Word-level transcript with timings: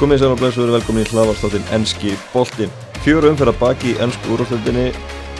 Komið 0.00 0.22
sér 0.22 0.32
á 0.32 0.40
blæs 0.40 0.56
og 0.56 0.62
verið 0.64 0.74
velkomin 0.78 1.02
í 1.04 1.08
hlaðvarstáttinn 1.10 1.66
Enski 1.76 2.14
Boltin. 2.32 2.70
Fjóru 3.04 3.28
umferða 3.34 3.52
baki 3.60 3.90
í 3.90 3.98
ennsku 4.00 4.30
úrástöldinni, 4.32 4.86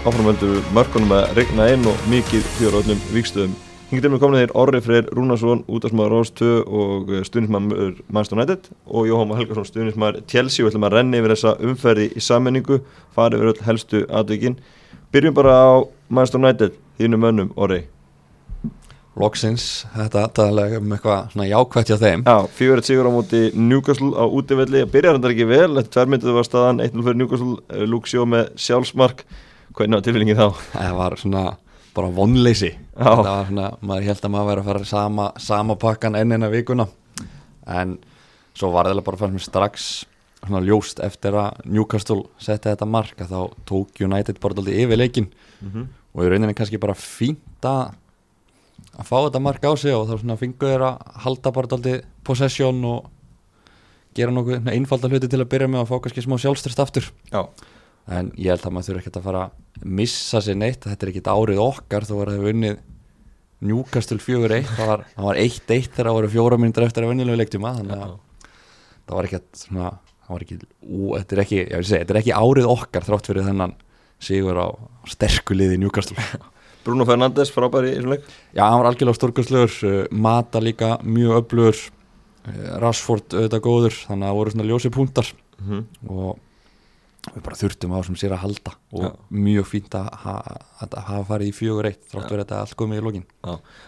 áframöldur 0.04 0.58
mörkunum 0.76 1.14
að 1.16 1.30
regna 1.38 1.68
inn 1.72 1.86
og 1.88 2.02
mikið 2.12 2.42
fjóru 2.58 2.82
öllum 2.82 2.98
vikstöðum. 3.14 3.54
Hingið 3.88 4.12
með 4.12 4.20
komin 4.20 4.36
þeir 4.42 4.52
Orri 4.60 4.82
Freyr 4.84 5.08
Rúnarsson, 5.16 5.62
útastmaður 5.64 6.12
Rós 6.12 6.32
2 6.36 6.50
og 6.68 7.08
stuðnismæður 7.30 7.94
Manchester 8.12 8.36
United 8.36 8.68
og 8.84 9.08
Jóhann 9.08 9.32
Helgarsson, 9.38 9.68
stuðnismæður 9.70 10.20
Chelsea. 10.28 10.66
Við 10.66 10.74
ætlum 10.74 10.86
að 10.90 10.96
renni 10.98 11.22
yfir 11.22 11.34
þessa 11.34 11.54
umferði 11.70 12.10
í 12.12 12.26
sammenningu, 12.26 12.82
farið 13.16 13.40
yfir 13.40 13.54
öll 13.54 13.64
helstu 13.70 14.02
aðvikinn. 14.12 14.60
Byrjum 15.08 15.40
bara 15.40 15.56
á 15.56 15.72
Manchester 16.12 16.44
United, 16.44 16.76
þínu 17.00 17.22
mönnum 17.24 17.56
Orri. 17.56 17.86
Loksins, 19.20 19.66
þetta 19.94 20.24
taðalega 20.36 20.80
um 20.80 20.94
eitthvað 20.96 21.30
svona 21.34 21.46
jákvæmt 21.50 21.90
hjá 21.92 21.96
þeim. 22.00 22.24
Já, 22.24 22.48
fjórið 22.56 22.88
sigur 22.88 23.08
á 23.08 23.12
móti 23.12 23.40
Newcastle 23.54 24.10
á 24.16 24.24
útivelli. 24.24 24.84
Byrjar 24.90 25.18
þetta 25.18 25.32
ekki 25.34 25.48
vel, 25.50 25.70
þetta 25.76 25.94
tværmynduðu 25.96 26.36
var 26.38 26.48
staðan 26.48 26.82
1-0 26.86 27.06
fyrir 27.06 27.20
Newcastle, 27.20 27.56
eh, 27.68 27.86
Luke 27.86 28.10
Sjó 28.10 28.26
með 28.28 28.52
sjálfsmark. 28.64 29.24
Hvernig 29.76 30.00
var 30.00 30.06
tilfellingin 30.06 30.40
þá? 30.40 30.46
Það 30.72 30.96
var 30.98 31.18
svona 31.20 31.44
bara 31.94 32.12
vonleysi. 32.16 32.72
Það 32.96 33.24
var 33.24 33.50
svona, 33.50 33.70
maður 33.80 34.08
held 34.10 34.24
að 34.24 34.34
maður 34.34 34.50
væri 34.50 34.64
að 34.64 34.70
fara 34.70 34.84
sama, 34.90 35.32
sama 35.38 35.76
pakkan 35.76 36.16
enn 36.18 36.32
eina 36.36 36.50
vikuna. 36.52 36.88
En 37.66 37.98
svo 38.54 38.72
var 38.74 38.88
það 38.90 39.04
bara 39.04 39.20
fannst 39.20 39.36
mér 39.36 39.46
strax 39.46 39.90
svona 40.40 40.64
ljóst 40.64 41.00
eftir 41.04 41.36
að 41.36 41.64
Newcastle 41.68 42.24
setti 42.40 42.70
þetta 42.70 42.88
mark 42.88 43.18
að 43.20 43.32
þá 43.34 43.64
tók 43.68 44.00
United 44.00 44.40
bara 44.40 44.56
alltaf 44.56 44.72
yfir 44.72 45.00
leikin 45.00 45.28
og 46.14 46.24
í 46.24 46.30
rauninni 46.30 46.56
kannski 46.56 46.80
bara 46.80 46.96
fínt 46.96 47.66
að 47.68 47.92
að 48.98 49.08
fá 49.08 49.16
þetta 49.16 49.42
mark 49.44 49.64
á 49.64 49.72
sig 49.78 49.94
og 49.94 50.06
þá 50.08 50.14
svona 50.20 50.38
fengu 50.40 50.70
þeir 50.70 50.84
að 50.86 51.02
halda 51.24 51.52
bara 51.56 51.70
alltaf 51.76 52.06
possession 52.26 52.84
og 52.88 53.10
gera 54.16 54.34
nokkuð 54.34 54.70
einfalda 54.72 55.10
hluti 55.10 55.30
til 55.30 55.40
að 55.40 55.50
byrja 55.52 55.70
með 55.70 55.84
að 55.84 55.90
fá 55.92 55.96
kannski 56.02 56.24
smá 56.24 56.36
sjálfstyrst 56.42 56.82
aftur. 56.82 57.10
Já, 57.30 57.44
en 58.10 58.32
ég 58.34 58.50
held 58.50 58.66
að 58.66 58.74
maður 58.74 58.88
þurfi 58.90 59.02
ekkert 59.04 59.20
að 59.20 59.28
fara 59.28 59.44
að 59.46 59.84
missa 60.00 60.42
sér 60.44 60.58
neitt, 60.58 60.82
þetta 60.82 61.06
er 61.06 61.12
ekkert 61.12 61.30
árið 61.30 61.62
okkar 61.62 62.08
þó 62.08 62.14
var 62.18 62.32
það 62.34 62.48
unnið 62.52 62.80
Newcastle 63.60 64.16
4-1, 64.24 64.70
það 64.72 64.88
var, 64.88 65.02
það 65.14 65.26
var 65.28 65.38
1-1 65.42 65.88
þegar 65.92 66.08
það 66.08 66.16
voru 66.16 66.28
fjóra 66.32 66.58
minnir 66.60 66.86
eftir 66.86 67.04
að 67.04 67.10
vinnilegu 67.12 67.40
leiktíma 67.42 67.72
þannig 67.76 68.04
að 68.06 68.14
það 69.04 69.18
var 69.18 69.28
ekkert 69.28 69.60
svona, 69.60 69.90
það 70.24 70.32
var 70.34 70.44
ekki, 70.46 70.58
ú, 70.80 71.00
þetta 71.18 71.36
er 71.36 71.42
ekki 71.44 71.58
ég 71.60 71.74
vil 71.74 71.88
segja, 71.90 72.00
þetta 72.00 72.14
er 72.14 72.20
ekki 72.22 72.38
árið 72.40 72.70
okkar 72.72 73.06
þrátt 73.08 73.28
fyrir 73.30 73.46
þennan 73.50 73.74
sigur 74.20 74.60
á 74.64 74.68
sterku 75.12 75.56
liði 75.56 75.76
Newcastle 75.82 76.16
Bruno 76.84 77.04
Fernandes 77.08 77.50
frábæri 77.54 77.92
í 77.92 77.96
þessum 77.98 78.14
leik 78.14 78.28
Já, 78.56 78.64
hann 78.66 78.80
var 78.82 78.90
algjörlega 78.92 79.18
stórkastlegur, 79.20 79.74
uh, 79.84 80.04
Mata 80.10 80.60
líka 80.64 80.94
mjög 81.04 81.42
öflugur, 81.44 81.80
uh, 82.48 82.78
Rashford 82.82 83.34
auðvitað 83.36 83.64
góður, 83.66 83.98
þannig 84.08 84.24
að 84.24 84.30
það 84.30 84.38
voru 84.40 84.54
svona 84.56 84.70
ljósi 84.70 84.90
púntar 84.94 85.32
Mhm. 85.60 85.82
og 86.08 86.38
við 87.20 87.42
bara 87.44 87.56
þurftum 87.60 87.92
á 87.92 87.98
sem 88.06 88.14
sér 88.16 88.32
að 88.32 88.38
halda 88.46 88.72
og 88.96 89.02
Já. 89.04 89.10
mjög 89.30 89.66
fínt 89.68 89.90
að, 89.92 90.06
ha 90.22 90.34
að 90.80 90.94
hafa 91.04 91.24
farið 91.28 91.50
í 91.50 91.52
fjögur 91.52 91.84
eitt 91.90 92.00
þrátt 92.08 92.30
verið 92.32 92.46
þetta 92.46 92.60
allt 92.62 92.76
komið 92.80 92.96
í 92.96 93.04
lokin. 93.04 93.26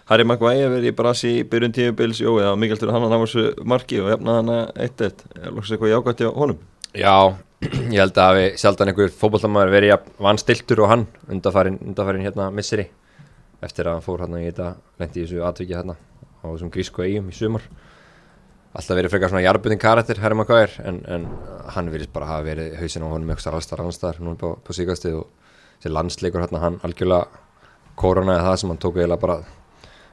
Harry 0.04 0.24
Maguire 0.28 0.68
verið 0.68 0.90
í 0.92 0.96
brasi 0.98 1.30
í 1.40 1.44
byrjun 1.48 1.72
tíubils 1.72 2.20
Jó, 2.20 2.36
já, 2.44 2.52
mikilvægt 2.54 2.84
fyrir 2.84 2.92
hann 2.92 3.06
að 3.08 3.14
ná 3.14 3.22
þessu 3.24 3.64
marki 3.64 4.02
og 4.04 4.10
hefna 4.12 4.34
hann 4.36 4.52
að 4.52 4.76
1-1 4.84 5.24
Lóksins 5.48 5.72
eitthvað 5.78 5.94
jákvæmt 5.96 6.20
hjá 6.20 6.34
honum 6.36 6.58
Já, 6.92 7.38
ég 7.88 7.96
held 8.02 8.18
að 8.20 8.26
hafi 8.26 8.48
sjaldan 8.60 8.90
einhver 8.90 9.12
fótballtamaður 9.16 9.70
verið 9.72 9.90
jafn 9.94 10.16
vanstiltur 10.26 10.82
og 10.84 10.90
hann 10.90 11.04
undarfærin, 11.24 11.78
undarfærin 11.80 12.26
hérna 12.26 12.50
misseri 12.52 12.84
eftir 13.64 13.88
að 13.88 13.96
hann 13.96 14.04
fór 14.04 14.20
hérna 14.20 14.42
í 14.42 14.50
þetta 14.50 14.66
lendi 15.00 15.22
í 15.22 15.24
þessu 15.24 15.46
atviki 15.48 15.76
hérna 15.78 15.94
á 15.96 16.44
þessum 16.50 16.72
grísku 16.74 17.06
eigum 17.06 17.30
í 17.32 17.36
sumar. 17.36 17.64
Alltaf 18.76 18.98
verið 18.98 19.14
frekar 19.14 19.32
svona 19.32 19.44
jarbutin 19.44 19.80
karakter 19.80 20.20
Harry 20.20 20.36
Maguire 20.36 20.84
en, 20.84 21.00
en 21.08 21.24
hann 21.72 21.88
verið 21.92 22.12
bara 22.12 22.28
hafa 22.28 22.44
verið 22.50 22.76
hausin 22.80 23.04
á 23.04 23.12
honum 23.12 23.32
eitthvað 23.32 23.56
allstar 23.56 23.80
annarstar 23.80 24.20
núna 24.20 24.36
på, 24.40 24.52
på 24.60 24.76
síkastið 24.76 25.16
og 25.22 25.50
þessi 25.78 25.92
landsleikur 25.96 26.44
hérna 26.44 26.60
hann 26.60 26.78
algjörlega 26.84 27.40
koronaði 28.00 28.44
það 28.50 28.58
sem 28.60 28.72
hann 28.72 28.82
tók 28.84 29.00
eiginlega 29.00 29.24
bara 29.24 29.38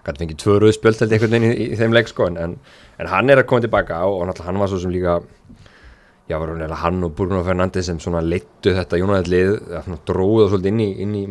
gæti 0.05 0.23
fengið 0.23 0.39
tvö 0.45 0.55
rauðspjöld 0.63 1.03
held 1.03 1.11
ég 1.11 1.19
einhvern 1.19 1.35
veginn 1.35 1.51
í, 1.51 1.67
í, 1.73 1.79
þeim 1.79 1.95
leik 1.95 2.11
sko 2.11 2.27
en, 2.29 2.39
en, 2.39 2.55
en 2.99 3.11
hann 3.11 3.31
er 3.31 3.43
að 3.43 3.49
koma 3.51 3.63
tilbaka 3.63 3.99
og, 4.07 4.23
og 4.23 4.43
hann 4.47 4.59
var 4.63 4.71
svo 4.71 4.79
sem 4.79 4.93
líka 4.95 5.19
já, 6.29 6.37
hann 6.83 7.03
og 7.07 7.15
Bruno 7.17 7.41
Fernandes 7.45 7.89
sem 7.89 7.99
svona 8.01 8.21
leittu 8.21 8.73
þetta 8.75 8.99
Jónæðlið 9.01 9.55
dróða 10.07 10.49
svolítið 10.51 10.71
inn 10.73 10.83
í, 10.83 10.89
inn 11.05 11.15
í 11.17 11.23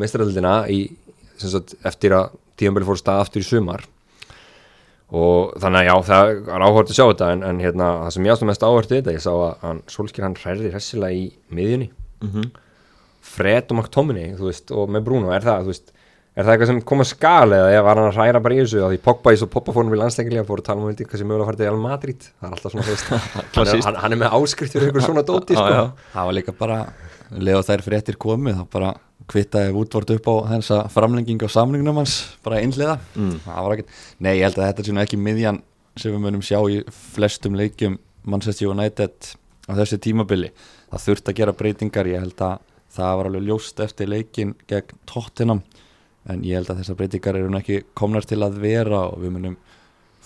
sagt, 1.39 1.77
eftir 1.87 2.17
að 2.19 2.35
tíðanbeli 2.59 2.89
fór 2.89 2.99
stað 2.99 3.23
aftur 3.23 3.45
í 3.45 3.47
sumar 3.47 3.85
og 5.09 5.55
þannig 5.63 5.81
að 5.81 5.89
já, 5.89 5.95
það 6.09 6.31
er 6.37 6.65
áhört 6.67 6.91
að 6.91 6.99
sjá 6.99 7.05
þetta 7.07 7.29
en, 7.33 7.45
en 7.49 7.61
hérna, 7.63 7.91
það 8.05 8.11
sem 8.17 8.27
ég 8.27 8.35
ástum 8.35 8.51
mest 8.51 8.67
áhört 8.67 8.91
þetta, 8.93 9.15
ég 9.15 9.25
sá 9.25 9.31
að 9.33 9.53
hann, 9.63 9.85
Solskjær 9.89 10.27
hann 10.27 10.41
hræði 10.43 10.73
hressilega 10.75 11.17
í 11.17 11.29
miðjunni 11.55 11.89
mm 11.95 12.33
-hmm. 12.35 12.51
Fred 13.29 13.73
og 13.73 13.79
þú 14.37 14.51
veist, 14.51 14.73
og 14.73 14.91
með 14.93 15.07
Bruno, 15.07 15.33
er 15.33 15.47
það, 15.47 15.63
þú 15.63 15.73
veist 15.73 15.95
Er 16.39 16.47
það 16.47 16.53
eitthvað 16.53 16.69
sem 16.71 16.77
kom 16.87 17.01
að 17.03 17.09
skala 17.11 17.57
eða 17.67 17.79
var 17.83 17.99
hann 17.99 18.09
að 18.13 18.17
hræra 18.21 18.41
bara 18.43 18.55
í 18.55 18.59
þessu? 18.61 18.79
Að 18.87 18.93
því 18.93 18.99
Pogba 19.09 19.33
í 19.35 19.39
svo 19.41 19.49
Pogba 19.51 19.73
fórum 19.75 19.89
við 19.91 19.99
landsleikilega 20.05 20.45
fóru 20.47 20.63
að 20.63 20.69
tala 20.69 20.85
um 20.85 20.87
vildi 20.87 21.07
hvað 21.09 21.19
sem 21.19 21.27
mögulega 21.27 21.49
farið 21.49 21.59
til 21.59 21.67
Real 21.67 21.81
Madrid. 21.83 22.27
Það 22.29 22.47
er 22.47 22.55
alltaf 22.55 22.75
svona, 22.75 22.85
veist. 22.87 23.09
Hann, 23.59 23.71
hann, 23.83 23.99
hann 24.05 24.15
er 24.15 24.21
með 24.21 24.37
áskrift 24.39 24.77
fyrir 24.77 24.93
einhver 24.93 25.03
svona 25.03 25.25
dóti 25.27 25.57
sko. 25.59 25.65
já. 25.75 25.81
það 26.13 26.29
var 26.29 26.37
líka 26.37 26.55
bara 26.61 26.77
leða 27.49 27.65
þær 27.67 27.83
fréttir 27.89 28.19
komið 28.23 28.61
þá 28.61 28.63
bara 28.77 28.93
kvittaði 29.29 29.75
útvort 29.81 30.13
upp 30.15 30.29
á 30.31 30.35
þessa 30.53 30.79
framlenging 30.95 31.43
á 31.43 31.49
samlingnum 31.51 31.99
hans 31.99 32.15
bara 32.47 32.61
einhliða. 32.63 32.95
Mm. 33.19 33.35
það 33.49 33.67
var 33.67 33.75
ekkert, 33.75 33.99
nei 34.23 34.31
ég 34.39 34.47
held 34.47 34.61
að 34.61 34.69
þetta 34.69 34.85
er 34.85 34.89
svona 34.93 35.05
ekki 35.09 35.21
miðjan 35.25 35.61
sem 35.99 36.15
við 36.15 36.23
munum 36.23 36.45
sjá 36.47 36.61
í 36.71 36.79
flestum 37.17 37.59
leikjum 37.59 37.99
Manchester 38.29 38.71
United 38.71 39.33
á 39.67 39.73
þessu 39.75 39.99
tímabili, 40.07 40.53
það 40.93 41.05
þurft 41.09 41.33
að 41.33 41.39
gera 41.43 41.57
breytingar 41.59 42.09
ég 42.09 42.23
held 42.23 42.47
að 42.47 42.63
það 42.95 43.19
var 43.19 43.31
alveg 43.33 43.51
ljóst 43.51 43.85
eftir 43.85 44.09
leikin 44.15 44.55
gegn 44.71 45.03
Tottenham 45.11 45.67
en 46.29 46.45
ég 46.47 46.59
held 46.59 46.71
að 46.73 46.83
þessar 46.83 46.99
breytingar 46.99 47.39
eru 47.41 47.51
ekki 47.59 47.83
komnar 47.99 48.27
til 48.29 48.41
að 48.45 48.61
vera 48.63 49.07
og 49.09 49.21
við 49.23 49.35
munum 49.37 49.59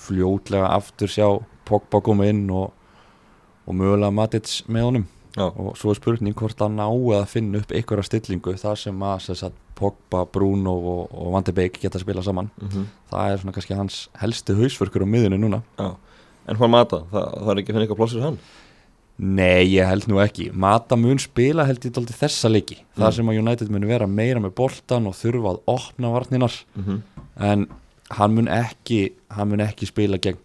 fljótlega 0.02 0.70
aftur 0.74 1.10
sjá 1.10 1.26
Pogba 1.68 2.00
koma 2.02 2.26
inn 2.26 2.48
og, 2.50 2.72
og 3.68 3.76
mögulega 3.78 4.10
Matic 4.14 4.62
með 4.66 4.88
honum. 4.88 5.04
Já, 5.32 5.46
og 5.46 5.76
svo 5.80 5.92
er 5.92 5.96
spurning 5.96 6.34
hvort 6.36 6.60
að 6.60 6.74
ná 6.74 6.84
að 6.84 7.22
finna 7.30 7.60
upp 7.62 7.70
einhverja 7.72 8.04
stillingu 8.04 8.52
þar 8.60 8.80
sem 8.80 9.04
að 9.08 9.20
sem 9.28 9.38
sagt, 9.44 9.60
Pogba, 9.78 10.26
Bruno 10.28 10.74
og, 10.76 11.14
og 11.16 11.30
Van 11.32 11.46
de 11.46 11.54
Beek 11.56 11.78
geta 11.80 11.96
að 11.96 12.04
spila 12.04 12.24
saman. 12.26 12.50
Mm 12.60 12.90
það 13.12 13.30
er 13.30 13.40
svona 13.40 13.52
kannski 13.52 13.76
hans 13.76 13.96
helsti 14.20 14.54
hausverkur 14.56 15.04
á 15.04 15.08
miðunni 15.08 15.38
núna. 15.40 15.62
Já. 15.78 15.94
En 16.48 16.58
hvað 16.58 16.70
mata, 16.74 17.00
það, 17.12 17.26
það 17.38 17.50
er 17.52 17.62
ekki 17.62 17.70
að 17.70 17.74
finna 17.74 17.86
eitthvað 17.86 18.00
plássur 18.02 18.26
hann 18.26 18.38
Nei, 19.22 19.68
ég 19.76 19.86
held 19.86 20.08
nú 20.10 20.18
ekki. 20.18 20.48
Mata 20.50 20.96
mun 20.98 21.20
spila 21.22 21.66
held 21.68 21.84
ég 21.86 21.94
dálítið 21.94 22.18
þessa 22.24 22.50
leiki. 22.50 22.80
Mm. 22.82 23.02
þar 23.02 23.16
sem 23.18 23.28
að 23.30 23.38
United 23.42 23.70
mun 23.70 23.86
vera 23.86 24.08
meira 24.10 24.42
með 24.42 24.54
boltan 24.58 25.06
og 25.06 25.14
þurfa 25.14 25.52
að 25.52 25.60
opna 25.70 26.10
varninar 26.10 26.56
mm 26.74 26.84
-hmm. 26.84 26.98
en 27.50 27.66
hann 28.18 28.34
mun 28.34 28.48
ekki 28.48 29.12
hann 29.30 29.48
mun 29.48 29.60
ekki 29.60 29.86
spila 29.86 30.18
gegn 30.18 30.40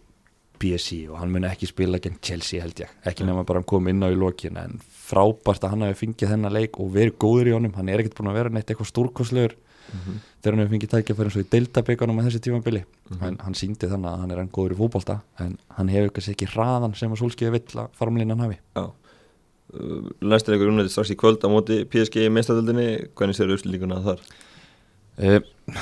PSG 0.60 1.10
og 1.10 1.18
hann 1.20 1.32
mun 1.32 1.46
ekki 1.46 1.68
spila 1.68 2.00
gegn 2.00 2.22
Chelsea 2.22 2.62
held 2.62 2.80
ég. 2.80 2.90
Ekki 3.06 3.26
nema 3.26 3.44
bara 3.44 3.60
hann 3.60 3.68
kom 3.68 3.88
inn 3.88 4.04
á 4.04 4.10
í 4.10 4.18
lokin 4.18 4.58
en 4.58 4.80
frábært 5.08 5.64
að 5.64 5.70
hann 5.70 5.82
hafi 5.82 6.06
fengið 6.06 6.32
þennan 6.34 6.54
leik 6.54 6.80
og 6.80 6.94
verið 6.94 7.18
góður 7.18 7.48
í 7.48 7.54
honum, 7.56 7.74
hann 7.74 7.90
er 7.90 8.00
ekkert 8.00 8.18
búin 8.18 8.30
að 8.32 8.40
vera 8.40 8.50
neitt 8.50 8.70
eitthvað 8.70 8.92
stórkostlegur 8.92 9.56
þegar 10.48 10.56
hann 10.56 10.64
hefur 10.64 10.74
fengið 10.78 10.92
tækja 10.94 11.16
fyrir 11.18 11.28
eins 11.30 11.38
og 11.38 11.44
í 11.44 11.50
deildabíkanum 11.52 12.20
að 12.22 12.28
þessi 12.30 12.42
tímabili. 12.48 12.82
En 13.20 13.38
hann 13.44 13.58
síndi 13.58 13.90
þannig 13.92 14.10
að 14.14 14.22
hann 14.24 14.32
er 14.34 14.40
enn 14.44 14.52
góður 14.56 14.76
í 14.76 14.80
fótbolta 14.80 15.18
en 15.44 15.58
hann 15.76 15.92
hefur 15.92 16.14
kannski 16.16 16.36
ekki 16.38 16.48
hraðan 16.54 16.96
sem 16.96 17.12
að 17.12 17.20
Solskjaer 17.22 17.54
vill 17.58 17.82
að 17.84 17.90
farmlínan 18.00 18.44
hafi. 18.46 18.58
Næstir 20.24 20.56
ykkur 20.56 20.72
unnætti 20.72 20.94
strax 20.94 21.12
í 21.12 21.18
kvöld 21.20 21.44
á 21.44 21.52
móti 21.52 21.82
PSG 21.92 22.22
í 22.24 22.30
meistadöldinni 22.32 22.86
Hvernig 23.20 23.36
séu 23.36 23.50
uppslýlíkuna 23.52 24.00
þar? 24.06 24.22
Eh, 25.20 25.42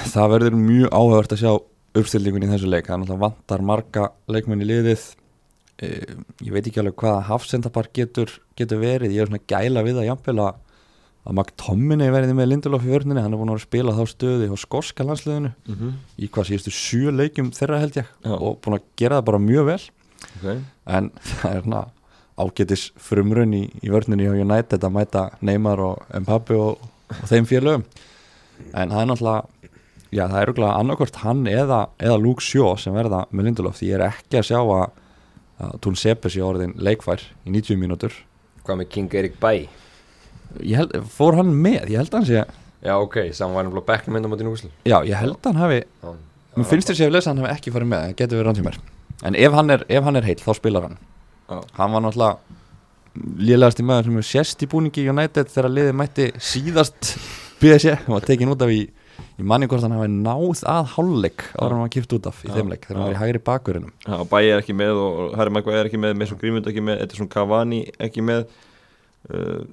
Það 0.10 0.32
verður 0.34 0.58
mjög 0.58 0.90
áhugavert 0.90 1.36
að 1.36 1.44
sjá 1.44 1.52
uppstillingun 1.96 2.48
í 2.48 2.50
þessu 2.50 2.72
leik, 2.72 2.90
náttúrulega 2.90 3.22
vantar 3.22 3.62
marga 3.62 4.08
leikmenn 4.32 4.64
í 4.66 4.70
liðið. 4.72 5.04
Eh, 5.86 6.16
ég 6.42 6.56
veit 6.56 6.66
ekki 6.66 6.82
alveg 6.82 6.98
hvaða 6.98 7.22
hafsendapar 7.30 7.92
getur, 7.94 8.32
getur 8.58 8.82
verið, 8.82 9.14
ég 9.14 9.22
er 9.22 9.30
svona 9.30 9.44
gæla 9.46 9.84
við 9.86 10.02
að 10.02 10.10
jafnvel 10.10 10.40
að 11.26 11.34
McTominay 11.34 12.12
verði 12.14 12.36
með 12.38 12.50
Lindelof 12.52 12.86
í 12.86 12.92
vörninni, 12.94 13.22
hann 13.24 13.34
er 13.34 13.40
búin 13.42 13.54
að 13.54 13.64
spila 13.64 13.96
þá 13.98 14.04
stöði 14.12 14.50
á 14.52 14.56
skorska 14.62 15.06
landsliðinu 15.08 15.52
Mm 15.66 15.76
-hmm. 15.76 15.94
í 16.22 16.30
hvað 16.30 16.48
síðustu 16.50 16.72
sjö 16.72 17.12
leikjum 17.12 17.52
þeirra 17.52 17.80
held 17.82 17.98
ég 17.98 18.08
Já. 18.24 18.34
og 18.38 18.62
búin 18.62 18.78
að 18.78 18.84
gera 18.98 19.18
það 19.18 19.26
bara 19.26 19.40
mjög 19.40 19.66
vel 19.66 19.82
okay. 20.38 20.60
en 20.86 21.12
það 21.42 21.56
er 21.56 21.62
svona 21.64 21.86
ágetis 22.38 22.92
frumrun 23.00 23.54
í, 23.54 23.64
í 23.82 23.90
vörninni 23.90 24.28
hjá 24.28 24.36
United 24.44 24.84
að 24.84 24.92
mæta 24.92 25.30
Neymar 25.42 25.80
og 25.80 26.04
Mbappe 26.14 26.56
og, 26.56 26.78
og 27.10 27.28
þeim 27.30 27.48
félögum 27.48 27.86
en 28.74 28.92
það 28.92 29.02
er 29.02 29.10
náttúrulega 29.10 29.44
já 30.12 30.28
það 30.28 30.42
er 30.42 30.50
auðvitað 30.50 30.76
annarkvort 30.80 31.16
hann 31.24 31.48
eða, 31.48 31.80
eða 32.00 32.20
Luke 32.22 32.44
Shaw 32.44 32.76
sem 32.78 32.94
verða 32.94 33.26
með 33.32 33.50
Lindelof 33.50 33.80
því 33.80 33.90
ég 33.90 33.98
er 34.00 34.06
ekki 34.12 34.40
að 34.40 34.48
sjá 34.52 34.60
að, 34.62 34.86
að 35.64 35.80
Tún 35.82 35.98
Seppes 36.00 36.38
í 36.38 36.44
orðin 36.44 36.76
leikfær 36.78 37.24
í 37.46 37.56
90 37.56 37.82
mínútur 37.82 38.14
Hvað 38.66 38.80
með 38.82 38.90
King 38.90 39.14
Erik 39.16 39.40
Bæ? 39.40 39.68
Ég 40.62 40.80
held, 40.80 40.96
fór 41.18 41.38
hann 41.40 41.52
með, 41.54 41.90
ég 41.92 42.00
held 42.02 42.14
að 42.14 42.20
hann 42.20 42.30
sé 42.30 42.44
Já, 42.86 42.94
ok, 43.02 43.16
saman 43.34 43.56
var 43.58 43.66
hann 43.66 43.74
blá 43.74 43.84
bekknum 43.88 44.20
enda 44.20 44.30
mútið 44.30 44.50
núsl 44.50 44.70
já, 44.86 44.98
ég 45.08 45.16
held 45.18 45.40
að 45.40 45.48
hann 45.52 45.62
hafi 45.64 45.80
mér 46.56 46.70
finnst 46.70 46.92
þér 46.92 47.00
sé 47.00 47.08
að 47.08 47.16
lesa 47.16 47.32
að 47.32 47.34
hann 47.34 47.46
hafi 47.46 47.58
ekki 47.58 47.74
farið 47.76 47.92
með 47.92 48.04
það 48.04 48.18
getur 48.22 48.42
verið 48.44 48.68
mér. 48.68 48.78
En 49.26 49.36
ef 49.40 49.56
hann 49.56 49.74
er, 49.74 49.86
ef 49.90 50.06
hann 50.06 50.20
er 50.20 50.28
heill 50.28 50.42
þá 50.44 50.52
spilar 50.56 50.86
hann. 50.86 51.00
Já. 51.50 51.58
hann 51.80 51.96
var 51.96 52.04
náttúrulega 52.06 52.38
lélegasti 53.40 53.84
maður 53.86 54.08
sem 54.08 54.16
hefur 54.20 54.28
sérst 54.30 54.64
í 54.66 54.70
búningi 54.70 55.04
United 55.10 55.52
þegar 55.52 55.72
liðið 55.72 55.98
mætti 56.00 56.28
síðast 56.42 57.12
PSG, 57.62 57.94
hann 58.02 58.16
var 58.16 58.26
tekin 58.28 58.52
út 58.52 58.64
af 58.66 58.74
í 58.74 58.82
í 59.40 59.46
manni 59.48 59.68
hvort 59.72 59.84
hann 59.84 59.96
hafi 59.96 60.10
náð 60.12 60.64
að 60.72 60.90
hálfleik 60.96 61.46
ára 61.56 61.70
hann 61.74 61.84
var 61.84 61.92
kipt 61.94 62.14
út 62.18 62.28
af 62.30 62.42
í 62.48 62.52
þeim 62.52 62.72
leik 62.72 62.86
þegar 62.88 63.00
hann 63.00 63.08
var 63.10 63.16
í 63.16 63.20
hægri 63.22 63.42
bakurinnum 63.50 63.94
Já, 64.06 64.18
Bæi 64.32 64.44
er 64.50 64.62
ekki 64.62 64.76
með 64.78 65.00
og 65.02 65.36
Harry 65.40 65.54
Maguire 65.56 65.82
er 65.84 65.90
ekki 65.90 66.00
með 66.02 66.16
Mason 66.20 66.40
Greenwood 66.42 66.70
ekki 66.72 66.84
með, 66.84 67.02
Edison 67.06 67.30
Cavani 67.32 67.82
ekki 68.08 68.24
með 68.26 68.46
uh, 69.32 69.64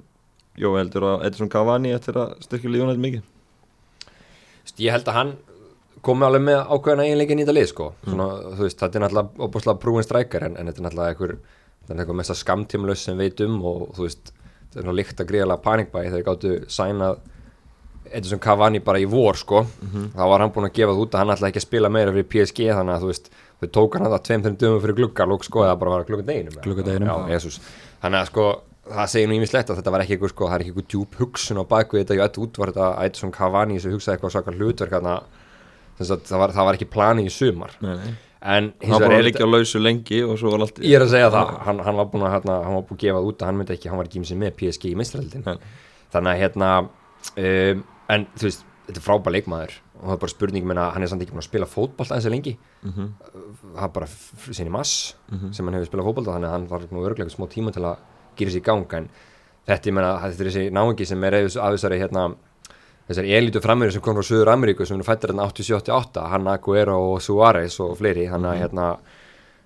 Jó, 0.59 0.75
heldur 0.77 1.07
að 1.09 1.25
Edison 1.29 1.49
Cavani 1.49 1.93
eftir 1.95 2.19
að 2.21 2.35
styrkja 2.45 2.69
lífunætt 2.73 3.01
mikið 3.01 3.23
ég 4.79 4.93
held 4.93 5.09
að 5.09 5.17
hann 5.17 5.33
komi 6.03 6.25
alveg 6.27 6.43
með 6.43 6.61
ákveðna 6.73 7.05
eiginleikin 7.07 7.39
í 7.39 7.43
þetta 7.45 7.55
lið 7.55 7.67
sko. 7.71 7.89
Svona, 8.03 8.29
þú 8.57 8.65
veist, 8.65 8.79
þetta 8.81 8.99
er 8.99 9.03
náttúrulega 9.05 9.45
opaslega 9.47 9.81
brúin 9.83 10.05
strækar 10.05 10.47
en, 10.47 10.57
en 10.59 10.69
þetta 10.69 10.81
er 10.81 10.87
náttúrulega 10.87 11.13
einhver 11.13 11.35
er 11.83 11.99
einhver 11.99 12.17
mesta 12.19 12.35
skamtímlaus 12.37 13.03
sem 13.03 13.19
veit 13.19 13.43
um 13.45 13.59
og 13.69 13.85
þú 13.97 14.07
veist, 14.07 14.33
þetta 14.33 14.81
er 14.81 14.81
náttúrulega 14.81 14.99
líkt 14.99 15.23
að 15.23 15.29
gríðalega 15.31 15.63
panikbæði 15.67 16.11
þegar 16.13 16.27
gáttu 16.29 16.53
sænað 16.71 17.21
Edison 18.13 18.41
Cavani 18.43 18.81
bara 18.83 18.99
í 18.99 19.07
vor 19.09 19.39
sko. 19.39 19.63
þá 20.13 20.23
var 20.27 20.43
hann 20.43 20.51
búinn 20.53 20.67
að 20.67 20.75
gefa 20.75 20.91
það 20.91 21.05
út 21.05 21.15
að 21.15 21.23
hann 21.23 21.33
ætlaði 21.37 21.53
ekki 21.53 21.61
að 21.61 21.67
spila 21.69 21.93
meira 21.93 22.13
fyrir 22.13 22.29
PSG 22.33 22.67
þannig 22.73 22.93
að 22.97 23.31
þau 23.63 23.69
tók 23.77 23.95
hann 23.95 24.09
það 24.11 24.23
tveim, 24.27 24.43
þreim 24.43 24.57
dögum 24.59 24.81
fyrir 24.83 24.97
glugga 24.99 25.27
lók 25.29 25.45
sko, 25.47 25.63
eða 25.63 25.79
bara 25.79 25.93
var 25.93 26.03
Gluggadeginum. 26.03 27.07
Já, 27.07 27.31
Jesús. 27.31 27.61
þannig 28.03 28.19
að 28.19 28.27
sko 28.27 28.47
það 28.89 29.07
segir 29.13 29.29
nú 29.31 29.37
ímislegt 29.37 29.71
að 29.71 29.79
þetta 29.79 29.93
var 29.95 30.03
ekki 30.03 30.17
eitthvað 30.17 30.33
sko, 30.33 30.49
það 30.49 30.55
er 30.57 30.63
ekki 30.65 30.73
eitthvað 30.73 30.91
djúb 30.91 31.17
hugsun 31.21 31.61
á 31.61 31.63
baku 31.69 31.99
þetta. 31.99 32.17
Í 32.17 32.21
öll 32.25 32.43
útvart 32.47 32.79
að 32.83 32.99
Edison 33.05 33.31
Cavani 33.35 33.79
sem 33.79 33.93
hugsaði 33.95 34.17
eitthvað 34.17 34.35
svaka 34.35 34.55
hlutverk 34.57 34.97
sagt, 36.03 36.25
það, 36.27 36.39
var, 36.41 36.53
það 36.57 36.67
var 36.67 36.77
ekki 36.79 36.89
planið 36.89 37.29
í 37.29 37.33
sumar. 37.33 37.75
Nei, 37.83 37.93
nei. 38.01 38.13
En 38.43 38.65
hins 38.81 38.91
Hann 38.91 38.97
var 38.97 39.05
vegar 39.05 39.13
er 39.13 39.21
að 39.21 39.27
liggja 39.29 39.45
á 39.47 39.53
lausu 39.53 39.79
lengi 39.79 40.17
og 40.27 40.35
svo 40.41 40.51
var 40.51 40.65
allt 40.65 40.81
Ég 40.83 40.97
er 40.97 41.05
að 41.05 41.13
segja 41.13 41.29
það, 41.31 41.51
hann, 41.63 41.79
hann 41.85 41.95
var 41.95 42.09
búinn 42.11 42.25
að 42.27 42.33
hérna, 42.33 42.57
hann 42.65 42.75
var 42.75 42.83
búinn 42.89 42.97
að 42.99 43.03
gefa 43.05 43.19
það 43.21 43.27
út 43.29 43.39
að 43.43 43.47
hann 43.49 43.59
myndi 43.61 43.75
ekki, 43.77 43.89
hann 43.91 44.01
var 44.01 44.09
ekki 44.09 44.23
með 44.23 44.41
með 44.41 44.57
PSG 44.59 44.89
í 44.89 44.97
mestraraldin 44.99 45.45
Nei. 45.47 45.69
þannig 46.11 46.31
að 46.33 46.41
hérna 46.41 46.71
um, 46.83 47.83
en 48.17 48.25
þú 48.35 48.47
veist, 48.49 48.65
þetta 48.89 48.99
er 48.99 49.05
frábær 49.05 49.35
leikmaður 49.37 49.77
og 49.93 50.03
það 50.09 50.15
er 50.17 50.21
bara 50.25 50.33
spurning 50.33 50.67
menna, 50.67 50.89
hann 50.91 51.05
er 51.05 51.11
samt 51.13 51.23
ekki 51.23 51.31
búinn 51.31 51.45
að 51.45 51.47
spila 51.47 51.69
fótboll 51.71 52.09
aðeins 52.09 52.27
að 52.27 52.35
lengi. 52.35 52.53
Mhm. 52.83 53.07
það 53.77 53.87
er 53.87 53.93
bara 53.95 54.09
sinni 54.59 54.75
mass 54.75 55.13
sem 55.55 55.63
hann 55.63 55.77
hefur 55.79 55.87
spilað 55.93 56.09
fótboll 56.09 56.27
þannig 56.33 56.49
að 56.49 56.55
hann 56.57 56.67
var 56.67 57.07
örglega 57.13 57.31
smá 57.31 57.47
tíma 57.47 57.71
til 57.71 57.85
að 57.87 57.95
gera 58.39 58.53
sér 58.53 58.61
í 58.61 58.65
gang 58.67 58.97
en 58.99 59.09
þetta, 59.67 59.89
ég 59.89 59.95
menna, 59.95 60.15
þetta 60.23 60.43
er 60.43 60.51
þessi 60.51 60.65
náingi 60.75 61.07
sem 61.09 61.23
er 61.29 61.39
af 61.43 61.75
þessari 61.75 62.01
hérna 62.01 62.27
þessari 63.07 63.33
elitu 63.37 63.61
frammeiri 63.63 63.95
sem 63.95 64.03
kom 64.03 64.15
frá 64.17 64.27
Suður 64.27 64.53
Ameríku 64.53 64.87
sem 64.87 64.99
er 64.99 65.07
fættir 65.07 65.33
hérna 65.33 65.49
87-88 65.51 66.27
hann 66.31 66.47
Aguero 66.51 66.99
og 67.13 67.23
Suárez 67.23 67.79
og 67.83 67.97
fleiri 67.99 68.29
hann 68.31 68.47
að 68.47 68.61
hérna 68.61 68.93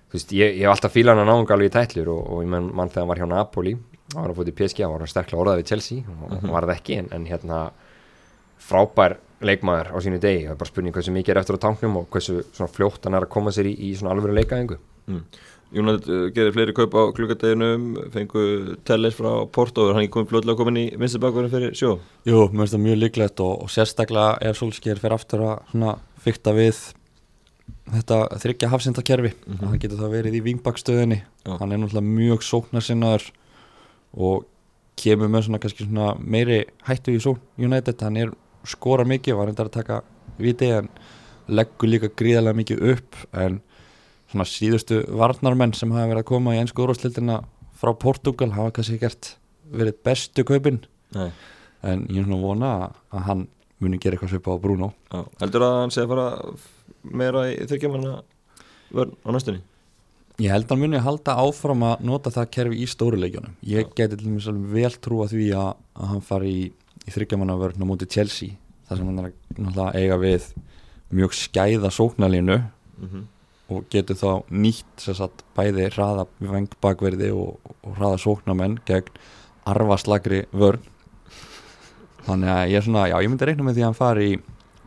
þú 0.08 0.16
veist, 0.16 0.32
ég, 0.34 0.56
ég 0.58 0.64
hef 0.64 0.74
alltaf 0.74 0.94
fílan 0.96 1.20
að 1.22 1.30
náunga 1.30 1.54
alveg 1.54 1.70
í 1.70 1.74
tætlur 1.76 2.10
og, 2.14 2.20
og 2.24 2.42
ég 2.44 2.50
menn 2.54 2.70
mann 2.74 2.90
þegar 2.90 3.04
hann 3.04 3.12
var 3.12 3.22
hjá 3.22 3.28
Napoli 3.30 3.76
hann 4.14 4.24
var 4.24 4.34
fótt 4.38 4.50
í 4.50 4.56
PSG, 4.56 4.82
hann 4.82 4.94
var 4.94 5.04
hann 5.04 5.12
sterklega 5.12 5.42
orðað 5.44 5.62
við 5.62 5.72
Chelsea 5.72 6.02
og 6.02 6.34
mm 6.34 6.52
var 6.54 6.66
það 6.66 6.74
ekki, 6.78 6.98
en, 7.02 7.10
en 7.12 7.26
hérna 7.28 7.58
frábær 8.68 9.18
leikmaður 9.44 9.92
á 9.94 9.96
sínu 10.02 10.18
degi, 10.18 10.46
það 10.48 10.54
er 10.54 10.58
bara 10.58 10.70
spurning 10.72 10.96
hversu 10.96 11.12
mikið 11.14 11.34
er 11.34 11.40
eftir 11.42 11.58
á 11.60 11.64
tanknum 11.66 12.00
og 12.00 12.08
hversu 12.10 12.40
fljótt 12.74 13.04
hann 13.06 13.14
er 13.14 13.26
að 13.28 13.34
koma 13.36 13.52
sér 13.54 13.68
í, 13.70 13.74
í 13.86 13.92
svona 13.94 14.16
alvöru 14.16 14.34
leikaðingu 14.34 14.80
United 15.74 16.08
uh, 16.08 16.26
gerir 16.32 16.54
fleiri 16.54 16.74
kaup 16.76 16.94
á 16.96 17.02
klukkadeginum 17.16 17.88
fengu 18.14 18.44
Telles 18.88 19.16
frá 19.18 19.30
Porto 19.52 19.90
hann 19.92 20.06
er 20.06 20.12
komið 20.12 20.32
fljóðlega 20.32 20.60
komin 20.60 20.80
í 20.80 20.86
vinstri 20.96 21.20
bakverðin 21.20 21.52
fyrir 21.52 21.74
sjó? 21.76 21.90
Jú, 22.28 22.46
mér 22.48 22.64
finnst 22.64 22.76
það 22.76 22.84
mjög 22.86 23.00
líklegt 23.02 23.42
og, 23.44 23.64
og 23.64 23.72
sérstaklega 23.72 24.38
er 24.48 24.56
Solskjær 24.56 25.02
fyrir 25.02 25.16
aftur 25.18 25.44
að 25.50 25.90
fykta 26.24 26.54
við 26.56 26.80
þetta 27.92 28.20
þryggja 28.42 28.70
hafsindakerfi 28.72 29.32
mm 29.34 29.58
það 29.64 29.80
getur 29.82 30.00
það 30.02 30.14
verið 30.16 30.38
í 30.38 30.44
vingbakstöðinni 30.46 31.18
hann 31.48 31.72
er 31.72 31.80
náttúrulega 31.82 32.16
mjög 32.16 32.44
sóknarsinnaður 32.48 33.28
og 34.16 34.46
kemur 34.98 35.30
með 35.30 35.46
svona 35.46 35.70
svona 35.72 36.10
meiri 36.18 36.64
hættu 36.88 37.14
í 37.14 37.22
sókn 37.22 37.40
United, 37.56 38.00
hann 38.02 38.16
er 38.16 38.32
skora 38.66 39.04
mikið 39.08 39.38
var 39.38 39.48
reyndar 39.48 39.70
að 39.70 39.76
taka 39.78 40.00
viti 40.38 40.70
en 40.74 40.88
leggur 41.48 41.88
líka 41.88 42.10
gríðarlega 42.12 42.58
mikið 42.58 42.84
upp 42.92 43.16
en 43.32 43.60
svona 44.28 44.46
síðustu 44.48 45.02
varnarmenn 45.18 45.74
sem 45.76 45.92
hafa 45.94 46.10
verið 46.10 46.24
að 46.24 46.30
koma 46.30 46.56
í 46.56 46.60
einsku 46.62 46.84
úrváslildina 46.84 47.40
frá 47.78 47.92
Portugal 47.98 48.50
hafa 48.56 48.74
kannski 48.78 48.98
gert 49.00 49.36
verið 49.72 50.00
bestu 50.04 50.44
kaupin 50.48 50.82
Nei. 51.16 51.30
en 51.86 52.04
ég 52.08 52.20
er 52.20 52.26
svona 52.26 52.38
að 52.38 52.44
vona 52.44 52.72
að 53.14 53.24
hann 53.28 53.46
muni 53.78 54.00
gera 54.02 54.16
eitthvað 54.16 54.34
svipa 54.34 54.56
á 54.56 54.62
Bruno 54.62 54.92
Já. 55.12 55.22
Heldur 55.42 55.64
að 55.64 55.80
hann 55.82 55.94
sé 55.94 56.04
að 56.04 56.12
fara 56.12 56.28
meira 57.22 57.44
í 57.52 57.58
þryggjamanna 57.62 58.14
vörn 58.96 59.14
á 59.22 59.28
næstunni 59.36 59.62
ég 60.42 60.52
held 60.54 60.66
að 60.66 60.74
hann 60.74 60.84
muni 60.84 61.02
halda 61.02 61.36
áfram 61.44 61.84
að 61.88 62.04
nota 62.10 62.32
það 62.34 62.50
kerfi 62.56 62.82
í 62.82 62.88
stóruleikjunum 62.90 63.56
ég 63.70 63.92
geti 63.94 64.16
til 64.16 64.26
dæmis 64.26 64.48
alveg 64.50 64.74
vel 64.76 64.94
trúa 65.04 65.28
því 65.30 65.50
að, 65.58 65.70
að 65.98 66.12
hann 66.12 66.24
fari 66.26 66.52
í, 66.52 66.64
í 67.06 67.14
þryggjamanna 67.14 67.58
vörn 67.60 67.86
á 67.86 67.88
móti 67.88 68.10
Chelsea 68.10 68.58
þar 68.88 69.00
sem 69.00 69.10
hann 69.10 69.24
er 69.24 69.82
að 69.84 69.98
eiga 70.00 70.20
við 70.20 70.52
mjög 71.14 71.36
skæða 71.36 71.90
sóknalínu 71.94 72.58
mm 72.58 73.08
-hmm. 73.08 73.26
Og 73.68 73.88
getur 73.92 74.16
þá 74.16 74.30
nýtt 74.48 75.02
sem 75.04 75.16
sagt, 75.18 75.44
bæði 75.56 75.90
hraða 75.92 76.26
vengbakverði 76.40 77.32
og, 77.36 77.58
og 77.84 77.98
hraða 77.98 78.20
sóknamenn 78.22 78.78
gegn 78.88 79.10
arfaslagri 79.68 80.46
vörn. 80.56 80.84
Þannig 82.28 82.52
að 82.52 82.62
ég 82.72 82.80
er 82.80 82.86
svona, 82.86 83.08
já 83.10 83.16
ég 83.20 83.32
myndi 83.32 83.48
reikna 83.48 83.66
með 83.66 83.78
því 83.78 83.84
að 83.84 83.88
hann 83.88 83.98
fari 83.98 84.30
í 84.32 84.38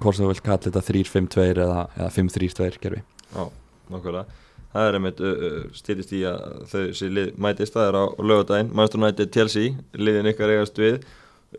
hvort 0.01 0.17
þú 0.17 0.29
vilt 0.31 0.45
kalla 0.45 0.61
þetta 0.65 0.83
3-5-2 0.89 1.47
eða, 1.53 1.81
eða 1.97 2.11
5-3-2 2.15 2.69
gerfi 2.81 3.01
Já, 3.01 3.43
nokkulega 3.91 4.39
Það 4.71 4.87
er 4.87 4.97
einmitt 4.97 5.17
uh, 5.19 5.31
uh, 5.47 5.63
stýrist 5.75 6.13
í 6.15 6.21
að 6.27 6.43
þau 6.71 7.09
lið 7.17 7.33
mætist, 7.43 7.73
það 7.75 7.89
er 7.89 7.97
á 7.99 8.05
lögadaginn 8.23 8.69
Manchester 8.71 9.01
United 9.01 9.33
Chelsea, 9.35 9.73
liðin 9.99 10.29
ykkar 10.31 10.53
eigast 10.53 10.79
við. 10.79 11.01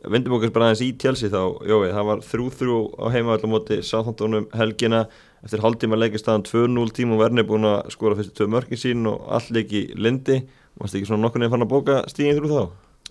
Vindum 0.09 0.39
okkur 0.39 0.55
bara 0.55 0.71
aðeins 0.71 0.81
í 0.87 0.95
Chelsea 0.97 1.29
þá. 1.29 1.43
Jói, 1.69 1.91
það 1.93 2.07
var 2.09 2.23
3-3 2.25 2.79
á 2.97 3.07
heimavall 3.13 3.45
á 3.45 3.53
móti 3.53 3.79
Southamptonum 3.85 4.47
helgina 4.57 5.03
eftir 5.43 5.63
hálftíma 5.63 5.99
leikist 5.99 6.25
staðan 6.25 6.47
2-0 6.47 6.97
tíma 6.97 7.17
og 7.17 7.23
verni 7.25 7.45
búin 7.47 7.67
að 7.67 7.93
skora 7.95 8.19
fyrstu 8.19 8.37
tvö 8.39 8.51
mörkin 8.55 8.81
sín 8.81 9.09
og 9.11 9.25
allt 9.33 9.51
leik 9.55 9.73
í 9.75 9.87
lindi 9.99 10.43
Varst 10.81 10.97
ekki 10.97 11.09
svona 11.09 11.27
nokkur 11.27 11.43
nefn 11.43 11.53
fann 11.53 11.67
að 11.67 11.73
bóka 11.73 11.99
stíðin 12.09 12.39
þrjú 12.39 12.51
þá? 12.53 12.63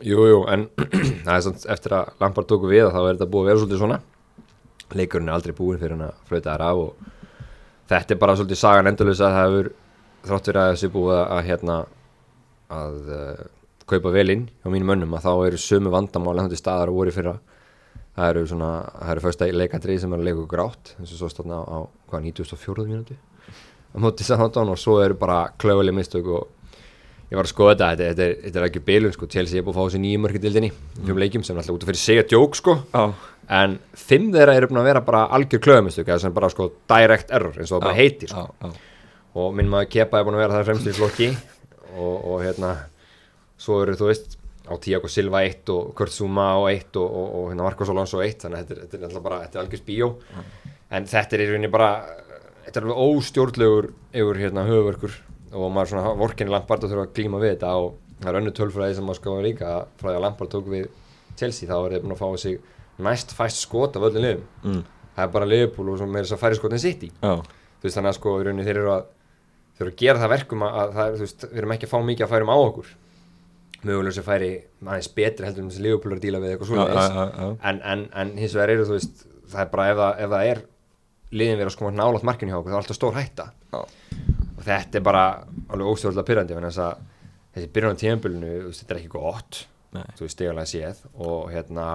Jú, 0.01 0.23
jú, 0.25 0.39
en 0.49 0.65
er 1.29 1.43
samt 1.45 1.65
eftir 1.69 1.93
að 1.93 2.15
Lampard 2.23 2.49
tóku 2.49 2.69
við 2.71 2.87
þá 2.89 2.99
er 3.03 3.11
þetta 3.11 3.27
búið 3.29 3.43
að 3.43 3.49
vera 3.51 3.61
svolítið 3.61 3.81
svona. 3.83 3.99
Leikurinn 4.97 5.29
er 5.29 5.35
aldrei 5.35 5.53
búin 5.55 5.79
fyrir 5.81 5.93
hann 5.93 6.07
að 6.07 6.23
flauta 6.29 6.55
þær 6.55 6.63
af 6.65 6.81
og 6.81 7.11
þetta 7.91 8.15
er 8.15 8.21
bara 8.23 8.35
svolítið 8.39 8.61
sagan 8.63 8.89
endurlösa 8.91 9.27
að 9.27 9.37
það 9.37 9.45
hefur 9.45 9.71
þrátt 10.25 10.49
fyrir 10.49 10.61
að 10.61 10.71
þessi 10.71 10.91
búið 10.95 11.13
að, 11.19 11.23
að 11.35 11.47
hérna 11.51 11.77
að 12.81 13.13
uh, 13.19 13.45
kaupa 13.91 14.15
vel 14.15 14.27
inn 14.33 14.43
hjá 14.49 14.73
mínum 14.73 14.91
mönnum 14.93 15.15
að 15.17 15.27
þá 15.27 15.31
eru 15.51 15.61
sömu 15.61 15.93
vandamál 15.93 16.37
en 16.37 16.47
þetta 16.47 16.61
staðar 16.63 16.91
og 16.91 17.01
voru 17.01 17.13
í 17.13 17.15
fyrra 17.15 17.35
það 18.15 18.29
eru 18.31 18.45
svona, 18.49 18.71
það 18.99 19.11
eru 19.13 19.25
fyrsta 19.25 19.49
leikandrið 19.55 19.99
sem 20.03 20.15
er 20.15 20.21
að 20.21 20.29
leika 20.29 20.47
grátt 20.51 20.95
eins 20.99 21.11
og 21.11 21.19
svo 21.19 21.29
stofna 21.31 21.61
á 21.63 21.77
hvað 22.11 22.25
94. 22.27 22.87
mínúti 22.89 23.15
á 23.15 23.97
móti 23.99 24.27
Southampton 24.27 24.71
og 24.71 24.79
svo 24.79 24.97
eru 25.03 25.15
bara 25.19 25.45
klöfuleg 25.59 25.95
mistök 25.95 26.27
og 26.27 26.49
ég 27.31 27.39
var 27.39 27.47
að 27.47 27.53
skoða 27.53 27.73
þetta, 27.73 27.87
þetta, 27.87 28.07
þetta, 28.09 28.25
er, 28.27 28.37
þetta 28.45 28.59
er 28.59 28.67
ekki 28.67 28.83
bilun 28.87 29.15
sko, 29.15 29.29
Chelsea 29.31 29.61
er 29.61 29.65
búið 29.65 29.77
að 29.77 29.79
fá 29.79 29.87
þessi 29.87 30.01
nýjum 30.03 30.25
mörkidildinni 30.25 30.71
í 30.71 31.05
fjórum 31.05 31.21
leikjum 31.23 31.45
sem 31.47 31.55
er 31.55 31.63
alltaf 31.63 31.77
út 31.77 31.85
af 31.85 31.91
fyrir 31.91 32.01
segja 32.01 32.25
djók 32.27 32.59
sko 32.59 32.75
Já, 32.91 33.03
en 33.61 33.77
fimm 34.03 34.29
þeirra 34.35 34.57
eru 34.59 34.71
búin 34.71 34.81
að 34.83 34.89
vera 34.91 35.03
bara 35.07 35.23
algjör 35.37 35.63
klöfumistök 35.63 36.11
eða 36.11 36.19
sem 36.25 36.35
bara 36.35 36.51
sko 36.51 36.67
direct 36.91 37.31
error 37.31 37.55
eins 37.55 37.71
og 37.71 37.79
það 37.79 37.87
bara 37.87 37.99
heitir 38.01 38.33
sko. 38.33 38.45
já. 38.59 38.75
og 39.39 39.55
minn 39.55 39.71
maður 39.71 39.91
Kepa 39.95 40.19
er 40.19 40.27
búin 40.27 40.39
að 40.39 40.43
vera 40.43 40.59
það 40.59 40.69
fremstur 40.69 40.91
í 40.91 40.99
flokki 40.99 41.31
og, 41.95 42.15
og 42.19 42.37
hérna 42.43 42.75
svo 43.61 43.79
eru 43.85 43.95
þú 43.95 44.11
veist 44.11 44.37
á 44.69 44.73
Tiago 44.81 45.09
Silva 45.09 45.41
1 45.47 45.69
og 45.73 45.93
Kurt 45.97 46.13
Zuma 46.13 46.51
á 46.53 46.59
1 46.69 46.97
og, 47.01 47.07
og, 47.07 47.27
og 47.39 47.47
hérna 47.51 47.65
Marcos 47.65 47.89
Alonso 47.89 48.21
1 48.21 48.43
þannig 48.45 48.59
að 48.61 48.73
þetta 48.75 48.97
er, 48.97 48.99
er 49.01 49.07
alltaf 49.09 49.23
bara, 49.25 49.39
þetta 49.45 49.59
er 49.59 49.63
algjör 49.65 49.83
bíó 49.87 50.09
en 50.91 51.07
þetta 51.09 51.37
er 51.37 51.43
í 51.45 51.49
rauninni 51.49 51.71
bara 51.73 51.89
þetta 52.67 52.79
er 52.81 52.85
alveg 52.87 53.01
óstjórnlegur 53.07 53.89
yfir 54.21 54.41
hérna 54.43 54.65
höfverkur 54.69 55.15
og 55.51 55.71
maður 55.75 55.91
svona 55.95 56.13
vorkinni 56.19 56.53
Lampard 56.53 56.85
og 56.85 56.91
þurfa 56.93 57.07
að 57.09 57.15
glíma 57.17 57.41
við 57.41 57.55
þetta 57.55 57.71
og 57.81 57.95
það 58.21 58.29
er 58.31 58.39
önnu 58.41 58.53
tölfræði 58.59 58.97
sem 58.99 59.07
maður 59.09 59.19
skoða 59.23 59.45
líka 59.47 59.71
frá 59.99 60.09
því 60.11 60.15
að 60.19 60.25
Lampard 60.27 60.51
tók 60.53 60.69
við 60.71 60.85
Chelsea 61.39 61.67
þá 61.69 61.75
er 61.79 61.95
þeir 61.95 62.03
búin 62.05 62.15
að 62.15 62.21
fá 62.21 62.29
sig 62.43 62.59
næst 63.01 63.33
fæst 63.35 63.63
skot 63.65 63.97
af 63.97 64.05
öllum 64.09 64.21
liðum 64.27 64.45
Mm. 64.61 64.83
það 65.15 65.23
er 65.25 65.31
bara 65.33 65.45
og 65.91 65.97
svo 65.99 66.05
meira 66.07 66.23
þess 66.27 66.35
að 66.37 66.43
færi 66.45 66.55
skotin 66.59 66.79
sitt 66.79 67.01
í 67.03 67.09
já. 67.11 67.33
þú 67.41 67.83
veist 67.87 67.97
þannig 67.97 68.11
að 68.13 68.17
sko 68.19 68.35
í 68.37 68.43
rauninni 68.45 68.65
þeir 68.67 68.77
eru 68.83 68.91
að 68.93 69.05
þeir 69.75 69.81
eru 69.87 69.91
að 69.91 69.97
gera 70.03 70.21
það 70.21 70.31
verkum 70.35 70.63
að, 70.67 70.75
að 70.81 70.91
það 70.95 71.07
er, 71.07 71.17
veist, 71.23 71.45
við 71.51 71.57
erum 71.61 71.73
ekki 71.75 71.87
að 71.87 71.91
fá 71.91 71.99
mikið 72.11 72.25
að 72.27 72.31
færum 72.35 72.51
á 72.53 72.57
okkur 72.61 72.91
mögulega 73.87 74.15
sem 74.17 74.25
færi 74.25 74.51
aðeins 74.83 75.09
betri 75.15 75.47
heldur 75.47 75.65
en 75.65 75.71
þessi 75.71 75.85
Liverpool 75.85 76.13
er 76.13 76.19
að 76.19 76.25
díla 76.25 76.41
við 76.43 76.55
eitthvað 76.55 76.99
já. 77.01 77.47
en, 77.69 77.81
en, 77.93 78.03
en 78.21 78.33
hins 78.37 78.55
vegar 78.57 78.73
eru 78.75 78.87
þú 78.89 78.97
veist 78.97 79.25
það 79.51 79.63
er 79.63 79.71
bara 79.73 79.87
ef 79.91 79.99
það, 80.01 80.21
ef 80.25 80.33
það 80.33 80.51
er 80.51 80.63
liðin 81.31 81.59
verið 81.59 81.71
að 81.71 81.75
skoma 81.77 81.91
nálátt 81.95 82.27
markinu 82.27 82.53
hjá 82.53 82.59
okkur 82.59 82.71
það 82.71 82.77
er 82.77 82.83
alltaf 82.83 82.99
stór 82.99 83.17
hætta 83.17 83.47
Já. 83.71 83.81
og 83.81 84.63
þetta 84.67 84.99
er 84.99 85.05
bara 85.07 85.25
alveg 85.71 85.91
óstjórnlega 85.93 86.29
pyrrandi 86.29 86.57
þess 86.57 86.81
að 86.85 87.03
þessi 87.55 87.71
byrjun 87.75 87.97
á 87.97 88.01
tíðanbölinu 88.01 88.55
þetta 88.69 88.95
er 88.95 89.01
ekki 89.01 89.13
gott 89.15 89.61
Nei. 89.91 90.07
þú 90.15 90.25
veist 90.25 90.37
stegulega 90.37 90.71
séð 90.71 91.03
og 91.19 91.51
hérna 91.51 91.87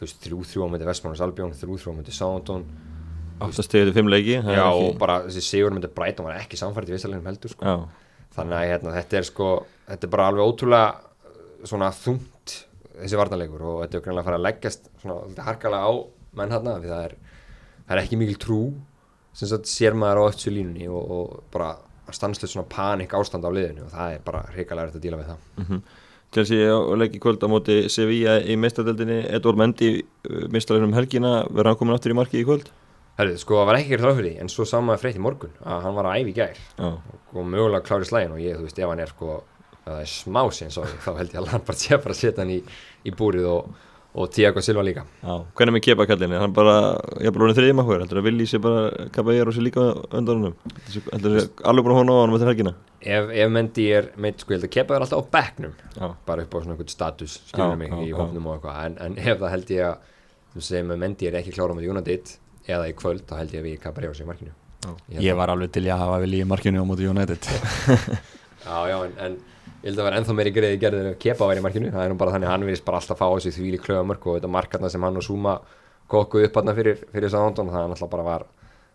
þú 0.00 0.06
veist 0.06 0.22
þrjú 0.24 0.44
þrjú 0.50 0.64
á 0.64 0.68
myndi 0.72 0.88
Vestmannars 0.88 1.24
Albjón 1.24 1.56
þrjú 1.56 1.80
þrjú 1.80 1.92
á 1.92 1.96
myndi 1.98 2.16
Soundon 2.16 2.66
Áttast 3.40 3.70
stegið 3.70 3.88
til 3.88 3.96
fimm 3.96 4.10
leiki 4.12 4.36
það 4.44 4.58
já 4.58 4.66
og 4.68 4.98
bara 5.00 5.22
þessi 5.26 5.42
sigur 5.46 5.72
myndi 5.72 5.88
Brighton 5.96 6.26
var 6.28 6.40
ekki 6.42 6.58
samfært 6.60 6.90
í 6.92 6.98
sko. 7.00 7.64
Já, 7.64 7.76
þannig 8.40 8.58
að 8.58 8.70
hérna, 8.72 8.96
þetta 8.98 9.20
er 9.20 9.28
sko 9.28 9.50
þetta 9.86 10.06
er 10.06 10.12
bara 10.14 10.28
alveg 10.30 10.50
ótrúlega 10.50 11.66
svona 11.68 11.90
þungt 11.94 12.56
þessi 13.00 13.20
varnarleikur 13.20 13.66
og 13.66 13.82
þetta 13.84 13.98
er 13.98 14.04
greinlega 14.04 14.24
að 14.24 14.30
fara 14.30 14.40
að 14.40 14.46
leggjast 14.46 14.90
svona 15.02 15.46
harkalega 15.46 15.88
á 15.88 15.92
menn 16.40 16.54
hérna 16.54 16.76
því 16.80 16.90
það 16.92 17.04
er, 17.08 17.14
það 17.86 17.94
er 17.96 18.02
ekki 18.02 18.20
mikil 18.20 18.40
trú 18.40 18.60
sem 19.36 19.50
sagt 19.50 19.70
sér 19.70 19.96
maður 19.98 20.24
á 20.26 20.28
öttu 20.32 20.52
línunni 20.52 20.88
og, 20.90 21.14
og 21.16 21.40
bara 21.54 21.72
stanslust 22.10 22.56
svona 22.56 22.68
panik 22.70 23.12
ástand 23.14 23.46
á 23.46 23.50
liðinu 23.54 23.86
og 23.86 23.92
það 23.94 24.14
er 24.16 24.22
bara 24.26 24.44
hrikalega 24.50 24.96
að 24.96 25.04
díla 25.04 25.20
við 25.20 25.28
það. 25.30 25.82
Chelsea 26.34 26.70
á 26.70 26.78
leik 26.98 27.14
í 27.14 27.20
kvöld 27.22 27.42
á 27.42 27.48
móti 27.50 27.76
Sevilla 27.90 28.36
í 28.42 28.56
meistaradeldinni 28.58 29.20
Edvard 29.34 29.58
Mendy 29.58 29.90
meistarleginum 30.50 30.94
helgina 30.94 31.32
verður 31.48 31.72
hann 31.72 31.78
komin 31.80 31.96
aftur 31.96 32.14
í 32.14 32.18
markið 32.18 32.42
í 32.42 32.46
kvöld 32.46 32.70
Herrið, 33.20 33.38
sko 33.44 33.60
það 33.60 33.68
var 33.70 33.78
ekki 33.80 33.92
ekki 33.94 34.00
ráð 34.02 34.18
fyrir 34.20 34.32
því 34.34 34.42
en 34.44 34.50
svo 34.52 34.66
sá 34.68 34.76
maður 34.80 35.02
frétt 35.04 35.18
í 35.20 35.22
morgun 35.24 35.54
að 35.60 35.84
hann 35.86 35.96
var 35.98 36.08
að 36.10 36.18
æfi 36.22 36.32
í 36.32 36.36
gær. 36.40 36.60
Já, 36.80 36.90
og 37.36 37.46
mögulega 37.52 37.84
klári 37.86 38.08
slægin 38.08 38.34
og 38.36 38.40
ég, 38.42 38.56
þú 38.58 38.66
veist, 38.66 38.80
ef 38.80 38.90
hann 38.94 39.04
er 39.04 39.12
sko 39.12 39.36
ef 39.80 39.86
það 39.90 40.00
er 40.04 40.10
smá 40.14 40.42
síðan 40.54 40.74
svo 40.74 40.88
þá 41.04 41.12
held 41.20 41.30
ég 41.36 41.38
að 41.40 41.46
Lampard 41.50 41.80
sé 41.80 41.96
bara 42.00 42.16
að 42.16 42.20
setja 42.20 42.42
hann 42.44 42.52
í, 42.54 42.58
í 43.06 43.14
búrið 43.16 43.46
og, 43.50 43.70
og 44.10 44.30
Tiago 44.34 44.62
Silva 44.64 44.82
líka. 44.86 45.04
Já 45.22 45.34
Hvernig 45.58 45.76
með 45.76 45.84
kepa 45.86 46.06
kallinni? 46.10 46.38
Hann 46.42 46.54
bara, 46.56 46.74
ég 47.20 47.30
er 47.30 47.34
bara 47.36 47.46
orðin 47.46 47.58
þriðjum 47.60 47.82
að 47.84 47.90
heldur 47.94 48.20
að 48.20 48.26
vilji 48.28 48.48
sér 48.50 48.62
bara 48.64 49.08
Caballero 49.14 49.54
sér 49.54 49.66
líka 49.66 49.86
undan 50.10 50.42
honum? 50.42 50.56
Heldur 51.12 51.38
að 51.38 51.64
alveg 51.70 51.86
búin 51.86 51.94
að 51.94 52.00
hóna 52.00 52.16
á 52.16 52.20
hann 52.24 52.34
með 52.34 52.46
helgina? 52.50 52.74
Ef, 53.00 53.30
ef 53.44 53.52
Mendy 53.54 53.86
er 53.96 54.10
meitt, 54.20 54.42
sko, 54.42 54.52
ég 54.54 54.60
held 54.60 54.68
að 54.68 54.74
Kepa 54.76 54.96
er 54.96 55.06
alltaf 55.06 55.22
á 55.24 55.32
bekknum 55.38 55.74
Já, 55.96 56.06
bara 56.26 56.44
upp 56.44 56.54
á 56.54 56.58
svona 56.58 56.74
einhvern 56.76 56.92
status, 56.92 57.38
skilur 57.48 57.72
Já, 57.76 57.80
mig 57.80 57.94
í 57.96 58.10
já. 58.10 58.16
hópnum 58.18 58.50
og 58.50 58.58
eitthvað. 58.58 58.80
En, 58.90 58.98
en 59.06 59.18
ef 59.22 59.40
það 59.40 59.54
held 59.54 59.72
ég 59.76 59.86
að 59.86 60.08
þú 60.50 60.64
segir 60.66 60.88
með 60.90 61.02
Mendy 61.04 61.30
er 61.30 61.38
ekki 61.40 61.54
klára 61.54 61.78
með 61.78 61.88
United 61.94 62.34
eða 62.76 62.88
í 62.90 62.96
kvöld, 62.98 63.22
þá 63.28 63.34
held 63.40 63.54
ég 63.56 63.62
að 63.62 63.68
við 63.68 63.78
Caballero 63.84 64.14
sér 64.16 64.26
í 64.26 64.30
markinu. 64.30 64.52
Ég 65.16 65.32
að- 65.32 65.38
var 65.42 65.52
alveg 65.54 65.72
til 65.76 65.84
í 65.86 65.90
að 65.92 66.02
hafa 66.04 66.20
vilja 66.24 66.44
í 66.44 66.48
markinu 66.48 66.82
á 66.82 66.84
móti 66.88 67.08
United. 67.10 67.48
Já, 68.60 68.76
já, 68.90 68.96
en, 69.06 69.12
en 69.24 69.36
ég 69.80 69.88
held 69.88 70.00
að 70.02 70.04
vera 70.04 70.18
ennþá 70.20 70.34
meiri 70.36 70.50
greiði 70.52 70.78
gerðin 70.82 71.06
ef 71.14 71.18
Kepa 71.22 71.46
væri 71.48 71.62
í 71.62 71.64
markinu, 71.64 71.90
það 71.94 72.02
er 72.04 72.10
nú 72.12 72.16
bara 72.20 72.34
þannig 72.34 72.48
að 72.50 72.52
hann 72.52 72.64
virðist 72.68 72.84
bara 72.84 72.98
alltaf 73.00 73.16
fá 73.22 73.26
þessi 73.32 73.52
þvíli 73.56 73.78
klöðamörk 73.80 74.26
og 74.28 74.36
þetta 74.36 74.50
markarna 74.52 74.90
sem 74.92 75.06
hann 75.06 75.16
og 75.16 75.24
Zuma 75.24 75.54
kokkuð 76.12 76.44
upp 76.50 76.58
hann 76.60 76.74
fyrir, 76.76 77.00
fyrir 77.14 77.32
Sándon, 77.32 77.70
það 77.72 77.86
er 77.86 77.88
náttúrulega 77.94 78.12
bara 78.12 78.26
var 78.28 78.44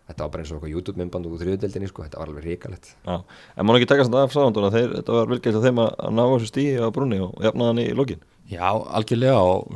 þetta 0.06 0.22
var 0.22 0.30
bara 0.36 0.44
eins 0.44 0.52
og 0.54 0.60
eitthvað 0.60 0.74
YouTube-myndband 0.76 1.26
úr 1.26 1.40
þriðudeldinni, 1.42 1.90
sko, 1.90 2.04
þetta 2.06 2.20
var 2.22 2.30
alveg 2.30 2.46
ríkalett 2.46 2.92
En 3.10 3.66
má 3.66 3.74
ekki 3.74 3.88
taka 3.90 4.06
samt 4.06 4.18
af 4.22 4.36
sáðanduna 4.36 4.70
þeir, 4.76 4.94
þetta 5.00 5.16
var 5.18 5.30
velgæst 5.34 5.58
að 5.58 5.66
þeim 5.66 5.82
að 5.82 5.90
að 6.06 6.14
ná 6.14 6.22
þessu 6.30 6.50
stíi 6.52 6.78
á 6.78 6.86
brunni 6.94 7.18
og 7.26 7.34
jafna 7.42 7.70
hann 7.72 7.82
í 7.82 7.88
lokin. 7.98 8.22
Já, 8.46 8.68
algjörlega 8.70 9.42
og 9.42 9.74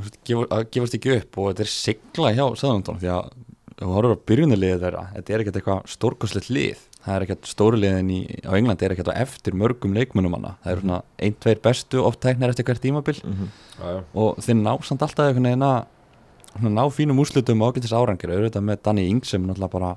að 0.55 0.69
gefast 0.71 0.95
ekki 1.01 1.17
upp 1.19 1.41
og 1.43 1.51
þetta 1.51 1.67
er 1.67 1.73
sigla 1.75 2.31
hjá 2.39 2.45
Söðundón 2.63 3.03
því 3.03 3.11
að 3.17 3.33
þú 3.81 3.91
horfur 3.95 4.17
á 4.17 4.25
byrjunarliðið 4.29 4.83
þeirra 4.85 5.03
þetta 5.15 5.33
er 5.35 5.43
ekkert 5.45 5.59
eitthvað 5.61 5.91
stórkoslegt 5.95 6.51
lið. 6.53 6.83
Það 7.01 7.15
er 7.15 7.25
ekkert 7.25 7.49
stóruliðin 7.49 8.11
í, 8.13 8.19
á 8.45 8.53
Englandi 8.59 8.85
er 8.85 8.93
ekkert 8.93 9.09
á 9.09 9.21
eftir 9.23 9.57
mörgum 9.57 9.95
leikmunum 9.97 10.35
hana. 10.37 10.57
Það 10.61 10.73
eru 10.75 10.85
svona 10.85 10.99
ein, 11.17 11.37
tveir 11.41 11.63
bestu 11.65 12.03
oft 12.05 12.21
tæknir 12.21 12.53
eftir 12.53 12.67
hvert 12.69 12.83
tímabil. 12.85 13.23
Mhm. 13.25 13.49
Já, 13.79 13.87
já, 13.95 14.03
og 14.21 14.43
þeir 14.45 14.59
ná 14.61 14.73
samt 14.85 15.05
alltaf 15.07 15.31
einhvern 15.31 15.49
veginn 15.49 15.65
að 15.65 16.75
ná 16.77 16.83
fínum 16.93 17.23
úrslutum 17.23 17.63
og 17.65 17.73
ágætis 17.73 17.97
árangir 17.97 18.35
auðvitað 18.35 18.67
með 18.69 18.83
Danny 18.85 19.07
Ings 19.09 19.33
sem 19.33 19.47
náttúrulega 19.47 19.73
bara 19.73 19.97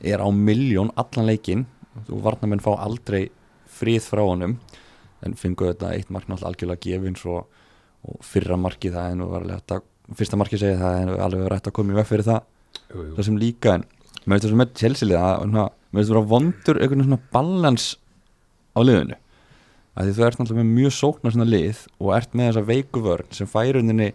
er 0.00 0.24
á 0.24 0.28
miljón 0.32 0.92
allan 0.96 1.26
leikin 1.28 1.66
þú 2.08 2.22
varnamenn 2.24 2.64
fá 2.64 2.72
aldrei 2.78 3.28
frið 3.68 4.08
frá 4.08 4.24
honum. 4.24 4.58
En 5.22 5.34
fengu 5.34 5.68
þetta 5.68 5.92
eitt 5.92 6.08
mark 6.08 6.28
náttúrulega 6.28 6.48
algjörlega 6.48 6.80
gefins 6.80 7.26
og, 7.28 7.44
og 8.08 8.24
fyrra 8.24 8.56
markið 8.56 8.96
það 8.96 9.12
en 9.12 10.16
fyrsta 10.16 10.38
markið 10.38 10.62
segið 10.62 10.80
það 10.80 11.00
en 11.02 11.14
alveg 11.18 11.42
verið 11.48 11.68
að 11.68 11.74
koma 11.76 11.92
í 11.92 11.96
veg 11.98 12.06
fyrir 12.06 12.28
það. 12.28 12.44
Það 12.92 13.22
sem 13.28 13.38
líka 13.40 13.76
en 13.76 13.84
mér 14.26 14.36
finnst 14.36 14.46
það 14.46 14.52
sem 14.52 14.62
með 14.62 14.74
Chelsea 14.80 15.20
að 15.20 15.36
svona, 15.44 15.66
mér 15.90 16.00
finnst 16.00 16.10
það 16.10 16.16
vera 16.16 16.30
vondur 16.32 16.80
einhvern 16.82 17.06
svona 17.06 17.20
balans 17.34 17.86
á 18.76 18.80
liðinu. 18.84 19.18
Að 19.96 20.08
því 20.08 20.16
þú 20.16 20.24
ert 20.26 20.40
náttúrulega 20.40 20.62
með 20.62 20.72
mjög 20.76 20.92
sóknar 20.92 21.32
svona 21.32 21.48
lið 21.48 21.84
og 21.96 22.10
ert 22.18 22.34
með 22.36 22.50
þessa 22.50 22.66
veiku 22.68 23.02
vörn 23.06 23.30
sem 23.36 23.48
færi 23.48 23.80
unni 23.80 24.10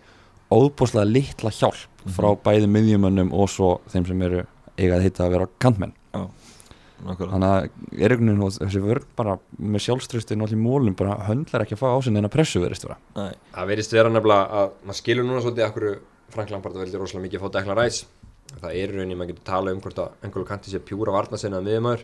óbúslega 0.52 1.08
litla 1.08 1.52
hjálp 1.56 2.06
frá 2.12 2.30
bæði 2.44 2.68
miðjumönnum 2.70 3.32
og 3.34 3.50
svo 3.50 3.72
þeim 3.90 4.06
sem 4.10 4.22
eru 4.28 4.44
eiga 4.78 4.98
að 4.98 5.08
heita 5.08 5.26
að 5.26 5.36
vera 5.36 5.50
kantmenn. 5.62 5.96
Nákvæmlega. 7.02 7.32
Þannig 7.32 7.48
að 7.50 7.64
er 7.98 8.14
einhvern 8.14 8.30
veginn 8.30 8.46
og 8.46 8.56
þessi 8.60 8.82
vörn 8.84 9.06
bara 9.18 9.36
með 9.58 9.84
sjálfströstin 9.88 10.44
og 10.44 10.50
allir 10.50 10.62
mólum 10.62 10.98
bara 10.98 11.18
höndlar 11.26 11.64
ekki 11.66 11.74
að 11.78 11.82
fá 11.82 11.88
á 11.90 11.98
sig 12.06 12.14
neina 12.14 12.30
pressu 12.30 12.62
verist 12.62 12.86
vera. 12.86 13.00
Nei, 13.18 13.32
Það 13.56 13.72
verðist 13.72 13.96
vera 13.96 14.12
nefnilega 14.14 14.60
að 14.62 14.74
maður 14.86 15.00
skilur 15.00 15.26
núna 15.26 15.42
svolítið 15.42 15.66
að 15.66 15.74
hverju 15.78 15.94
Frank 16.36 16.54
Lampard 16.54 16.78
veldi 16.78 17.02
rosalega 17.02 17.26
mikið 17.26 17.40
að 17.40 17.48
fá 17.48 17.56
Declan 17.58 17.80
Rice 17.80 18.06
það 18.60 18.72
er 18.76 18.92
í 18.92 18.96
rauninni, 18.98 19.16
maður 19.20 19.32
getur 19.34 19.48
talað 19.52 19.76
um 19.78 19.82
hvort 19.86 20.02
að 20.04 20.26
einhverju 20.26 20.48
kanti 20.50 20.74
sé 20.74 20.82
pjúra 20.84 21.16
varnasinna 21.16 21.62
að 21.62 21.70
miðjumæður 21.70 22.04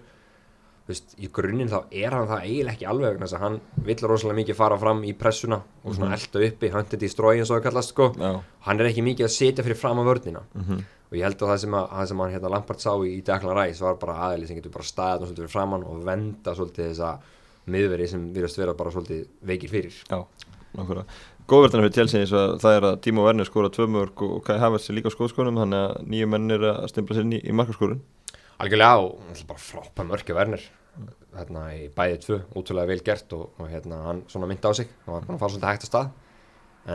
þú 0.87 0.93
veist, 0.93 1.15
í 1.19 1.27
grunninn 1.35 1.67
þá 1.71 1.79
er 1.91 2.13
hann 2.15 2.27
það 2.29 2.43
eiginlega 2.47 2.73
ekki 2.77 2.85
alveg 2.87 3.17
þess 3.19 3.35
að 3.35 3.41
hann 3.43 3.57
vill 3.89 3.97
rosalega 4.07 4.37
mikið 4.37 4.55
fara 4.55 4.77
fram 4.79 5.01
í 5.03 5.13
pressuna 5.19 5.57
og 5.83 5.97
svona 5.97 6.13
elda 6.15 6.43
uppi, 6.47 6.69
hunted 6.71 7.03
í 7.03 7.09
strói 7.11 7.33
eins 7.41 7.51
og 7.51 7.57
það 7.57 7.65
kallast 7.65 7.91
sko, 7.91 8.07
já. 8.15 8.29
Hann 8.67 8.79
er 8.79 8.87
ekki 8.91 9.03
mikið 9.03 9.27
að 9.27 9.33
setja 9.35 9.65
fyrir 9.67 9.79
fram 9.81 9.99
að 9.99 10.07
vörnina. 10.13 10.45
Mhm. 10.55 10.85
og 11.07 11.15
ég 11.15 11.23
held 11.23 11.39
að 11.39 11.47
það 11.51 11.59
sem, 11.61 11.75
að, 11.79 11.85
það 11.91 12.07
sem 12.07 12.19
hann 12.19 12.31
hérna 12.33 12.49
Lampard 12.51 12.81
sá 12.83 12.89
í, 12.99 13.11
í 13.15 13.21
Declan 13.23 13.55
Rice 13.55 13.83
var 13.83 13.95
bara 13.95 14.15
aðeins 14.25 14.49
sem 14.49 14.57
getur 14.57 14.73
bara 14.73 14.83
staðið 14.83 15.21
hann 15.21 15.27
svolítið 15.29 15.43
fyrir 15.45 15.53
framann 15.53 15.85
og 15.87 16.01
venda 16.03 16.55
svolítið 16.55 16.89
þessa 16.89 17.11
miðveri 17.71 18.07
sem 18.11 18.25
virðast 18.35 18.59
vera 18.59 18.73
bara 18.75 18.91
svolítið 18.91 19.21
veikir 19.47 19.71
fyrir. 19.71 19.95
Já, 20.11 20.19
nákvæmlega 20.75 21.05
Góðverðina 21.47 21.85
fyrir 21.85 21.95
Chelsea 21.95 22.19
eins 22.25 22.31
og 22.35 22.41
að 22.41 22.53
það 22.59 22.73
er 22.77 22.85
að 22.89 22.95
Timo 23.05 23.23
Werner 23.23 23.47
skora 23.47 23.69
tvö 23.71 23.85
mörg 23.87 24.23
og 24.25 24.41
Kai 24.43 24.57
Havertz 24.59 24.89
er 24.91 24.97
líka 24.97 25.07
á 25.07 25.15
skóðskonum 25.15 25.59
þannig 25.61 25.83
að 25.85 26.09
nýju 26.11 26.27
menn 26.33 26.51
er 26.51 26.65
að 26.73 26.87
stimpla 26.91 27.15
sér 27.15 27.23
inn 27.23 27.37
í, 27.37 27.53
markaskorun. 27.55 28.01
Algjörlega 28.59 28.97
og 29.05 29.13
náttúrulega 29.29 29.47
bara 29.53 29.63
frápa 29.63 30.05
mörkja 30.09 30.35
Werner. 30.35 30.65
Hérna 31.37 31.63
í 31.71 31.85
bæði 31.95 32.19
tvö, 32.25 32.41
útrúlega 32.59 32.91
vel 32.91 32.99
gert 33.07 33.37
og, 33.37 33.45
og 33.61 33.71
hérna 33.71 34.01
hann 34.09 34.21
svona 34.27 34.49
myndi 34.51 34.67
á 34.67 34.75
sig. 34.75 34.91
Hann 35.05 35.13
var 35.15 35.23
bara 35.29 35.37
að 35.37 35.43
fara 35.45 35.55
svolítið 35.55 35.71
hægt 35.71 35.87
að 35.87 35.91
stað. 35.93 36.11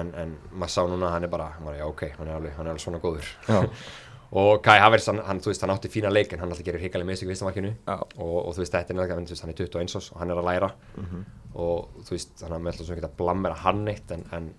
En, 0.03 0.13
en 0.21 0.37
maður 0.53 0.75
sá 0.77 0.81
núna 0.85 1.09
að 1.09 1.17
hann 1.17 1.29
er 1.31 1.33
bara 1.33 1.49
já, 1.79 1.87
ok, 1.89 2.05
hann 2.19 2.29
er 2.29 2.37
alveg, 2.37 2.57
hann 2.59 2.69
er 2.69 2.75
alveg 2.75 2.85
svona 2.85 3.01
góður 3.01 3.33
og 4.33 4.63
Kai 4.65 4.79
Havertz, 4.81 5.07
hann, 5.11 5.21
hann, 5.27 5.41
veist, 5.45 5.63
hann 5.65 5.75
átti 5.75 5.91
fína 5.93 6.11
leik 6.13 6.33
en 6.33 6.41
hann 6.41 6.53
alltaf 6.53 6.65
gerir 6.65 6.81
hikalega 6.81 7.11
með 7.11 7.21
sig 7.21 7.29
í 7.29 7.33
fyrstamarkinu 7.33 7.73
já, 7.75 7.97
og, 7.97 8.37
og 8.47 8.55
þú 8.57 8.63
veist, 8.63 8.73
þetta 8.73 8.95
er 8.95 9.01
veist, 9.21 9.43
hann 9.45 9.53
er 9.53 9.59
21 9.61 9.97
ás 9.99 10.11
og 10.13 10.21
hann 10.23 10.33
er 10.33 10.41
að 10.41 10.49
læra. 10.49 10.71
Mhm. 10.97 11.25
og 11.55 12.05
þú 12.07 12.17
veist, 12.17 12.35
hann 12.43 12.53
er 12.57 12.63
með 12.63 12.73
alltaf 12.73 12.87
svona 12.87 12.99
ekki 13.01 13.11
að 13.11 13.19
blammera 13.19 13.59
hann 13.65 13.89
eitt 13.93 14.15
en, 14.17 14.25
en, 14.33 14.53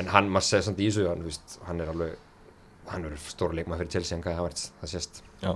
en 0.00 0.12
hann, 0.14 0.30
maður 0.32 0.48
segir 0.48 0.68
samt 0.68 0.80
í 0.80 0.88
þessu 0.88 1.08
hann, 1.10 1.26
veist, 1.26 1.58
hann 1.68 1.80
er 1.84 1.92
alveg 1.92 2.16
hann 2.88 3.04
er 3.08 3.16
stóra 3.16 3.56
leikmaður 3.56 3.84
fyrir 3.84 3.96
Chelsea 3.98 4.16
en 4.16 4.24
Kai 4.24 4.34
Havertz, 4.36 4.70
það 4.80 4.94
sést. 4.96 5.22
Já 5.44 5.52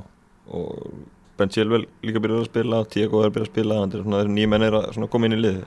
og 0.48 0.92
Ben 1.38 1.50
Chilwell 1.54 1.84
líka 2.02 2.18
byrjar 2.18 2.40
að 2.42 2.48
spila 2.48 2.78
Tiago 2.90 3.20
er 3.22 3.30
byrjað 3.30 3.46
að 3.46 3.52
spila 3.52 3.76
þannig 3.78 3.94
að 3.98 4.02
svona 4.02 4.20
þeir 4.22 4.30
nýju 4.34 4.48
menn 4.50 4.64
er 4.66 4.74
að 4.74 4.86
svona 4.96 5.08
koma 5.12 5.28
inn 5.28 5.36
í 5.36 5.38
lið 5.38 5.58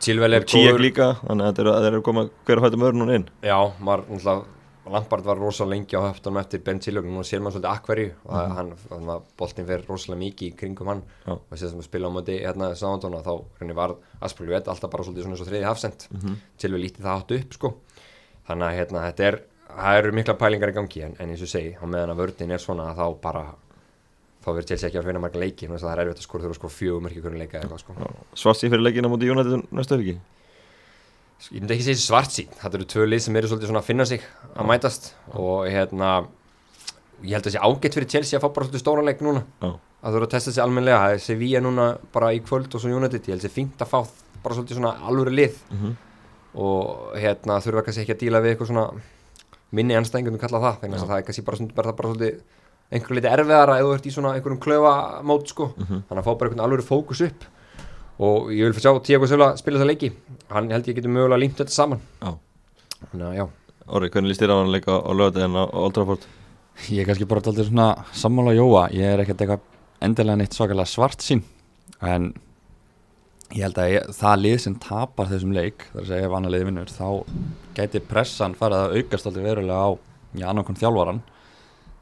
Chilwell 0.00 0.36
er 0.38 0.46
góður. 0.48 0.80
líka, 0.80 1.08
þannig 1.20 1.48
að 1.48 1.60
er 1.60 1.68
þeir 1.68 1.88
eru 1.90 2.00
að 2.00 2.06
koma 2.06 2.24
hver 2.46 2.60
að 2.60 2.66
fæta 2.66 2.80
mörn 2.80 3.04
hún 3.04 3.12
inn. 3.18 3.26
Já, 3.44 3.58
maður, 3.84 4.06
Lampard 4.90 5.24
var 5.24 5.38
rosalega 5.38 5.76
lengi 5.76 5.94
á 5.94 6.02
höftunum 6.02 6.40
eftir 6.40 6.62
Ben 6.66 6.80
Chilwell, 6.82 7.06
núna 7.06 7.22
sér 7.26 7.42
maður 7.42 7.60
svolítið 7.60 7.70
akkverju 7.70 8.08
og 8.24 8.32
mm 8.34 8.56
hann, 8.56 8.72
þannig 8.88 9.12
að 9.14 9.28
boltinn 9.38 9.68
fer 9.68 9.84
rosalega 9.86 10.20
mikið 10.22 10.48
í 10.48 10.56
kringum 10.58 10.90
hann. 10.90 11.02
Já. 11.26 11.32
og 11.38 11.54
sér 11.54 11.70
sem 11.70 11.78
að 11.78 11.86
spila 11.86 12.10
á 12.10 12.14
móti 12.16 12.38
hérna 12.42 12.72
Sándona 12.74 13.22
þá 13.22 13.32
henni 13.60 13.76
var 13.78 13.94
Aspelvét 14.20 14.68
alltaf 14.68 14.90
bara 14.90 15.06
svolítið 15.06 15.22
svona 15.22 15.36
eins 15.36 15.44
og 15.44 15.50
þriði 15.50 15.68
hafsend 15.68 16.06
mm 16.10 16.20
-hmm. 16.20 16.36
Chilwell 16.58 16.82
lítið 16.82 17.06
það 17.06 17.22
áttu 17.22 17.38
upp 17.38 17.52
sko. 17.54 17.74
Þannig 18.48 18.66
að 18.66 18.76
hérna 18.78 19.06
þetta 19.06 19.24
er, 19.24 19.40
það 19.70 19.98
eru 19.98 20.12
mikla 20.12 20.34
pælingar 20.34 20.70
í 20.70 20.74
gangi 20.74 21.02
en, 21.02 21.16
en 21.18 21.30
eins 21.30 21.42
og 21.42 21.48
segi, 21.48 21.76
á 21.78 21.84
meðan 21.86 22.10
að 22.10 22.20
vördin 22.22 22.50
er 22.50 22.58
svona 22.58 22.90
að 22.90 22.96
þá 22.96 23.20
bara 23.22 23.44
þá 24.42 24.48
verður 24.50 24.66
Chelsea 24.66 24.88
ekki 24.88 24.98
að 24.98 25.06
finna 25.06 25.20
marga 25.20 25.38
leiki. 25.38 25.66
Þannig 25.66 25.82
að 25.82 25.86
það 25.86 25.92
er 25.92 26.02
erfitt 26.02 26.18
að 26.18 26.26
skora 26.26 26.42
þurfa 26.42 26.54
sko 26.54 26.68
fjögum 26.68 27.02
mörki 27.06 27.20
hvernig 27.22 27.38
leika 27.38 27.58
eða 27.58 27.62
eitthvað 27.62 27.80
sko. 27.80 27.92
Svartsi 28.34 28.68
fyrir 28.68 28.82
leikina 28.82 29.08
mútið 29.08 29.30
United 29.30 29.70
næstu 29.70 29.94
helgi 29.94 30.18
ég 31.50 31.60
myndi 31.60 31.74
ekki 31.74 31.86
segja 31.88 32.02
svart 32.04 32.30
sín. 32.34 32.48
Þetta 32.60 32.78
eru 32.78 32.86
tvö 32.92 33.06
lið 33.08 33.22
sem 33.24 33.36
eru 33.40 33.48
svolítið 33.50 33.70
svona 33.72 33.82
að 33.82 33.88
finna 33.90 34.04
sig 34.06 34.22
að 34.54 34.68
mætast 34.70 35.08
og 35.34 35.66
hérna 35.66 36.10
ég 37.22 37.34
held 37.34 37.42
að 37.42 37.48
það 37.48 37.56
sé 37.56 37.62
ágætt 37.66 37.96
fyrir 37.98 38.10
Chelsea 38.14 38.38
að 38.38 38.44
fá 38.44 38.48
bara 38.54 38.66
svolítið 38.68 38.84
stóran 38.84 39.08
leik 39.08 39.20
núna. 39.24 39.42
Að 39.62 40.10
þú 40.14 40.16
eru 40.20 40.26
að 40.26 40.32
testa 40.36 40.52
sig 40.52 40.62
almennilega. 40.62 41.00
Það 41.02 41.12
er 41.16 41.18
Sevilla 41.26 41.60
núna 41.62 41.88
bara 42.12 42.32
í 42.34 42.40
kvöld 42.42 42.74
og 42.74 42.80
svo 42.82 42.90
United. 42.90 43.22
Ég 43.26 43.34
held 43.34 43.42
að 43.42 43.46
það 43.46 43.50
sé 43.50 43.54
fínt 43.58 43.82
að 43.82 43.90
fá 43.92 44.00
bara 44.42 44.54
svolítið 44.58 44.78
svona 44.80 44.94
alvöru 45.08 45.34
lið. 45.34 45.58
Mhm. 45.70 45.92
og 46.54 47.14
hérna 47.16 47.54
þurfa 47.64 47.80
kannski 47.86 48.02
ekki 48.04 48.12
að 48.12 48.20
díla 48.20 48.40
við 48.44 48.50
eitthvað 48.52 48.68
svona 48.68 49.00
minni 49.72 49.94
anstæðingum 49.96 50.34
við 50.36 50.40
kalla 50.42 50.58
það 50.60 50.74
þannig 50.82 50.98
að 51.00 51.08
það 51.08 51.16
er 51.16 51.22
kannski 51.28 51.44
bara, 51.46 51.66
bara, 51.78 51.92
bara 51.96 52.08
svolítið 52.10 52.42
einhver 52.92 53.16
liti 53.16 53.30
erfiðara 53.32 53.76
ef 53.80 53.86
þú 53.86 53.94
ert 53.94 54.04
í 54.04 54.12
svona 54.12 54.32
einhverjum 54.36 54.60
klöfamót 54.60 55.46
sko. 55.48 55.70
Mhm. 55.78 56.02
þannig 56.10 56.20
að 56.20 56.26
fá 56.28 56.32
bara 56.38 56.50
einhvern 56.50 56.64
alvöru 56.66 56.84
fókus 56.84 57.22
upp 57.24 57.46
og 58.22 58.52
ég 58.54 58.68
vil 58.70 58.82
sjá 58.82 58.92
Tiago 59.04 59.28
Silva 59.30 59.52
spila 59.58 59.80
þessa 59.80 59.90
leiki. 59.90 60.12
Hann 60.52 60.70
held 60.72 60.88
ég 60.90 60.98
getur 60.98 61.12
mögulega 61.14 61.42
límt 61.42 61.58
þetta 61.58 61.74
saman. 61.74 62.02
Já. 62.22 62.36
þannig 63.10 63.26
að 63.26 63.36
já. 63.40 63.44
Orri, 63.92 64.12
hvernig 64.14 64.30
líst 64.30 64.42
þér 64.44 64.54
á 64.54 64.56
hann 64.60 64.70
að 64.70 64.76
leika 64.76 64.94
á 64.94 65.10
lögadegin 65.10 65.58
á, 65.58 65.64
Old 65.66 65.96
Trafford? 65.96 66.26
Ég 66.88 67.02
er 67.02 67.08
kannski 67.08 67.26
bara 67.28 67.42
alltaf 67.42 67.66
svona 67.66 67.88
sammála 68.16 68.54
Jóa, 68.56 68.86
ég 68.94 69.10
er 69.10 69.22
ekkert 69.24 69.42
eitthvað 69.42 69.66
endilega 70.02 70.38
neitt 70.38 70.56
svakalega 70.56 70.88
svart 70.88 71.24
sín 71.24 71.42
en 72.02 72.30
ég 73.52 73.66
held 73.66 73.80
að 73.82 73.90
ég, 73.92 74.06
það 74.16 74.40
lið 74.44 74.56
sem 74.64 74.78
tapar 74.80 75.28
þessum 75.30 75.52
leik 75.56 75.84
þar 75.90 76.00
að 76.04 76.08
segja 76.12 76.28
ef 76.28 76.36
annar 76.38 76.54
liði 76.54 76.68
vinnur 76.70 76.94
þá 76.94 77.08
gæti 77.76 78.02
pressan 78.08 78.56
farið 78.58 78.78
að 78.86 78.96
aukast 78.96 79.28
alltaf 79.28 79.46
verulega 79.46 79.82
á 79.84 79.90
já, 80.38 80.46
annarkon 80.48 80.80
þjálfaran 80.80 81.20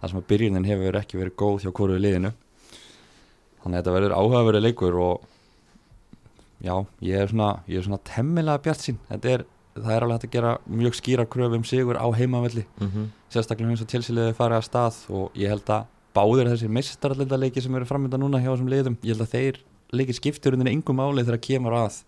þar 0.01 0.13
sem 0.13 0.21
að 0.21 0.29
byrjunin 0.31 0.69
hefur 0.69 1.01
ekki 1.01 1.21
verið 1.21 1.37
góð 1.43 1.59
hjá 1.65 1.73
hvoru 1.77 1.99
liðinu. 2.01 2.31
Þannig 3.61 3.75
að 3.75 3.81
þetta 3.81 3.95
verður 3.97 4.17
áhugaverið 4.17 4.65
leikur 4.65 5.01
og 5.05 5.27
já, 6.65 6.75
ég 7.05 7.23
er 7.25 7.33
svona, 7.33 7.49
ég 7.69 7.81
er 7.81 7.87
svona 7.87 8.01
temmilega 8.05 8.63
bjart 8.65 8.85
sín 8.85 9.01
þetta 9.09 9.33
er, 9.35 9.47
það 9.79 9.95
er 9.95 10.07
alveg 10.07 10.19
hægt 10.19 10.29
að 10.29 10.37
gera 10.37 10.53
mjög 10.67 10.99
skýra 10.99 11.27
kröfum 11.31 11.65
sigur 11.67 11.97
á 12.01 12.07
heimavelli. 12.17 12.67
Mhm. 12.81 13.09
sérstaklega 13.31 13.71
eins 13.71 13.83
og 13.85 13.91
tilsýliði 13.93 14.37
farið 14.37 14.59
að 14.61 14.69
stað 14.69 15.01
og 15.11 15.35
ég 15.39 15.49
held 15.49 15.67
að 15.71 15.87
báðir 16.15 16.51
þessir 16.51 16.73
meistarallindarleiki 16.75 17.63
sem 17.63 17.75
eru 17.75 17.87
framönda 17.87 18.19
núna 18.19 18.43
hjá 18.43 18.51
þessum 18.51 18.71
liðum 18.71 18.97
ég 19.03 19.15
held 19.15 19.27
að 19.27 19.35
þeir 19.35 19.61
leikir 19.93 20.15
skiptur 20.19 20.57
undir 20.57 20.73
engum 20.73 20.97
máli 20.99 21.23
þegar 21.23 21.43
kemur 21.47 21.73
að 21.73 22.03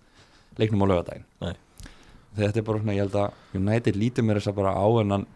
leiknum 0.58 0.82
á 0.82 1.56
þegar 2.32 2.48
þetta 2.48 2.60
er 2.60 2.66
bara 2.66 2.80
svona, 2.80 2.96
ég 2.96 3.04
held 3.04 3.16
að 3.20 3.58
United 3.58 3.98
lítur 4.00 4.24
mér 4.26 4.40
þess 4.40 4.52
að 4.52 4.58
bara 4.60 4.74
á 4.76 4.86
hennan 4.98 5.26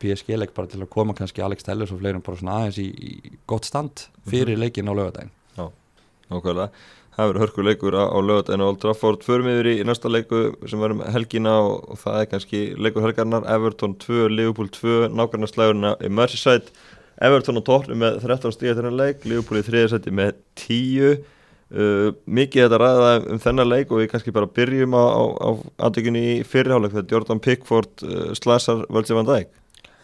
PSG-leik 0.00 0.52
bara 0.56 0.68
til 0.68 0.82
að 0.82 0.90
koma 0.92 1.14
kannski 1.16 1.44
Alex 1.44 1.64
Tellers 1.64 1.92
og 1.92 2.00
fleirum 2.00 2.24
bara 2.24 2.40
svona 2.40 2.56
aðeins 2.60 2.78
í, 2.80 2.86
í 2.92 3.38
gott 3.48 3.68
stand 3.68 4.06
fyrir 4.28 4.58
leikin 4.60 4.88
á 4.88 4.92
lögadaginn 4.96 5.32
Nákvæmlega, 6.26 6.72
það 7.16 7.30
verður 7.30 7.42
hörkuleikur 7.44 7.96
á, 7.96 8.04
á 8.12 8.18
lögadaginu 8.20 8.66
Old 8.66 8.80
Trafford, 8.82 9.22
förum 9.24 9.48
yfir 9.48 9.70
í 9.70 9.76
næsta 9.88 10.10
leiku 10.12 10.50
sem 10.68 10.82
verðum 10.82 11.04
helgina 11.14 11.54
og, 11.64 11.86
og 11.92 12.00
það 12.02 12.18
er 12.20 12.28
kannski 12.32 12.60
leikur 12.76 13.06
helgarnar, 13.06 13.46
Everton 13.54 13.96
2 14.02 14.26
Liverpool 14.32 14.68
2, 14.74 14.98
nákvæmnarslægurina 15.16 15.94
í 16.04 16.12
Merseyside, 16.12 16.74
Everton 17.24 17.60
á 17.60 17.62
tóknu 17.64 17.96
með 17.96 18.20
13 18.26 18.52
stíða 18.52 18.76
þennan 18.80 19.00
leik, 19.00 19.24
Liverpool 19.24 19.62
í 19.62 19.64
þriðarsætti 19.64 20.12
með 20.12 20.36
10 20.60 21.16
uh, 21.16 22.12
mikið 22.28 22.66
þetta 22.66 22.82
ræða 22.84 23.10
um 23.32 23.42
þennan 23.46 23.72
leik 23.72 23.90
og 23.90 24.02
við 24.02 24.12
kannski 24.12 24.36
bara 24.36 24.52
byrjum 24.60 24.96
á, 25.00 25.04
á, 25.08 25.22
á 25.40 25.50
aðtökunni 25.88 26.24
í 26.34 26.38
fyrirháleik 26.44 26.92
þegar 26.98 27.10
Jordan 27.16 27.42
Pickford 27.48 28.04
uh, 28.04 28.30
slasar 28.36 28.84
Völdsið 28.92 29.22
van 29.22 29.32
Dijk. 29.32 29.52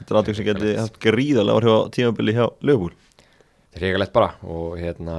Þetta 0.00 0.14
er 0.14 0.23
aðtök 0.23 0.40
sem 0.40 0.66
haft 0.81 1.00
gríðarlega 1.04 1.61
áhrif 1.61 1.76
á 1.76 1.81
tímabili 1.92 2.40
hjá 2.40 2.47
Liverpool. 2.64 2.97
Þetta 3.21 3.76
er 3.76 3.85
hrigalegt 3.85 4.16
bara 4.16 4.33
og 4.49 4.78
hérna 4.81 5.19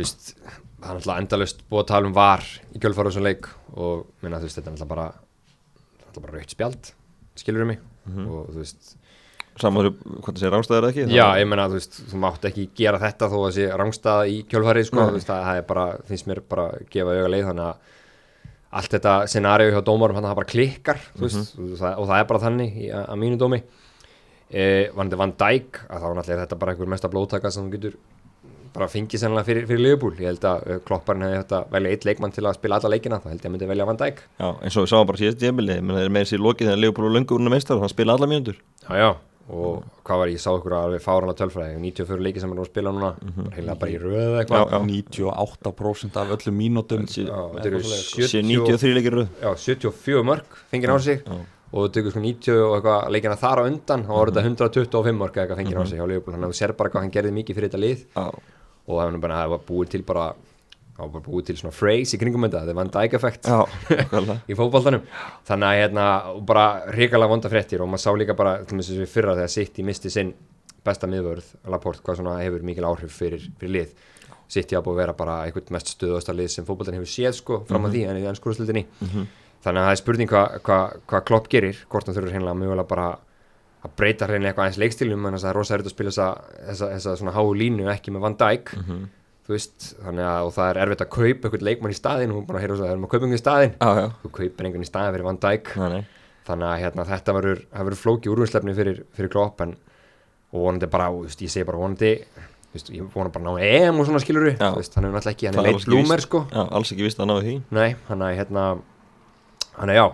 veist 0.00 0.32
það 0.34 0.90
er 0.90 0.96
náttúrulega 0.98 1.24
endalust 1.24 1.66
búið 1.68 1.82
að 1.84 1.90
tala 1.92 2.10
um 2.10 2.16
var 2.16 2.46
í 2.72 2.80
kjölfara 2.80 3.12
þessum 3.12 3.26
leik 3.26 3.50
og 3.76 4.06
minna 4.24 4.40
veist 4.42 4.58
þetta 4.58 4.72
er 4.72 4.78
náttúrulega 4.78 4.94
bara 4.94 6.24
bara 6.24 6.38
rautt 6.38 6.56
spjald 6.56 6.90
skilur 7.38 7.68
mig? 7.68 7.78
Og 8.10 8.50
þú 8.50 8.58
veist 8.62 8.96
Saman 9.60 9.90
hvað 9.92 10.30
það 10.30 10.40
sé 10.40 10.50
rángstæðir 10.54 10.86
ekki 10.88 11.04
já 11.12 11.24
ég 11.36 11.48
meina 11.50 11.66
þú 11.68 11.76
veist 11.76 11.96
þú 12.08 12.20
mátt 12.22 12.46
ekki 12.48 12.68
gera 12.78 13.00
þetta 13.02 13.28
þó 13.28 13.38
að 13.42 13.54
sé 13.58 13.66
rángstað 13.76 14.30
í 14.32 14.36
kjölfarið 14.48 14.86
sko 14.88 15.06
þú 15.10 15.16
veist 15.18 15.28
það, 15.28 15.42
það 15.48 15.58
er 15.60 15.66
bara 15.68 15.86
finnst 16.08 16.28
mér 16.30 16.40
bara 16.48 16.66
að 16.70 16.86
gefa 16.94 17.16
auga 17.16 17.32
leið 17.34 17.48
þannig 17.50 17.66
að 17.66 17.98
allt 18.80 18.94
þetta 18.94 19.14
scenaríu 19.30 19.74
hjá 19.74 19.82
dómarum 19.86 20.16
hann 20.16 20.28
það 20.28 20.38
bara 20.38 20.50
klikkar 20.52 21.02
þú 21.10 21.26
veist 21.26 21.58
og, 21.58 21.72
það, 21.80 21.92
og 21.92 22.08
það 22.10 22.22
er 22.22 22.28
bara 22.30 22.42
þannig 22.44 22.78
í, 22.78 22.88
að, 22.94 23.04
að 23.04 23.20
mínu 23.24 23.40
dómi. 23.40 23.60
E, 24.50 24.62
Van, 24.96 25.10
Van 25.20 25.34
Dijk 25.42 25.82
að 25.86 26.04
þá 26.04 26.06
náttúrulega 26.06 26.36
er 26.36 26.42
þetta 26.44 26.60
bara 26.62 26.74
einhver 26.74 26.92
mesta 26.94 27.10
blóðtaka 27.10 27.52
sem 27.54 27.66
þú 27.66 27.74
getur 27.74 27.98
bara 28.74 28.90
fengið 28.90 29.22
sennilega 29.24 29.48
fyrir, 29.48 29.66
fyrir 29.70 29.84
Liverpool. 29.84 30.14
Ég 30.20 30.32
held 30.32 30.46
að 30.50 30.66
uh, 30.66 30.82
klopparinn 30.86 31.26
hefði 31.26 31.40
þetta 31.40 31.62
velja 31.74 31.94
eitt 31.94 32.06
leikmann 32.08 32.36
til 32.36 32.44
að 32.46 32.58
spila 32.60 32.80
alla 32.80 32.92
leikina 32.94 33.20
þá 33.22 33.30
held 33.32 33.40
ég 33.40 33.48
að 33.48 33.56
myndi 33.56 33.70
velja 33.72 33.88
Van 33.90 34.00
Dijk. 34.00 34.22
Já, 34.40 34.48
eins 34.50 34.76
og 34.76 34.86
við 34.86 34.92
sáum 34.92 35.10
bara 35.10 35.22
síðast 35.22 35.42
í 35.42 35.50
emili 35.50 35.80
menn 35.80 35.96
það 35.98 36.06
er 36.06 36.14
með 36.16 36.26
þessi 36.26 36.44
lokið 36.44 36.70
þegar 36.70 36.84
Leopold 36.84 37.10
og 37.10 37.16
Löngu 37.18 37.40
unna 37.40 37.54
meistar 37.56 37.78
og 37.78 37.84
hann 37.86 37.92
spila 37.94 38.16
alla 38.18 38.30
mínútur. 38.30 38.62
Já 38.86 38.94
já 39.00 39.10
og 39.50 39.86
hvað 40.06 40.20
var 40.20 40.30
ég, 40.30 40.36
ég 40.36 40.42
sá 40.42 40.50
ykkur 40.52 40.74
alveg 40.78 41.02
fáranlega 41.02 41.38
tölfræði 41.40 41.78
94 41.82 42.24
leiki 42.26 42.42
sem 42.42 42.52
er 42.54 42.60
að 42.62 42.68
spila 42.70 42.92
núna 42.94 43.10
bara 43.18 43.54
heila 43.56 43.76
bara 43.80 43.94
í 43.94 43.96
röðu 44.00 44.20
eða 44.22 44.42
eitthvað. 44.42 44.60
Já, 44.60 44.76
já. 44.76 44.82
98% 44.90 46.20
af 46.20 46.34
öllum 46.36 46.60
Já, 47.26 47.40
þetta 47.54 47.70
eru 47.70 47.80
Eitthvað 47.80 48.04
sé 48.04 48.28
70 48.28 48.46
93 48.50 48.94
leikir 48.98 49.16
röð. 49.18 49.32
Já, 49.40 49.50
74 49.64 50.28
mörg 50.30 50.60
fengið 50.70 50.94
á 50.94 50.98
sig. 51.08 51.24
og 51.70 51.84
þú 51.86 51.90
tekur 51.94 52.14
sko 52.14 52.22
90 52.24 52.62
og 52.66 52.76
eitthvað 52.78 53.10
leikina 53.14 53.36
þar 53.38 53.62
á 53.62 53.64
undan 53.70 54.06
þá 54.06 54.14
voru 54.14 54.34
þetta 54.34 54.46
125 54.50 55.20
mörg 55.20 55.36
eða 55.36 55.44
eitthvað 55.44 55.60
fengið 55.62 55.82
á 55.82 55.84
sig 55.86 56.00
hjá 56.00 56.06
Liverpool. 56.06 56.34
Þannig 56.34 56.48
að 56.48 56.54
þú 56.54 56.60
ser 56.60 56.76
bara 56.78 56.90
hvað 56.90 57.04
hann 57.06 57.14
gerði 57.14 57.36
mikið 57.36 57.58
fyrir 57.58 57.70
þetta 57.70 57.84
lið. 57.84 58.06
Já, 58.14 58.24
og 58.90 59.00
það 59.00 59.10
var 59.12 59.24
bara, 59.24 59.40
það 59.42 59.54
var 59.54 59.64
búið 59.70 59.92
til 59.94 60.02
bara 60.10 60.28
það 61.00 61.00
var 61.06 61.12
bara 61.14 61.26
búið 61.30 61.46
til 61.48 61.56
svona 61.60 61.72
phrase 61.72 62.16
í 62.16 62.20
kringum 62.20 62.44
þetta 62.46 62.60
þetta 62.60 62.74
er 62.74 62.78
Van 62.80 62.92
Dijk 62.96 63.16
effekt 63.16 63.48
já, 63.48 63.60
nákvæmlega. 63.88 64.38
í 64.52 64.56
fótboltanum. 64.58 65.08
Þannig 65.48 65.70
að 65.70 65.80
hérna 65.80 66.06
og 66.34 66.44
bara 66.50 66.66
hrikalega 66.92 67.32
vonda 67.32 67.52
fréttir. 67.52 67.80
Og 67.80 67.88
maður 67.88 68.04
sá 68.04 68.10
líka 68.20 68.36
bara 68.36 68.58
til 68.64 68.76
þess 68.76 68.92
að 68.92 69.02
við 69.04 69.12
fyrra 69.14 69.36
þegar 69.38 69.52
City 69.54 69.86
misti 69.86 70.12
sinn 70.12 70.34
besta 70.84 71.08
miðvörð 71.08 71.54
Laporte 71.72 72.04
hvað 72.04 72.20
svona 72.20 72.38
hefur 72.42 72.64
mikil 72.66 72.88
áhrif 72.88 73.16
fyrir, 73.16 73.48
fyrir 73.60 73.74
lið. 73.78 73.94
City 74.50 74.76
hafa 74.76 74.88
búið 74.88 74.96
að 74.98 75.02
vera 75.04 75.16
bara 75.16 75.36
einhvern 75.46 75.74
mest 75.76 75.92
stöðuasta 75.94 76.34
lið 76.34 76.50
sem 76.52 76.66
fótboltan 76.66 76.96
hefur 76.98 77.10
séð 77.10 77.36
sko 77.38 77.60
fram 77.68 77.86
að 77.86 77.96
því 77.96 78.04
en 78.10 78.18
í 78.18 78.24
ennskúrúslutinni 78.26 78.82
þannig 79.62 79.80
að 79.80 79.86
það 79.86 79.92
er 79.92 80.00
spurning 80.00 80.30
hvað 80.32 80.56
hva, 80.66 80.78
hva 81.06 81.20
Klopp 81.28 81.46
gerir 81.52 81.78
hvort 81.92 82.08
hann 82.08 82.16
þurfur 82.16 82.34
að 83.80 83.94
breyta 83.96 84.28
hreinlega 84.28 84.50
eitthvað 84.52 84.66
aðeins 84.66 84.80
leikstilum 84.82 85.26
en 85.26 85.38
það 85.38 85.50
er 85.50 85.58
rosa 85.60 85.74
erfitt 85.76 85.90
að 85.90 85.96
spila 85.96 86.12
þessa, 86.12 86.28
þessa, 86.68 86.90
þessa 86.94 87.16
svona 87.22 87.34
háu 87.36 87.50
línu 87.56 87.88
ekki 87.94 88.12
með 88.14 88.24
Van 88.26 88.38
Dijk 88.40 88.74
þú 88.76 89.54
veist, 89.56 89.90
þannig 90.04 90.26
að 90.30 90.46
og 90.46 90.54
það 90.56 90.70
er 90.70 90.80
erfitt 90.84 91.04
að 91.04 91.12
kaupa 91.16 91.48
einhvern 91.48 91.66
leikmann 91.70 91.94
í 91.94 91.98
staðinn 91.98 92.34
og 92.34 92.38
hún 92.40 92.48
bara 92.50 92.60
að 92.60 92.64
heyra 92.66 92.74
þess 92.76 92.84
að 92.84 92.90
það 92.90 92.94
er 92.94 93.00
maður 93.00 93.08
að 93.08 93.14
kaupa 93.14 93.24
einhvern 93.24 93.40
í 93.40 93.44
staðinn. 93.44 93.72
Já, 93.80 93.90
já, 94.00 94.06
þú 94.20 94.32
kaupir 94.36 94.68
einhvern 94.68 94.84
í 94.84 94.90
staðinn 94.90 95.14
fyrir 95.16 95.26
Van 95.30 95.40
Dijk. 95.42 95.72
Nei 95.80 96.02
þannig 96.50 96.68
að 96.70 96.78
hérna, 96.84 97.06
þetta 97.08 97.34
verður, 97.36 97.98
flóki 98.00 98.30
úrvinnslefni 98.32 98.76
fyrir, 98.76 99.02
fyrir 99.16 99.32
Klopp 99.32 99.64
en 99.64 99.74
og 100.50 100.64
vonandi 100.64 100.88
bara, 100.90 101.10
þú 101.14 101.26
veist, 101.26 101.42
ég 101.44 101.52
segi 101.52 101.66
bara 101.68 101.80
vonandi 101.80 102.12
veist, 102.74 102.90
ég 102.94 103.10
vona 103.14 103.32
bara 103.34 103.44
að 103.44 103.58
ná 103.58 103.66
EM 103.66 104.00
og 104.00 104.08
svona 104.08 104.22
skilur 104.22 104.48
Já. 104.50 104.70
veist, 104.76 104.96
hann 104.96 105.06
er 105.06 105.14
náttúrulega 105.14 105.36
ekki, 105.36 105.48
hann 105.50 105.58
er 105.60 105.66
leit 105.68 105.76
alls 105.76 105.84
ekki 105.84 105.92
blúmer 105.92 106.24
sko. 106.24 106.42
Alls 106.64 106.94
ekki 106.94 107.06
vist 107.06 107.20
að 107.22 107.30
náðu 107.30 107.44
því. 107.46 107.56
Nei, 107.76 107.88
hann 108.08 108.24
er 108.26 108.38
hérna 108.38 108.64
hann 109.76 109.92
er 109.92 110.00
já, 110.00 110.06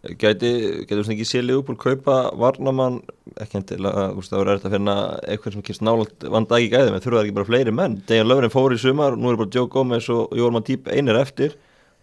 þetta 0.00 0.18
gæti, 0.20 0.50
getur 0.88 1.04
svona 1.04 1.16
ekki 1.16 1.28
sé 1.28 1.42
Leopold 1.44 1.80
kaupa 1.80 2.18
varnamann 2.40 3.00
ekki 3.40 3.60
endilega, 3.60 4.06
þú 4.16 4.24
það 4.26 4.38
verður 4.38 4.52
erfitt 4.54 4.68
að 4.68 4.76
finna 4.76 4.94
eitthvað 5.28 5.56
sem 5.56 5.64
kynst 5.66 5.84
nálægt 5.84 6.28
vanda 6.36 6.60
ekki 6.60 6.70
gæðum 6.74 6.96
en 6.96 7.04
þurfa 7.04 7.18
það 7.18 7.26
ekki 7.26 7.36
bara 7.38 7.48
fleiri 7.50 7.74
menn, 7.76 7.98
Dejan 8.08 8.30
Löfren 8.30 8.54
fór 8.54 8.76
í 8.76 8.80
sumar 8.80 9.18
nú 9.18 9.32
er 9.32 9.40
bara 9.40 9.52
Joe 9.54 9.68
Gomez 9.72 10.08
og 10.12 10.32
Jór 10.38 10.54
Matip 10.56 10.88
einir 10.88 11.20
eftir, 11.20 11.58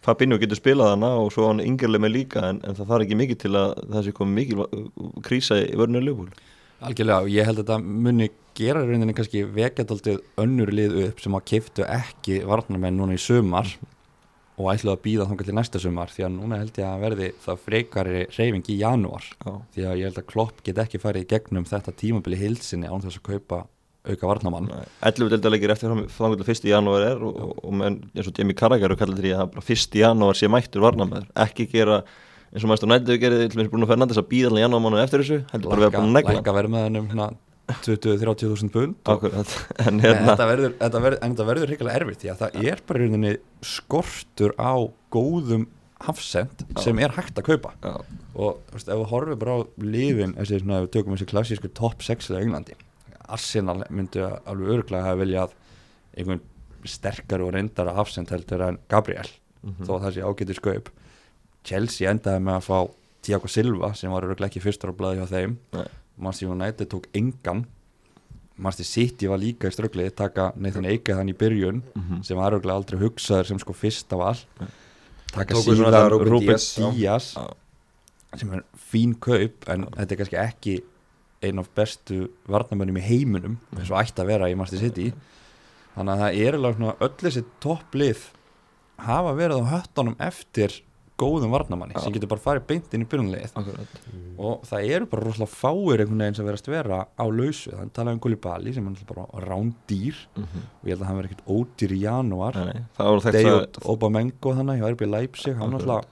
Fabinho 0.06 0.38
getur 0.38 0.60
spilað 0.60 0.94
hana 0.94 1.10
og 1.18 1.32
svo 1.34 1.50
hann 1.50 1.64
yngjörlega 1.64 2.06
með 2.06 2.14
líka 2.14 2.46
en, 2.46 2.62
en 2.64 2.78
það 2.78 2.92
þarf 2.92 3.08
ekki 3.08 3.18
mikið 3.24 3.42
til 3.42 3.54
að 3.58 3.74
það 3.96 4.06
sé 4.06 4.14
komið 4.20 4.38
mikið 4.38 5.24
krísa 5.26 5.58
í 5.64 5.74
vörnum 5.80 6.06
Leopold 6.06 6.46
Algjörlega, 6.78 7.24
og 7.26 7.32
ég 7.34 7.48
held 7.48 7.58
að 7.58 7.64
þetta 7.66 7.78
muni 8.06 8.28
gera 8.58 8.84
í 8.86 8.90
rauninni 8.92 9.16
kannski 9.18 9.42
vekjadaldið 9.50 10.20
önnur 10.44 10.70
lið 10.70 10.98
upp 11.08 11.22
sem 11.24 11.38
að 11.38 11.48
kiftu 11.50 11.86
ekki 11.90 12.44
varnarmenn 12.46 13.00
núna 13.02 13.18
í 13.18 13.22
sumar 13.22 13.72
og 14.58 14.70
ætlaðu 14.74 14.94
að 14.96 15.02
býða 15.06 15.26
þangar 15.30 15.48
til 15.48 15.56
næsta 15.58 15.82
sumar 15.82 16.12
því 16.12 16.26
að 16.26 16.34
núna 16.34 16.60
held 16.62 16.78
ég 16.82 16.90
að 16.90 17.04
verði 17.06 17.32
það 17.44 17.64
frekari 17.68 18.22
reyfing 18.34 18.70
í 18.74 18.78
janúar 18.82 19.26
Já, 19.30 19.52
því 19.76 19.86
að 19.86 19.98
ég 20.02 20.10
held 20.10 20.22
að 20.22 20.30
Klopp 20.32 20.62
get 20.66 20.82
ekki 20.82 21.02
farið 21.02 21.28
gegnum 21.34 21.68
þetta 21.70 21.94
tímabili 22.02 22.40
hilsinni 22.42 22.90
án 22.90 23.04
þess 23.06 23.22
að 23.22 23.28
kaupa 23.30 23.64
auka 24.08 24.30
varnamann 24.30 24.70
11 25.06 25.34
deltalegir 25.36 25.74
eftir 25.74 25.92
þannig 25.92 26.42
að 26.42 26.54
1. 26.54 26.70
janúar 26.72 27.06
er 27.10 27.26
og, 27.28 27.42
og, 27.44 27.58
og 27.68 27.76
menn 27.82 28.00
eins 28.16 28.30
og 28.30 28.40
Jamie 28.40 28.58
Carragher 28.58 28.94
og 28.94 29.02
kallar 29.02 29.20
því 29.20 29.34
að 29.36 29.44
það 29.44 29.52
bara 29.56 29.68
1. 29.76 30.00
janúar 30.02 30.40
sé 30.40 30.50
mættur 30.52 30.86
varnamæður 30.86 31.28
ekki 31.46 31.68
gera 31.74 32.02
eins 32.54 32.64
og 32.64 32.72
mæstur 32.72 32.90
nættu 32.90 33.18
gerði 33.20 33.50
til 33.50 33.60
þess 33.60 33.68
að 33.68 33.74
Bruno 33.74 33.90
Fernandes 33.90 34.22
að 34.22 34.30
býða 34.32 34.54
allir 34.54 34.64
janúar 34.64 34.86
mánu 34.86 35.04
eftir 35.04 35.24
þessu 35.24 35.42
heldur 35.52 35.74
bara 35.74 35.84
við 35.84 35.90
að 35.90 35.98
búin 36.00 36.08
að 36.08 36.18
negla 36.22 37.30
lækka 37.68 37.94
verið 37.94 38.04
með 38.08 38.22
hennum 38.24 38.38
20-30 38.38 38.52
þúsund 38.52 38.74
pund 38.74 38.96
og 38.98 39.14
Akkurat, 39.14 39.56
en 39.84 40.02
hérna 40.04 40.28
þetta 40.32 40.48
verður, 40.52 40.76
þetta 40.80 41.02
verður, 41.04 41.20
en 41.22 41.34
þetta 41.34 41.48
verður 41.50 41.72
hrikalega 41.74 42.02
erfitt 42.02 42.22
því 42.24 42.32
að 42.34 42.42
það 42.44 42.58
er 42.72 42.84
bara 42.88 43.02
rauninni 43.04 43.34
skortur 43.62 44.54
á 44.56 44.74
góðum 45.14 45.66
hafsend 46.08 46.66
sem 46.84 47.00
er 47.02 47.16
hægt 47.16 47.40
að 47.42 47.48
kaupa. 47.48 47.72
Já, 47.82 47.96
og 48.38 48.60
þú 48.68 48.76
veist, 48.78 48.92
ef 48.92 49.00
við 49.02 49.08
horfum 49.12 49.40
bara 49.42 49.56
á 49.58 49.60
lífin 49.82 50.36
þessi 50.38 50.60
svona, 50.62 50.78
ef 50.78 50.86
við 50.86 50.94
tökum 50.98 51.16
þessi 51.16 51.30
klassísku 51.32 51.72
top 51.74 52.06
6 52.06 52.30
í 52.32 52.38
Englandi, 52.42 52.78
Arsenal 53.28 53.82
myndi 53.90 54.22
alveg 54.24 54.76
örglega 54.78 55.08
hafa 55.10 55.22
viljað 55.24 55.56
einhvern 56.18 56.44
sterkar 56.88 57.42
og 57.44 57.52
reyndara 57.56 57.98
hafsend 57.98 58.30
heldur 58.32 58.62
en 58.68 58.78
Gabriel 58.88 59.28
þó 59.84 59.98
að 59.98 60.04
það 60.06 60.14
sé 60.16 60.24
ágætið 60.24 60.60
skaup 60.62 60.92
Chelsea 61.68 62.12
endaði 62.14 62.44
með 62.46 62.60
að 62.62 62.68
fá 62.70 62.78
Tiago 63.28 63.50
Silva 63.52 63.90
sem 63.98 64.14
var 64.14 64.28
örglega 64.28 64.48
ekki 64.52 64.62
fyrstur 64.64 64.94
á 64.94 65.00
blaði 65.00 65.20
hjá 65.20 65.28
þeim. 65.34 65.58
Nei. 65.76 65.88
Manchester 66.18 66.50
United 66.50 66.90
tók 66.92 67.08
engan. 67.14 67.66
Manchester 68.58 68.86
City 68.90 69.28
var 69.30 69.38
líka 69.38 69.70
í 69.70 69.74
ströggli 69.76 70.10
taka 70.18 70.52
Nathan 70.58 70.88
Eike 70.90 71.14
þann 71.14 71.30
í 71.30 71.36
byrjun 71.38 71.84
sem 72.26 72.38
var 72.40 72.56
örglega 72.58 72.80
aldrei 72.80 73.00
hugsaður 73.04 73.52
sem 73.52 73.60
sko 73.62 73.74
fyrst 73.78 74.14
af 74.18 74.24
all. 74.32 74.70
Taka 75.34 75.60
síðan 75.62 76.10
Ruben 76.10 76.58
Díaz, 76.96 77.36
sem 78.36 78.54
er 78.54 78.64
fín 78.74 79.14
kaup 79.20 79.68
en 79.70 79.86
þetta 79.94 80.14
er 80.14 80.20
kannski 80.24 80.40
ekki 80.42 80.76
einn 81.46 81.62
af 81.62 81.70
bestu 81.78 82.32
varnamönnum 82.50 82.98
í 82.98 83.06
heiminum 83.06 83.60
eins 83.78 83.92
og 83.92 84.00
ætti 84.02 84.24
að 84.24 84.32
vera 84.34 84.50
í 84.50 84.56
Manchester 84.58 84.88
City. 84.90 85.12
Þannig 85.94 86.14
að 86.16 86.24
það 86.24 86.42
er 86.48 86.58
alveg 86.58 86.76
svona 86.80 86.96
öll 87.06 87.14
þessi 87.22 87.46
topplið 87.62 88.26
hafa 89.06 89.36
verið 89.38 89.62
á 89.62 89.72
höttunum 89.76 90.18
eftir 90.18 90.82
góðum 91.18 91.54
varnamanni 91.56 91.96
Já. 91.98 92.02
sem 92.04 92.14
getur 92.16 92.30
bara 92.32 92.44
farið 92.44 92.66
beint 92.70 92.94
inn 92.94 93.06
í 93.06 93.08
byrjunlegið 93.10 93.56
akkurat. 93.62 93.96
Og 94.38 94.68
það 94.70 94.90
eru 94.98 95.08
bara 95.12 95.26
rosalega 95.26 95.54
fáir 95.54 96.04
einhvern 96.04 96.22
veginn 96.24 96.38
sem 96.38 96.48
verðast 96.48 96.70
vera 96.70 97.00
á 97.10 97.26
lausu. 97.26 97.72
Þannig 97.74 97.96
talaði 97.96 98.18
um 98.18 98.22
Gulli 98.26 98.40
Bali 98.44 98.74
sem 98.76 98.92
er 98.92 99.08
bara 99.10 99.26
rándýr. 99.48 100.20
Og 100.38 100.86
ég 100.86 100.94
held 100.94 101.02
að 101.02 101.08
hann 101.10 101.22
verði 101.22 101.32
ekkert 101.32 101.50
ódýr 101.50 101.96
í 101.98 102.04
þekkt 103.26 103.40
Deyot 103.40 103.82
Obamengo 103.96 104.54
þannig 104.60 104.84
hjá 104.84 104.92
RB 104.94 105.10
Leipzig 105.10 105.58
hann 105.58 105.74
náttúrulega 105.74 106.06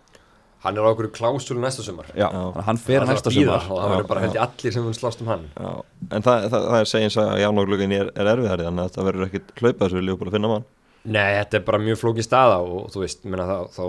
hann 0.66 0.80
er 0.80 0.82
á 0.82 0.90
okkur 0.90 1.12
klásúlu 1.14 1.62
næsta 1.62 1.84
sumar. 1.86 2.08
Já, 2.18 2.26
Já. 2.26 2.62
hann 2.66 2.78
fer 2.82 3.04
Hann 3.04 3.12
næsta 3.14 3.32
sumar. 3.32 3.68
og 3.70 3.78
það 3.78 3.92
verður 3.94 4.08
bara 4.10 4.24
held 4.24 4.34
ég 4.38 4.42
allir 4.42 4.74
sem 4.74 4.84
mun 4.84 4.98
slást 4.98 5.22
um 5.22 5.28
hann. 5.30 5.44
Já, 5.54 5.74
en 6.10 6.26
það, 6.26 6.48
það, 6.50 6.66
það 6.72 6.80
er 6.80 6.90
segjins 6.90 7.18
að 7.22 7.34
jánogluggin 7.44 7.94
er, 7.94 8.10
er 8.16 8.32
erfiðari 8.34 8.66
þannig 8.66 8.88
að 8.88 8.96
það 8.96 9.08
verður 9.10 9.28
ekkit 9.28 9.54
hlaupað 9.60 9.84
þessu 9.86 10.02
Leopold 10.08 10.32
að 10.32 10.38
finna 10.40 10.52
mann. 10.56 10.66
Nei, 11.06 11.30
þetta 11.38 11.60
er 11.60 11.66
bara 11.68 11.82
mjög 11.86 12.00
flóki 12.02 12.26
staða 12.26 12.58
og 12.66 12.88
þú 12.96 13.04
veist, 13.04 13.26
minna, 13.30 13.46
þá, 13.46 13.58
þá 13.76 13.84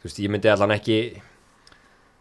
þú 0.00 0.08
veist, 0.08 0.20
ég 0.24 0.30
myndi 0.32 0.50
allan 0.52 0.74
ekki 0.76 0.98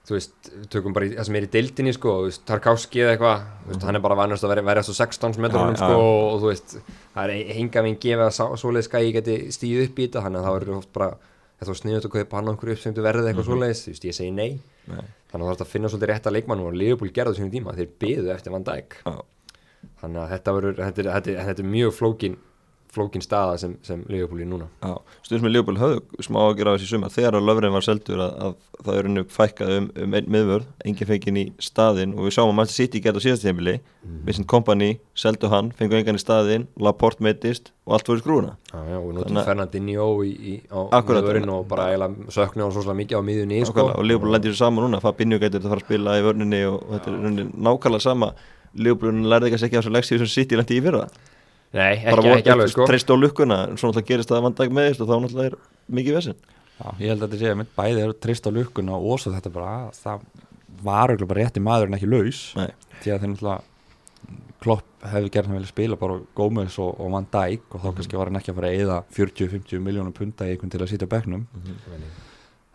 þú 0.05 0.13
veist, 0.13 0.49
við 0.53 0.65
tökum 0.75 0.93
bara 0.93 1.07
í, 1.07 1.13
það 1.17 1.25
sem 1.29 1.35
er 1.39 1.45
í 1.47 1.51
deildinni 1.55 1.93
sko, 1.95 2.11
þú 2.21 2.25
veist, 2.29 2.43
Tarkovski 2.45 3.01
eða 3.01 3.13
eitthvað 3.15 3.45
þú 3.65 3.71
veist, 3.71 3.85
hann 3.89 3.97
er 3.97 4.03
bara 4.05 4.17
vannast 4.19 4.45
að 4.45 4.51
vera, 4.53 4.65
vera 4.67 4.83
svo 4.85 4.93
16 4.99 5.39
metrunum 5.41 5.77
sko, 5.79 5.93
og, 5.97 6.25
og 6.35 6.43
þú 6.43 6.51
veist 6.51 6.75
það 7.15 7.33
er 7.33 7.53
enga 7.55 7.83
veginn 7.88 7.97
gefið 8.05 8.25
að 8.27 8.35
sá- 8.38 8.57
svoleiðis 8.61 8.89
skæði 8.91 9.15
geti 9.17 9.38
stíð 9.55 9.81
upp 9.88 9.97
í 10.01 10.05
þetta, 10.05 10.21
þannig 10.27 10.41
að 10.43 10.45
það 10.49 10.57
verður 10.59 10.77
oft 10.81 10.91
bara 10.93 11.09
þetta 11.55 11.71
var 11.71 11.79
sniðut 11.81 12.05
að 12.09 12.13
kaupa 12.19 12.38
hann 12.38 12.47
á 12.47 12.51
einhverju 12.53 12.77
uppsengtu 12.77 13.05
verði 13.05 13.29
eitthvað 13.31 13.49
svoleiðis, 13.49 13.81
þú 13.88 13.93
veist, 13.95 14.05
ég 14.11 14.17
segi 14.19 14.33
nei 14.35 14.49
Nei. 14.85 15.01
þannig 15.31 15.41
að 15.41 15.47
það 15.49 15.55
er 15.55 15.65
að 15.65 15.71
finna 15.73 15.89
svolítið 15.89 16.11
rétta 16.11 16.33
leikmann 16.35 16.61
og 16.67 16.75
Leopold 16.77 17.13
gerði 17.15 17.39
sínum 17.39 17.53
tíma, 17.55 17.73
þeir 17.73 17.88
byðu 18.03 18.29
eftir 18.35 18.53
Van 18.53 18.65
Dijk 18.67 18.97
Já. 19.01 19.15
þannig 20.03 20.19
að 20.21 20.33
þetta, 20.35 20.53
verður, 20.59 20.75
þetta, 20.83 21.01
er, 21.01 21.09
þetta, 21.15 21.31
er, 21.33 21.47
þetta 21.49 21.63
er 21.65 21.71
mjög 21.71 21.95
flókin 21.97 22.35
flókin 22.95 23.23
staða 23.23 23.58
sem, 23.62 23.75
sem 23.86 24.01
Leopold 24.12 24.41
er 24.45 24.49
núna. 24.49 24.69
Já, 24.81 24.95
stundum 25.25 25.47
með 25.47 25.55
Leopold 25.58 25.81
höfðu 25.81 26.25
smá 26.27 26.39
að 26.45 26.55
gera 26.62 26.75
þessi 26.77 26.89
sumar. 26.93 27.13
Þegar 27.13 27.39
að 27.39 27.49
löfurinn 27.49 27.75
var 27.75 27.86
seldur 27.86 28.23
að, 28.25 28.36
að 28.47 28.55
það 28.86 28.99
er 28.99 29.10
unni 29.10 29.25
fækkað 29.36 29.73
um, 29.75 29.89
um 30.05 30.17
einn 30.19 30.31
miðvörð, 30.36 30.67
enginn 30.86 31.10
fengið 31.12 31.39
í 31.41 31.45
staðinn 31.63 32.15
og 32.15 32.27
við 32.27 32.36
sáum 32.38 32.51
að 32.51 32.58
Manchester 32.60 32.86
City 32.86 33.01
geta 33.03 33.21
á 33.21 33.25
síðast 33.25 33.47
heimili 33.47 33.77
mm. 33.79 34.19
Vincent 34.27 34.49
Kompany, 34.51 34.91
seldu 35.17 35.51
hann, 35.51 35.71
fengu 35.77 35.97
engan 35.99 36.19
í 36.19 36.23
staðinn 36.23 36.67
Laporte 36.81 37.23
meittist 37.25 37.71
og 37.86 37.97
allt 37.97 38.10
voru 38.10 38.21
í 38.21 38.23
skrúuna 38.23 38.55
Já, 38.71 38.79
já, 38.91 38.97
og 38.99 39.19
Þannig- 39.21 39.45
Fernandinho 39.47 40.08
í, 40.25 40.31
í, 40.36 40.55
á 40.67 40.99
miðvörinn 41.05 41.51
og 41.53 41.67
bara 41.69 41.91
eiginlega 41.91 42.34
söknu 42.36 42.67
á 42.67 42.69
svo 42.75 42.95
mikið 42.97 43.21
á 43.21 43.23
miðjunni 43.23 43.62
sko. 43.69 43.86
Og 43.93 44.03
Leopold 44.03 44.34
lendir 44.36 44.51
þessu 44.51 44.65
saman 44.65 44.86
núna. 44.88 44.99
Fabinho 45.03 45.39
getur 45.39 45.62
þetta 45.62 45.69
að 45.69 45.75
fara 45.75 45.84
að 45.84 45.88
spila 45.88 46.17
í 46.19 46.25
vörninni 46.25 46.62
og, 46.67 46.81
og 46.81 46.97
þetta 46.97 47.13
er 47.13 47.53
nákvæmlega 47.67 48.03
sama. 48.03 48.31
Leopold 48.75 49.29
lærði 49.31 49.53
ekki 49.55 49.77
á 49.77 49.79
þessu 49.79 49.95
leksíu 49.95 50.19
sem 50.19 50.34
City 50.34 50.60
lendi 50.60 50.79
í 50.79 50.84
fyrra 50.84 51.05
Nei, 51.75 51.93
bara 52.07 52.21
ekki, 52.23 52.33
ekki 52.39 52.53
alveg 52.55 52.73
sko. 52.73 52.88
treyst 52.89 53.09
á 53.11 53.15
lukkuna 53.19 53.61
svo 53.75 53.89
náttúrulega 53.89 54.09
gerist 54.11 54.31
það 54.31 54.39
að 54.39 54.45
vandag 54.49 54.75
meðist 54.79 55.03
og 55.03 55.09
þá 55.09 55.15
náttúrulega 55.15 55.51
er 55.51 55.57
mikið 55.99 56.19
vesinn 56.19 56.43
Já, 56.75 56.88
ég 56.99 57.13
held 57.13 57.21
að 57.23 57.29
þetta 57.29 57.39
sé 57.39 57.51
að 57.53 57.59
mitt 57.61 57.71
bæði 57.75 58.01
eru 58.03 58.17
trist 58.19 58.47
á 58.47 58.51
lukkuna 58.51 58.97
og 58.97 59.21
svo 59.21 59.31
þetta 59.31 59.51
bara 59.55 59.75
að 59.85 60.01
það 60.01 60.25
var 60.85 61.13
auðvitað 61.13 61.31
bara 61.31 61.45
rétti 61.45 61.63
maður 61.63 61.89
en 61.89 61.97
ekki 61.97 62.09
laus. 62.09 62.41
Nei. 62.59 62.69
því 62.99 63.13
að 63.13 63.23
þeir 63.23 63.31
náttúrulega 63.33 63.63
Klopp 64.65 65.05
hefði 65.05 65.29
gert 65.29 65.47
hann 65.47 65.59
vilja 65.59 65.69
spila 65.69 65.97
bara 66.01 66.15
Gómez 66.35 66.75
og, 66.81 66.95
og 66.97 67.11
Van 67.13 67.27
Dijk 67.31 67.75
og 67.75 67.83
þá 67.83 67.89
kannski 67.99 68.17
var 68.17 68.31
hann 68.31 68.39
ekki 68.39 68.51
að 68.51 68.59
fara 68.59 68.71
að 68.71 68.79
eyða 68.79 68.95
40-50 69.13 69.83
miljónum 69.85 70.15
punta 70.15 70.47
í 70.47 70.55
einhvern 70.55 70.73
til 70.73 70.81
að 70.81 70.89
sitja 70.91 71.07
á 71.07 71.13
bekknum. 71.13 71.43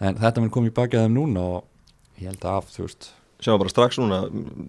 En 0.00 0.20
þetta 0.20 0.44
mun 0.44 0.52
komið 0.54 0.70
í 0.70 0.76
baki 0.76 1.00
að 1.00 1.08
þeim 1.08 1.16
núna 1.18 1.46
og 1.56 2.20
ég 2.22 2.30
held 2.30 2.46
að 2.46 2.60
af, 2.60 2.70
þú 2.76 2.86
veist 2.86 3.10
sjáum 3.40 3.60
bara 3.60 3.72
strax 3.72 3.98
núna 4.00 4.20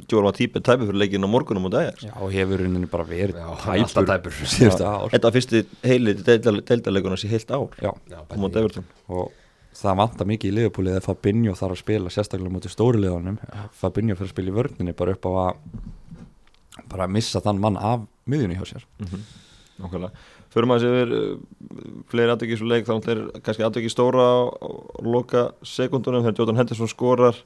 Djóra 0.07 0.29
var 0.29 0.37
típið 0.37 0.65
tæpið 0.67 0.89
fyrir 0.91 0.99
leikinn 1.01 1.27
á 1.27 1.29
morgunum 1.31 1.67
og 1.67 1.73
dagjar 1.75 1.99
já, 2.07 2.13
hefur 2.35 2.63
rauninni 2.63 2.89
bara 2.91 3.05
verið 3.07 3.37
Já, 3.39 3.49
alltaf 3.75 4.07
tæpur. 4.09 4.35
síðustu 4.53 4.87
ár. 4.87 5.07
Þetta 5.11 5.27
var 5.29 5.35
fyrsti 5.37 5.61
heili 5.83 6.15
deildarleikuna 6.21 7.19
sér 7.19 7.35
heilt 7.35 7.51
ár 7.51 7.77
já, 7.81 7.91
Já, 8.11 8.19
Evertón 8.31 8.87
og 9.11 9.31
það 9.81 10.01
vantar 10.01 10.29
mikið 10.29 10.51
í 10.51 10.55
liðupúlið 10.59 10.99
að 10.99 11.07
Fabinho 11.07 11.55
þarf 11.55 11.77
að 11.77 11.81
spila 11.83 12.11
sérstaklega 12.13 12.55
mútið 12.55 12.75
stóri 12.75 13.03
liðanum 13.03 13.39
Fabinho 13.79 14.17
fyrir 14.19 14.29
að 14.29 14.35
spila 14.35 14.51
í 14.51 14.57
vörninni 14.59 14.95
bara 14.97 15.15
upp 15.15 15.27
á 15.27 15.31
að 15.31 15.53
bara 16.91 17.07
að 17.07 17.15
missa 17.15 17.41
þann 17.43 17.61
mann 17.61 17.79
af 17.79 18.03
miðjunni 18.29 18.57
hjá 18.59 18.67
sér. 18.67 18.85
Nákvæmlega. 19.81 20.11
Fyrir 20.51 20.67
maður 20.67 20.83
sem 20.83 20.97
er 20.99 21.13
uh, 21.15 22.03
fleiri 22.11 22.33
aðtöki 22.33 22.55
í 22.55 22.59
svo 22.59 22.67
leik 22.67 22.87
þá 22.87 22.93
er 23.13 23.21
kannski 23.45 23.63
aðtöki 23.65 23.91
stóra 23.91 24.25
á 24.27 24.39
loka 25.03 25.45
sekundunum 25.63 26.25
þegar 26.25 26.41
Jótan 26.41 26.59
Henderson 26.59 26.91
skorar 26.91 27.39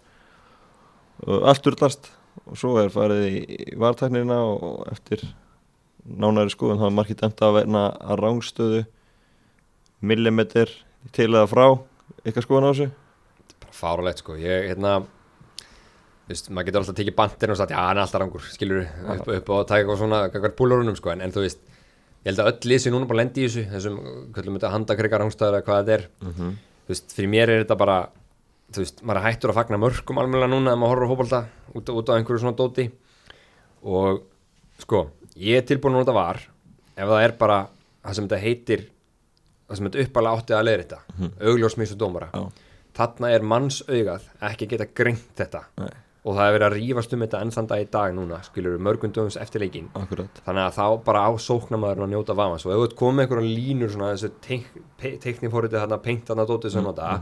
uh, 1.24 1.42
allt 1.50 1.72
urlast 1.72 2.12
og 2.46 2.60
svo 2.60 2.76
er 2.82 2.92
farið 2.94 3.26
í, 3.32 3.58
vartæknina 3.80 4.38
og 4.44 4.84
eftir 4.92 5.24
nánæri 6.06 6.54
skoðun 6.54 6.82
þá 6.84 6.90
er 6.90 6.98
markið 7.00 7.22
dæmt 7.24 7.44
að 7.48 7.56
verna 7.62 7.86
að 8.04 8.22
rángstöðu 8.22 8.82
millimeter 10.06 10.70
til 11.16 11.32
eða 11.32 11.48
frá. 11.50 11.66
Eitthvað 12.26 12.46
skoðun 12.46 12.68
á 12.68 12.72
þessu? 12.72 12.90
Bara 13.64 13.78
fáralegt 13.80 14.22
sko. 14.22 14.36
Ég, 14.38 14.70
hérna 14.70 15.00
Veist, 16.26 16.48
maður 16.50 16.72
getur 16.72 16.82
alltaf 16.82 16.96
tekið 16.98 17.16
bandir 17.20 17.52
og 17.54 17.58
sagt 17.60 17.72
já 17.76 17.78
hann 17.78 18.00
er 18.00 18.02
alltaf 18.02 18.22
rangur 18.24 18.46
skilur 18.50 18.80
upp, 18.82 19.28
upp 19.30 19.50
og 19.54 19.68
taka 19.70 19.84
eitthvað 19.84 20.00
svona 20.00 20.22
kakar 20.34 20.54
púlurunum 20.58 20.96
sko. 20.98 21.12
En, 21.14 21.22
en 21.22 21.34
þú 21.34 21.44
veist 21.44 21.60
ég 22.26 22.32
held 22.32 22.42
að 22.42 22.48
öll 22.50 22.72
lýsi 22.72 22.94
núna 22.94 23.06
bara 23.10 23.20
lendi 23.22 23.44
í 23.44 23.50
þessu 23.50 23.66
þessum, 23.70 24.00
kvöldum 24.34 24.58
þetta 24.58 24.72
handakreikar 24.74 25.22
rángstæður 25.22 25.60
eða 25.60 25.66
hvað 25.68 25.82
þetta 25.84 25.98
er. 26.00 26.08
Mhm. 26.26 26.56
þú 26.88 26.94
veist, 26.96 27.14
fyrir 27.14 27.32
mér 27.36 27.54
er 27.54 27.62
þetta 27.62 27.78
bara 27.78 27.98
þú 28.76 28.84
veist, 28.84 29.04
maður 29.04 29.22
er 29.22 29.28
hættur 29.30 29.54
að 29.54 29.60
fagna 29.60 29.80
mörgum 29.82 30.20
almennilega 30.22 30.52
núna 30.52 30.74
ef 30.74 30.82
maður 30.82 31.06
horfir 31.06 31.08
á 31.08 31.12
fótbolta 31.12 31.42
út, 31.76 31.92
út 31.96 32.12
á 32.12 32.16
einhverju 32.18 32.44
svona 32.44 32.58
dóti. 32.60 32.90
Og 33.86 34.22
sko, 34.82 35.06
ég 35.40 35.62
er 35.62 35.68
tilbúin 35.68 35.96
að 35.96 36.06
nota 36.06 36.16
var 36.16 36.42
ef 36.96 37.10
það 37.10 37.24
er 37.24 37.36
bara 37.40 37.60
það 38.06 38.18
sem 38.18 38.30
þetta 38.30 38.44
heitir 38.44 38.88
það 39.66 39.78
sem 39.78 39.90
þetta 39.90 40.06
uppalega 40.06 40.40
átti 40.40 40.56
að 40.56 40.66
leiða 40.68 40.82
þetta 40.84 41.02
mm 41.02 41.20
-hmm. 41.20 41.36
augljósmis 41.50 41.94
og 41.94 42.00
dómara. 42.00 42.30
Já. 42.34 42.52
þarna 42.96 43.30
er 43.36 43.42
manns 43.42 43.84
augað 43.90 44.28
ekki 44.42 44.66
að 44.66 44.70
geta 44.70 44.88
greint 44.94 45.32
þetta. 45.36 45.64
Nei. 45.78 45.90
og 46.26 46.36
það 46.36 46.48
er 46.48 46.54
verið 46.54 46.68
að 46.68 46.76
rífast 46.76 47.14
um 47.14 47.22
þetta 47.22 47.42
enn 47.42 47.52
þann 47.52 47.68
dag 47.68 47.82
í 47.82 47.90
dag 47.92 48.14
núna 48.16 48.44
skilur 48.44 48.80
mörgum 48.80 49.12
dögums 49.14 49.38
eftir 49.38 49.62
leikin 49.62 49.90
Akkurat. 49.94 50.42
Þannig 50.46 50.64
að 50.64 50.78
þá 50.78 51.04
bara 51.06 51.28
á 51.28 51.32
sóknamaðurinn 51.38 52.08
að 52.08 52.14
njóta 52.14 52.34
vafans. 52.34 52.66
Og 52.66 52.72
ef 52.72 52.90
þú 52.90 52.96
komið 52.98 53.16
með 53.16 53.24
einhverja 53.24 53.56
línur 53.58 53.92
svona 53.92 54.14
þessu 54.14 54.32
teiknifórið 55.22 55.78
þarna 55.78 56.02
pengt 56.02 56.26
þarna 56.26 56.48
dótið 56.50 56.72
sem 56.72 56.84
nota 56.84 57.22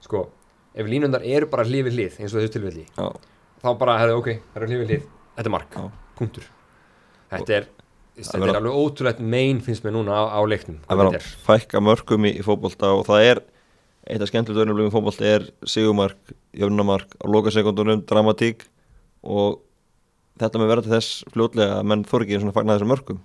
sko, 0.00 0.28
ef 0.74 0.88
línundar 0.88 1.24
eru 1.26 1.48
bara 1.50 1.66
hlið 1.66 1.88
við 1.88 1.98
hlið 1.98 2.16
eins 2.20 2.32
og 2.34 2.40
þessu 2.40 2.54
tilfelli 2.56 2.86
þá 2.94 3.68
bara, 3.80 3.98
hefðu, 4.00 4.16
ok, 4.20 4.32
það 4.52 4.60
eru 4.60 4.70
hlið 4.70 4.82
við 4.82 4.90
hlið 4.90 5.06
þetta 5.36 5.48
er 5.48 5.54
mark, 5.54 5.76
Já. 5.76 5.86
punktur. 6.18 6.50
Þetta 7.30 7.56
er, 7.56 7.68
þetta 8.18 8.42
er 8.50 8.58
alveg 8.58 8.76
ótrúlegt 8.82 9.22
mein 9.22 9.62
finnst 9.64 9.86
mér 9.86 9.96
núna 9.96 10.18
á, 10.18 10.22
á 10.34 10.40
leiknum 10.48 10.80
að 10.84 10.90
hvað 10.90 11.02
vera 11.02 11.14
þetta 11.16 11.30
að 11.30 11.48
fækka 11.48 11.82
mörgum 11.86 12.28
í, 12.28 12.34
í 12.36 12.44
fótbolta 12.46 12.92
og 12.96 13.06
það 13.08 13.26
er 13.30 13.42
eitt 14.10 14.24
af 14.24 14.30
skemmtilegt 14.30 14.64
örnumlegum 14.64 14.94
fótbolta 14.94 15.26
er 15.28 15.48
sigumark, 15.68 16.34
jöfnumark 16.56 17.18
á 17.20 17.24
lokasekundunum, 17.30 18.04
dramatík 18.08 18.64
og 19.22 19.60
þetta 20.40 20.62
með 20.62 20.72
verða 20.72 20.86
til 20.86 20.94
þess 20.96 21.26
fljótlega 21.34 21.80
að 21.80 21.90
menn 21.92 22.06
þór 22.08 22.24
ekki 22.24 22.40
svona 22.40 22.56
fagna 22.56 22.78
þessum 22.78 22.94
mörgum 22.94 23.20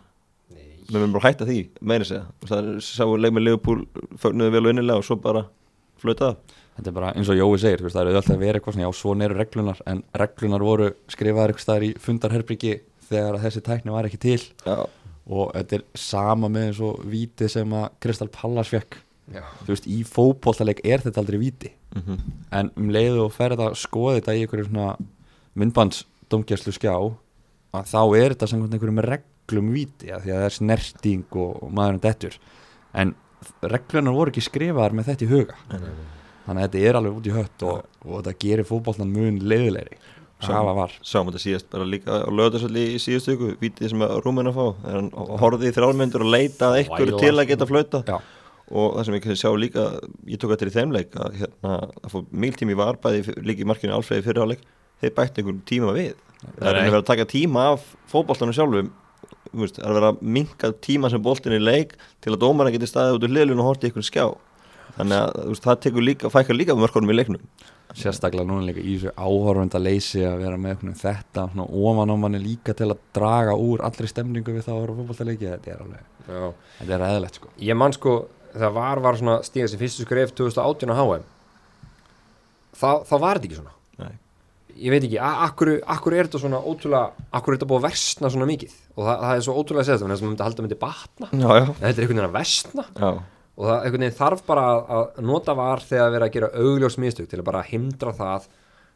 menn 0.85 1.01
verður 1.01 1.15
bara 1.15 1.29
hætta 1.31 1.47
því, 1.47 1.61
meiri 1.81 2.05
segja. 2.05 2.25
Það 2.45 2.59
er 2.59 2.83
sáu 2.85 3.15
leik 3.17 3.33
með 3.33 3.47
Leopold 3.47 4.03
fögnuðu 4.21 4.53
vel 4.53 4.61
og 4.65 4.73
innilega 4.73 5.01
og 5.01 5.07
svo 5.07 5.17
bara 5.21 5.45
flöta 6.01 6.33
af 6.33 6.55
þetta 6.75 6.91
er 6.91 6.97
bara 6.97 7.13
eins 7.15 7.31
og 7.31 7.39
Jói 7.39 7.61
segir, 7.61 7.85
það 7.87 8.01
eru 8.03 8.19
alltaf 8.19 8.41
vera 8.41 8.59
eitthvað 8.59 8.75
svona, 8.75 8.85
já, 8.87 8.99
svona 8.99 9.25
eru 9.27 9.39
reglunar 9.39 9.81
en 9.87 10.03
reglunar 10.21 10.65
voru 10.65 10.91
skrifaðar 11.11 11.53
eitthvað 11.53 11.65
staðar 11.65 11.87
í 11.87 11.91
fundarherbyggi 12.03 12.75
þegar 13.09 13.39
þessi 13.43 13.63
tækni 13.65 13.93
var 13.95 14.09
ekki 14.09 14.21
til. 14.21 14.39
Já, 14.65 14.77
og 15.25 15.51
þetta 15.55 15.79
er 15.79 15.85
sama 15.97 16.49
með 16.51 16.69
eins 16.69 16.81
og 16.85 17.01
víti 17.09 17.49
sem 17.49 17.75
að 17.77 17.87
Kristal 18.03 18.29
Pallas 18.33 18.71
fekk 18.73 18.99
já, 19.33 19.43
þú 19.63 19.71
veist, 19.71 19.87
í 19.89 19.99
fótbollaleik 20.09 20.83
er 20.85 21.05
þetta 21.05 21.23
aldrei 21.23 21.39
víti. 21.41 21.71
Mm 21.95 22.17
en 22.51 22.71
um 22.75 22.89
leiðu 22.91 23.25
og 23.25 23.33
ferð 23.35 23.61
að 23.65 23.77
skoða 23.79 24.19
þetta 24.19 24.35
í 24.35 24.41
einhverju 24.43 24.65
svona 24.69 24.95
myndbandsdómgjæslu 25.59 26.73
skjá 26.75 26.93
að 26.95 27.89
þá 27.91 28.01
er 28.19 28.35
þetta 28.35 28.47
samkvæmt 28.51 28.75
einhverjum 28.75 29.01
reglum 29.05 29.71
víti 29.73 30.11
að 30.11 30.25
því 30.25 30.31
að 30.31 30.39
það 30.39 30.45
er 30.45 30.55
snerting 30.55 31.25
og, 31.35 31.63
og 31.63 31.73
maðurinn 31.75 32.03
dettur. 32.03 32.37
En 32.95 33.15
reglunar 33.61 34.15
voru 34.15 34.31
ekki 34.31 34.45
skrifaðar 34.45 34.95
með 34.95 35.09
þetta 35.11 35.25
í 35.25 35.31
huga 35.31 35.57
þannig 36.45 36.61
að 36.61 36.67
þetta 36.67 36.89
er 36.89 36.99
alveg 36.99 37.17
út 37.19 37.29
í 37.29 37.33
hött 37.35 37.65
og, 37.65 37.87
og 38.05 38.19
þetta 38.19 38.35
gerir 38.45 38.67
fótbollan 38.69 39.11
mun 39.13 39.41
leiðilegri. 39.41 39.97
Sáum 40.45 41.29
þetta 41.29 41.41
síðast 41.41 41.69
bara 41.71 41.85
líka 41.87 42.19
á 42.21 42.29
lögðarsöldi 42.29 42.83
í 42.93 42.97
síðustu 43.01 43.35
ykkur, 43.35 43.53
vítið 43.61 43.93
sem 43.93 44.03
að 44.05 44.17
rúminn 44.25 44.49
að 44.51 44.57
fá 44.57 44.65
þegar 44.81 44.97
hann 44.99 45.37
horfði 45.41 45.69
í 45.69 45.75
þrjálmyndur 45.77 46.25
og 46.25 46.33
leitað 46.33 46.75
Væla, 46.91 47.19
til 47.21 47.31
að 47.33 47.47
geta 47.51 47.67
flauta 47.69 48.01
Já. 48.05 48.17
og 48.67 48.97
það 48.97 49.07
sem 49.07 49.17
ég 49.17 49.39
sjá 49.39 49.49
líka 49.63 49.85
ég 50.27 50.41
tók 50.41 50.53
þetta 50.53 50.67
í 50.67 50.75
þeim 50.75 50.93
leik 50.95 51.15
að 51.15 51.39
hérna, 51.39 51.77
að 52.03 52.13
fá 52.13 52.17
mýltími 52.43 52.77
var 52.77 52.99
bæði 53.01 53.37
líka 53.47 53.63
í 53.63 53.69
markinu 53.71 53.95
Alfreði 53.95 54.27
fyrir 54.27 54.43
áleik, 54.43 54.65
þeir 55.01 55.15
bætti 55.15 55.41
einhverjum 55.41 55.63
tíma 55.71 55.95
við. 55.95 56.13
Það 56.45 56.69
er 56.69 56.81
að 56.81 56.89
vera 56.91 57.01
að 57.01 57.09
taka 57.09 57.29
tíma 57.31 57.69
af 57.71 57.87
fótboltanum 58.11 58.57
sjálfum. 58.57 58.91
Það 59.55 59.79
er 59.79 59.87
að 59.87 59.97
vera 60.01 60.11
að 60.11 60.25
minka 60.35 60.73
tíma 60.83 61.09
sem 61.09 61.23
boltin 61.23 61.55
í 61.55 61.63
leik 61.63 61.95
til 62.21 62.35
að 62.35 62.41
dómarna 62.43 62.75
geti 62.75 62.91
staðið 62.91 63.21
út 63.21 63.25
úr 63.29 63.33
liðlun 63.39 63.63
og 63.63 63.71
horti 63.71 63.87
einhvern 63.87 64.05
skjá 64.05 64.25
þannig 64.95 65.21
að 65.21 65.31
þú 65.37 65.47
veist, 65.53 65.65
það 65.65 65.81
tekur 65.85 66.05
líka, 66.09 66.31
fækkar 66.33 66.59
líka 66.59 66.77
mörkunum 66.79 67.13
í 67.13 67.17
leiknum. 67.17 67.43
Sérstaklega 67.95 68.47
núna 68.49 68.65
líka 68.65 68.81
í 68.81 68.95
þessu 68.97 69.13
áhorfenda 69.15 69.79
leysi 69.79 70.23
að 70.25 70.41
vera 70.41 70.57
með 70.59 70.73
einhvern 70.73 70.89
veginn 70.91 71.03
þetta 71.03 71.45
svona 71.51 71.67
ofan 71.85 72.11
á 72.11 72.15
manni 72.19 72.41
líka 72.43 72.73
til 72.75 72.89
að 72.89 73.03
draga 73.15 73.53
úr 73.55 73.83
allri 73.85 74.09
stemningu 74.09 74.55
við 74.55 74.65
það 74.65 74.75
að 74.75 74.81
vera 74.81 74.97
fótbollaleiki 74.97 75.51
þetta 75.51 75.71
er 75.71 75.85
alveg, 75.85 76.09
já. 76.25 76.73
þetta 76.79 76.97
er 76.97 77.05
eðlert 77.11 77.39
sko. 77.39 77.53
Ég 77.69 77.79
man 77.79 77.95
sko, 77.95 78.17
þegar 78.55 78.75
var 78.79 79.03
var 79.05 79.21
svona 79.21 79.37
stíða 79.47 79.71
sem 79.71 79.81
fyrstu 79.83 80.07
skref 80.07 80.35
2018 80.35 80.91
á 80.91 80.95
HM 80.97 81.31
þá, 82.75 82.89
þá 83.07 83.15
var 83.21 83.39
þetta 83.39 83.49
ekki 83.49 83.59
svona. 83.59 83.73
Nei. 84.01 84.15
ég 84.75 84.91
veit 84.91 85.05
ekki, 85.05 85.19
akkur, 85.21 85.71
akkur 85.95 86.17
er 86.17 86.27
þetta 86.27 86.41
svona 86.43 86.59
ótrúlega, 86.59 87.27
akkur 87.37 87.53
er 87.53 87.59
þetta 87.59 87.69
búið 87.69 87.81
að 87.81 87.87
versna 87.87 88.31
svona 88.33 88.49
mikið? 88.49 88.75
Og 88.95 89.05
það, 89.05 89.21
það 89.21 89.37
er 89.37 89.45
svo 89.45 89.55
ótrúlega 89.55 89.83
að 89.83 89.87
segja 89.87 89.99
þetta 89.99 90.09
þess 90.09 90.19
að 90.19 90.25
maður 90.25 90.33
myndi 90.33 90.47
halda 90.49 90.65
myndi 90.65 90.79
batna. 90.81 91.29
Já, 91.31 91.47
þetta 91.79 91.87
er 91.87 92.03
einhvern 92.03 92.11
veginn 92.11 92.25
að 92.25 92.35
versna. 92.35 92.85
Já, 92.99 93.11
og 93.55 93.69
það 93.69 93.77
einhvern 93.77 94.05
veginn 94.05 94.17
þarf 94.19 94.43
bara 94.47 94.65
að, 94.71 94.81
að 94.97 95.21
nota 95.29 95.55
var 95.57 95.83
þegar 95.85 96.11
verið 96.15 96.27
að 96.27 96.35
gera 96.35 96.51
augljós 96.59 96.99
mistök 97.01 97.29
til 97.31 97.39
að 97.39 97.47
bara 97.47 97.63
hindra 97.69 98.13
það. 98.15 98.49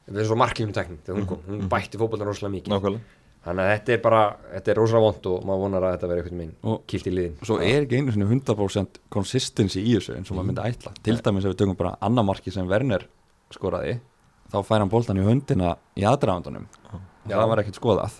Við 0.10 0.20
erum 0.20 0.30
svo 0.32 0.38
marklínu 0.42 0.76
tekning 0.76 1.00
þegar 1.06 1.20
hún 1.20 1.30
kom, 1.30 1.42
hún 1.48 1.72
bætti 1.72 2.02
fótbollan 2.02 2.30
rosalega 2.30 2.56
mikið. 2.58 2.74
Nákvæmlega. 2.74 3.16
Þannig 3.40 3.64
að 3.64 3.70
þetta 3.72 3.94
er 3.94 4.00
bara, 4.04 4.22
þetta 4.52 4.72
er 4.72 4.80
rosalega 4.82 5.06
vond 5.06 5.28
og 5.32 5.44
maður 5.48 5.62
vonar 5.64 5.86
að 5.88 5.94
þetta 5.96 6.10
verði 6.12 6.24
einhvern 6.24 6.42
veginn 6.42 6.80
kilt 6.92 7.06
í 7.08 7.14
liðin 7.14 7.38
og 7.40 7.48
svo 7.48 7.58
er 7.64 7.86
ekki 7.86 8.00
einu 8.02 8.16
sinni 8.16 8.28
100% 8.28 9.00
consistency 9.16 9.84
í 9.86 9.94
þessu 9.96 10.18
eins 10.18 10.32
og 10.34 10.36
maður 10.36 10.50
myndi 10.50 10.66
ætla. 10.66 10.92
Til 11.08 11.16
dæmis 11.24 11.48
ef 11.48 11.54
við 11.54 11.62
tökum 11.62 11.78
bara 11.80 11.94
annar 12.04 12.28
marki 12.28 12.52
sem 12.52 12.68
Werner 12.68 13.06
skoraði 13.56 13.96
þá 14.52 14.60
fær 14.66 14.84
hann 14.84 14.92
boltan 14.92 15.22
í 15.22 15.24
höndina 15.24 15.78
í 15.96 16.04
aðdragandunum 16.10 16.68
og 16.92 17.09
Já. 17.30 17.38
það 17.40 17.50
var 17.52 17.62
ekkert 17.64 17.80
skoðað. 17.80 18.18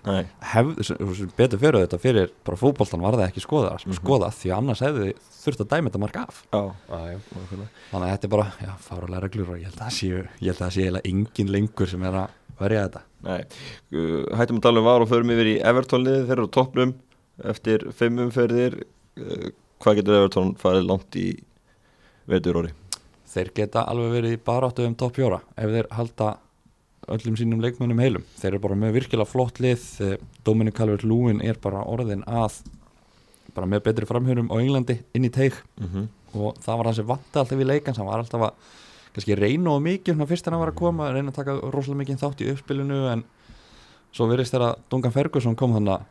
Sem 1.20 1.32
betur 1.38 1.60
fyrir 1.62 1.84
þetta 1.86 2.00
fyrir 2.02 2.32
bara 2.46 2.58
fótboltan 2.62 3.02
var 3.04 3.18
það 3.18 3.26
ekki 3.30 3.44
skoðað, 3.44 3.86
Mhm. 3.86 3.98
skoðað 4.00 4.34
því 4.40 4.52
annars 4.58 4.80
hefði 4.86 5.14
þurft 5.40 5.64
að 5.66 5.70
dæmi 5.74 5.90
þetta 5.90 6.00
mark 6.04 6.18
af. 6.22 6.44
Já, 6.54 6.62
þannig 6.90 8.06
að 8.06 8.12
þetta 8.14 8.24
er 8.30 8.34
bara, 8.36 8.48
já, 8.62 8.72
fárulega 8.86 9.22
reglur 9.26 9.50
og 9.54 9.58
ég 9.60 9.70
held 9.70 9.80
að 9.80 9.86
það 9.88 9.98
séu, 10.00 10.22
ég 10.40 10.48
held 10.50 10.60
að 10.60 10.66
það 10.66 10.76
séu 10.76 10.84
eiginlega 10.86 11.10
engin 11.14 11.52
lengur 11.56 11.88
sem 11.88 12.04
er 12.04 12.14
að 12.14 12.30
verja 12.60 12.84
þetta. 12.88 13.02
Nei, 13.24 13.44
hættum 14.40 14.58
að 14.60 14.62
tala 14.62 14.80
um 14.80 14.86
var 14.86 15.02
og 15.02 15.10
förum 15.10 15.32
yfir 15.36 15.50
í 15.54 15.62
Everton-liðið, 15.64 16.26
þeir 16.28 16.38
eru 16.38 16.48
á 16.48 16.56
toppnum 16.58 16.94
eftir 17.44 17.88
fimm 17.96 18.20
umferðir. 18.26 18.84
Uh, 19.20 19.50
hvað 19.80 19.96
getur 20.00 20.18
Everton 20.20 20.54
farið 20.60 20.86
langt 20.88 21.12
í 21.20 21.28
vetur 22.28 22.54
orði? 22.64 22.74
þeir 23.30 23.50
geta 23.54 23.84
alveg 23.86 24.12
verið 24.16 24.32
í 24.34 24.38
baráttu 24.42 24.86
um 24.88 24.96
topp 24.98 25.14
fjóra 25.20 25.38
ef 25.56 25.70
þeir 25.70 25.88
halda 25.94 26.30
öllum 27.16 27.38
sínum 27.40 27.62
leikmönnum 27.64 28.02
heilum. 28.02 28.26
Þeir 28.40 28.52
eru 28.54 28.62
bara 28.66 28.78
með 28.80 28.96
virkilega 29.00 29.30
flott 29.30 29.62
lið. 29.64 29.86
Eh, 30.06 30.18
Dominic 30.46 30.78
Calvert-Lewin 30.78 31.42
er 31.46 31.60
bara 31.62 31.86
orðin 31.86 32.26
að 32.28 32.62
bara 33.56 33.68
með 33.68 33.84
betri 33.88 34.06
framhjörum 34.06 34.52
á 34.54 34.56
Englandi 34.60 35.00
inn 35.18 35.26
í 35.26 35.34
teig. 35.34 35.58
Mm 35.80 35.90
-hmm. 35.90 36.08
og 36.40 36.60
það 36.62 36.78
var 36.78 36.86
það 36.86 36.96
sem 36.96 37.08
vatti 37.08 37.40
alltaf 37.40 37.60
í 37.60 37.66
leikans 37.66 37.98
hann 37.98 38.08
var 38.08 38.20
alltaf 38.20 38.42
að 38.42 38.54
kannski 39.14 39.36
reyna 39.36 39.74
og 39.74 39.82
mikið 39.82 40.16
svona 40.16 40.30
fyrst 40.30 40.46
hann 40.46 40.60
var 40.60 40.72
að 40.72 40.80
koma, 40.80 41.12
reyna 41.12 41.32
að 41.32 41.40
taka 41.40 41.58
rosalega 41.74 42.02
mikið 42.04 42.22
þátt 42.22 42.44
í 42.44 42.50
uppspilinu 42.54 43.00
en 43.14 43.24
svo 44.14 44.28
virðist 44.30 44.54
þegar 44.54 44.78
Duncan 44.90 45.16
Ferguson 45.16 45.58
kom 45.58 45.74
þannig 45.74 46.06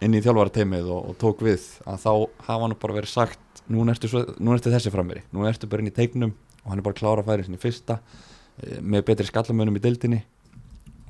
inn 0.00 0.16
í 0.16 0.22
þjálfarateimið 0.24 0.88
og, 0.88 1.10
og 1.10 1.18
tók 1.20 1.44
við 1.44 1.60
að 1.84 2.00
þá 2.00 2.12
hafa 2.46 2.62
hann 2.64 2.76
bara 2.80 2.96
verið 2.96 3.12
sagt 3.12 3.62
núna 3.68 3.92
ertu, 3.92 4.08
svo, 4.08 4.24
núna 4.40 4.56
ertu 4.56 4.72
þessi 4.72 4.92
framveri, 4.92 5.26
núna 5.34 5.52
ertu 5.52 5.68
bara 5.70 5.84
inn 5.84 5.92
í 5.92 5.96
teiknum 5.96 6.32
og 6.64 6.72
hann 6.72 6.80
er 6.80 6.86
bara 6.86 6.96
að 6.96 7.02
klára 7.02 7.24
að 7.24 7.30
færi 7.30 7.46
sinni 7.46 7.60
fyrsta 7.60 7.98
með 8.80 9.06
betri 9.10 9.28
skallamönum 9.28 9.78
í 9.78 9.82
deildinni 9.84 10.20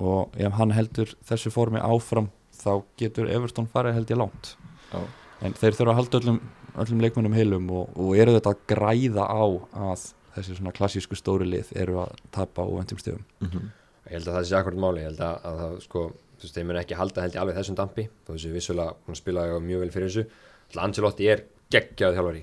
og 0.01 0.37
ef 0.39 0.55
hann 0.57 0.73
heldur 0.75 1.11
þessu 1.27 1.51
formi 1.53 1.81
áfram 1.81 2.31
þá 2.61 2.71
getur 2.99 3.29
Everton 3.31 3.69
farið 3.69 3.99
held 3.99 4.13
ég 4.13 4.21
langt. 4.21 4.55
Já, 4.91 5.01
en 5.45 5.53
þeir 5.57 5.77
þurfa 5.77 5.93
að 5.93 5.99
halda 5.99 6.21
öllum, 6.21 6.39
öllum 6.83 7.03
leikmönnum 7.05 7.37
heilum 7.37 7.69
og, 7.73 7.93
og 7.97 8.17
eru 8.17 8.33
þetta 8.37 8.55
að 8.55 8.65
græða 8.71 9.27
á 9.27 9.43
að 9.91 10.07
þessi 10.35 10.57
svona 10.57 10.73
klassísku 10.75 11.17
stóri 11.19 11.47
lið 11.49 11.71
eru 11.79 12.01
að 12.05 12.19
tapa 12.33 12.65
óvendum 12.65 12.99
stöðum. 13.01 13.23
Mm 13.43 13.69
ég 14.11 14.17
held 14.17 14.27
að 14.27 14.37
það 14.37 14.45
sé 14.49 14.55
akkurat 14.57 14.81
máli 14.81 15.01
ég 15.03 15.09
held 15.11 15.21
að, 15.23 15.35
að 15.47 15.59
það 15.61 15.73
sko 15.85 16.01
þú 16.11 16.45
veist, 16.45 16.55
þeir 16.55 16.65
mun 16.67 16.79
ekki 16.81 16.97
halda 16.99 17.23
held 17.23 17.35
ég 17.35 17.43
alveg 17.43 17.57
þessum 17.59 17.77
dampi 17.77 18.07
þó 18.25 18.31
þessu 18.33 18.53
vissulega 18.55 18.95
hún 19.07 19.19
spilaði 19.19 19.59
mjög 19.67 19.83
vel 19.83 19.91
fyrir 19.93 20.09
þessu. 20.09 20.23
Ætla, 20.71 20.85
Ancelotti 20.87 21.29
er 21.31 21.43
geggjaði 21.71 22.17
þjálfari 22.17 22.41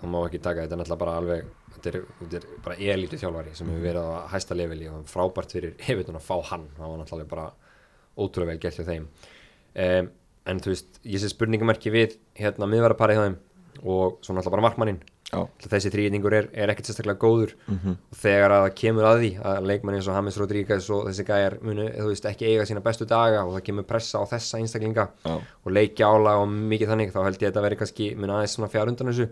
það 0.00 0.12
má 0.12 0.18
ekki 0.26 0.42
taka 0.44 0.66
þetta 0.66 0.78
náttúrulega 0.80 1.02
bara 1.04 1.16
alveg 1.20 1.46
þetta 1.76 1.90
er, 1.92 1.98
þetta 2.20 2.38
er 2.40 2.46
bara 2.64 2.76
elítu 2.94 3.20
þjálfari 3.20 3.56
sem 3.56 3.70
hefur 3.70 3.86
verið 3.86 4.12
á 4.12 4.28
hæsta 4.32 4.56
leveli 4.58 4.90
og 4.92 5.08
frábært 5.10 5.56
fyrir 5.56 5.74
hefitun 5.86 6.20
að 6.20 6.28
fá 6.28 6.36
hann. 6.52 6.68
Það 6.76 6.92
var 6.92 7.02
náttúrulega 7.02 7.32
bara 7.32 7.48
ótrúlega 8.16 8.52
vel 8.54 8.62
gert 8.62 8.80
hjá 8.80 8.86
þeim. 8.88 9.10
Um, 9.76 10.08
en 10.46 10.62
þú 10.62 10.72
veist, 10.72 11.02
ég 11.04 11.20
sé 11.20 11.32
spurningamerki 11.32 11.92
við 11.92 12.16
hérna 12.38 12.68
miðverðarparið 12.70 13.18
hjá 13.18 13.26
þeim 13.26 13.36
og 13.82 14.18
svo 14.24 14.32
náttúrulega 14.36 14.56
bara 14.56 14.66
markmannin. 14.70 15.02
Já, 15.26 15.40
þessi 15.58 15.90
þrýningur 15.90 16.34
er, 16.38 16.44
er 16.54 16.70
ekkert 16.70 16.86
sérstaklega 16.86 17.18
góður. 17.18 17.56
Mhm. 17.66 17.96
og 18.12 18.18
þegar 18.20 18.52
að 18.54 18.60
það 18.62 18.76
kemur 18.78 19.06
að 19.08 19.16
því 19.24 19.30
að 19.50 19.66
leikmann 19.66 19.96
eins 19.98 20.06
og 20.06 20.14
James 20.14 20.38
Rodríguez 20.38 20.90
og 20.94 21.08
þessi 21.08 21.24
gæjar 21.26 21.56
munu, 21.66 21.86
þú 21.96 22.06
veist, 22.12 22.28
ekki 22.30 22.46
eiga 22.46 22.66
sína 22.70 22.82
bestu 22.84 23.08
daga 23.10 23.42
og 23.42 23.56
það 23.56 23.64
kemur 23.66 23.88
pressa 23.90 24.22
á 24.22 24.24
þessa 24.30 24.60
einstaklinga 24.62 25.08
já, 25.26 25.34
og 25.34 25.74
leikja 25.74 26.06
álag 26.06 26.44
og 26.44 26.54
mikið 26.54 26.92
þannig 26.92 27.10
þá 27.10 27.18
held 27.26 27.42
ég 27.42 27.42
að 27.42 27.50
þetta 27.50 27.64
veri 27.66 27.80
kannski 27.82 28.06
mun 28.14 28.34
aðeins 28.36 28.54
svona 28.54 28.70
fjár 28.70 28.92
undan 28.92 29.10
þessu 29.10 29.26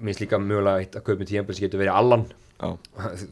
minnst 0.00 0.20
líka 0.22 0.38
mögulega 0.40 0.80
eitt 0.84 0.96
að 0.98 1.04
kaupið 1.08 1.28
tíðanbils 1.30 1.60
getur 1.62 1.80
verið 1.82 1.96
Allan. 2.00 2.24
Já, 2.60 2.68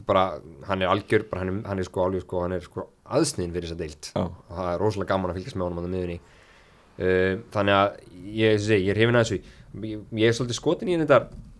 bara 0.09 0.23
hann 0.65 0.81
er 0.81 0.89
algjör 0.89 1.23
bara 1.29 1.43
hann 1.43 1.51
er, 1.51 1.57
hann 1.69 1.81
er 1.81 1.85
sko 1.85 2.01
alveg 2.07 2.23
sko 2.25 2.39
hann 2.41 2.55
er 2.55 2.63
sko 2.65 2.87
aðsniðin 3.13 3.51
fyrir 3.53 3.67
þessa 3.69 3.77
deilt 3.77 4.07
já, 4.15 4.23
og 4.25 4.55
það 4.57 4.69
er 4.71 4.79
rosalega 4.81 5.11
gaman 5.11 5.29
að 5.33 5.37
fylgjast 5.37 5.57
með 5.59 5.67
honum 5.67 5.77
á 5.77 5.83
það 5.85 5.93
miðunni 5.93 6.15
uh, 6.17 7.35
þannig 7.53 7.75
að 7.75 7.99
ég, 8.39 8.57
ég, 8.57 8.81
ég 8.87 8.89
er 8.95 9.01
hefina 9.03 9.21
þessu. 9.21 9.37
Ég, 9.85 10.01
ég 10.17 10.25
er 10.31 10.37
svolítið 10.37 10.57
skotin 10.57 10.89
í 10.89 10.97
þetta 11.03 11.19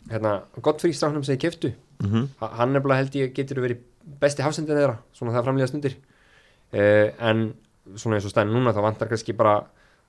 hérna, 0.09 0.33
gott 0.65 0.81
fyrir 0.81 0.97
stráknum 0.97 1.25
sem 1.27 1.37
ég 1.37 1.43
keftu 1.45 1.73
mm 2.01 2.27
Ha- 2.41 2.53
hann 2.61 2.73
er 2.75 2.81
bara 2.81 2.97
held 3.03 3.13
ég 3.19 3.33
getur 3.37 3.61
verið 3.61 3.83
besti 4.21 4.41
hafsendin 4.41 4.77
þeirra, 4.79 4.97
svona 5.13 5.33
það 5.35 5.45
framlýða 5.49 5.69
stundir. 5.69 5.97
Uh, 6.73 7.09
en 7.29 7.43
svona 7.97 8.17
eins 8.17 8.25
og 8.25 8.33
stæðin 8.33 8.53
núna 8.55 8.73
þá 8.73 8.81
vantar 8.85 9.09
kannski 9.11 9.33
bara 9.37 9.59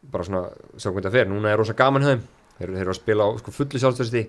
bara 0.00 0.24
svona, 0.24 0.46
sjá 0.80 0.88
hvernig 0.88 1.10
það 1.10 1.16
fer, 1.18 1.28
núna 1.28 1.50
er 1.52 1.58
rosa 1.60 1.74
gaman 1.76 2.06
höfum 2.06 2.22
þeir, 2.56 2.70
þeir 2.72 2.80
eru 2.86 2.92
að 2.94 2.96
spila 3.02 3.26
á 3.28 3.30
sko, 3.40 3.52
fullu 3.52 3.80
sjálfstöðsti 3.82 4.22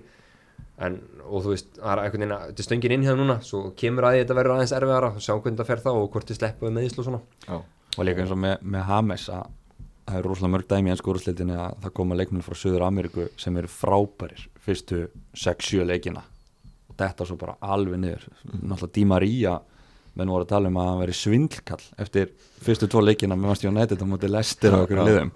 en, 0.78 0.98
og 1.28 1.44
þú 1.44 1.52
veist, 1.52 1.72
það 1.78 1.92
er 1.92 2.02
einhvern 2.02 2.22
veginn 2.22 2.36
að 2.36 2.44
þetta 2.48 2.62
er 2.62 2.68
stöngin 2.68 2.94
inn 2.96 3.06
hjá 3.06 3.14
núna, 3.18 3.38
svo 3.44 3.62
kemur 3.78 4.08
að 4.08 4.18
þetta 4.20 4.36
verður 4.38 4.54
aðeins 4.56 4.76
erfiðara, 4.78 5.10
sjá 5.20 5.34
hvernig 5.34 5.60
það 5.60 5.70
fer 5.72 5.82
þá 5.84 5.90
og 5.92 6.06
hvort 6.14 6.30
þið 6.30 6.38
sleppuðu 6.40 6.76
meðislu 6.76 7.02
og 7.02 7.08
svona. 7.08 7.20
Já, 7.46 7.58
og 7.98 8.08
líka 8.08 8.24
eins 8.24 8.34
og 8.34 8.40
með, 8.42 8.56
með 8.74 8.86
Hames 8.88 9.26
að 9.32 9.50
það 10.02 10.18
er 10.18 10.28
rosalega 10.28 10.52
mörg 10.56 10.68
dæmi 10.72 10.90
í 10.90 10.92
ennsku 10.92 11.12
úrslitinni 11.12 11.56
að 11.56 11.76
það 11.84 11.94
koma 11.98 12.18
leikmenn 12.18 12.44
frá 12.44 12.56
Suður 12.58 12.86
Ameríku 12.88 13.28
sem 13.40 13.56
eru 13.60 13.70
frábærir 13.70 14.46
fyrstu 14.64 15.04
6-7 15.38 15.86
leikina. 15.86 16.24
Og 16.90 16.96
þetta 16.98 17.26
svo 17.28 17.36
bara 17.40 17.54
alveg 17.62 18.00
niður. 18.02 18.26
Náttúrulega 18.50 18.92
Di 18.96 19.04
Maria 19.08 19.54
menn 20.18 20.32
voru 20.32 20.44
að 20.44 20.50
tala 20.52 20.68
um 20.68 20.78
að 20.80 20.88
hann 20.90 21.00
veri 21.00 21.16
svindlkall 21.16 21.84
eftir 22.02 22.32
fyrstu 22.62 22.88
tvo 22.90 23.00
leikina 23.00 23.36
með 23.36 23.46
Manchester 23.46 23.72
United 23.72 24.02
á 24.04 24.06
móti 24.10 24.28
Lester 24.28 24.76
og 24.76 24.84
okkur 24.84 25.00
Já. 25.00 25.04
liðum 25.08 25.30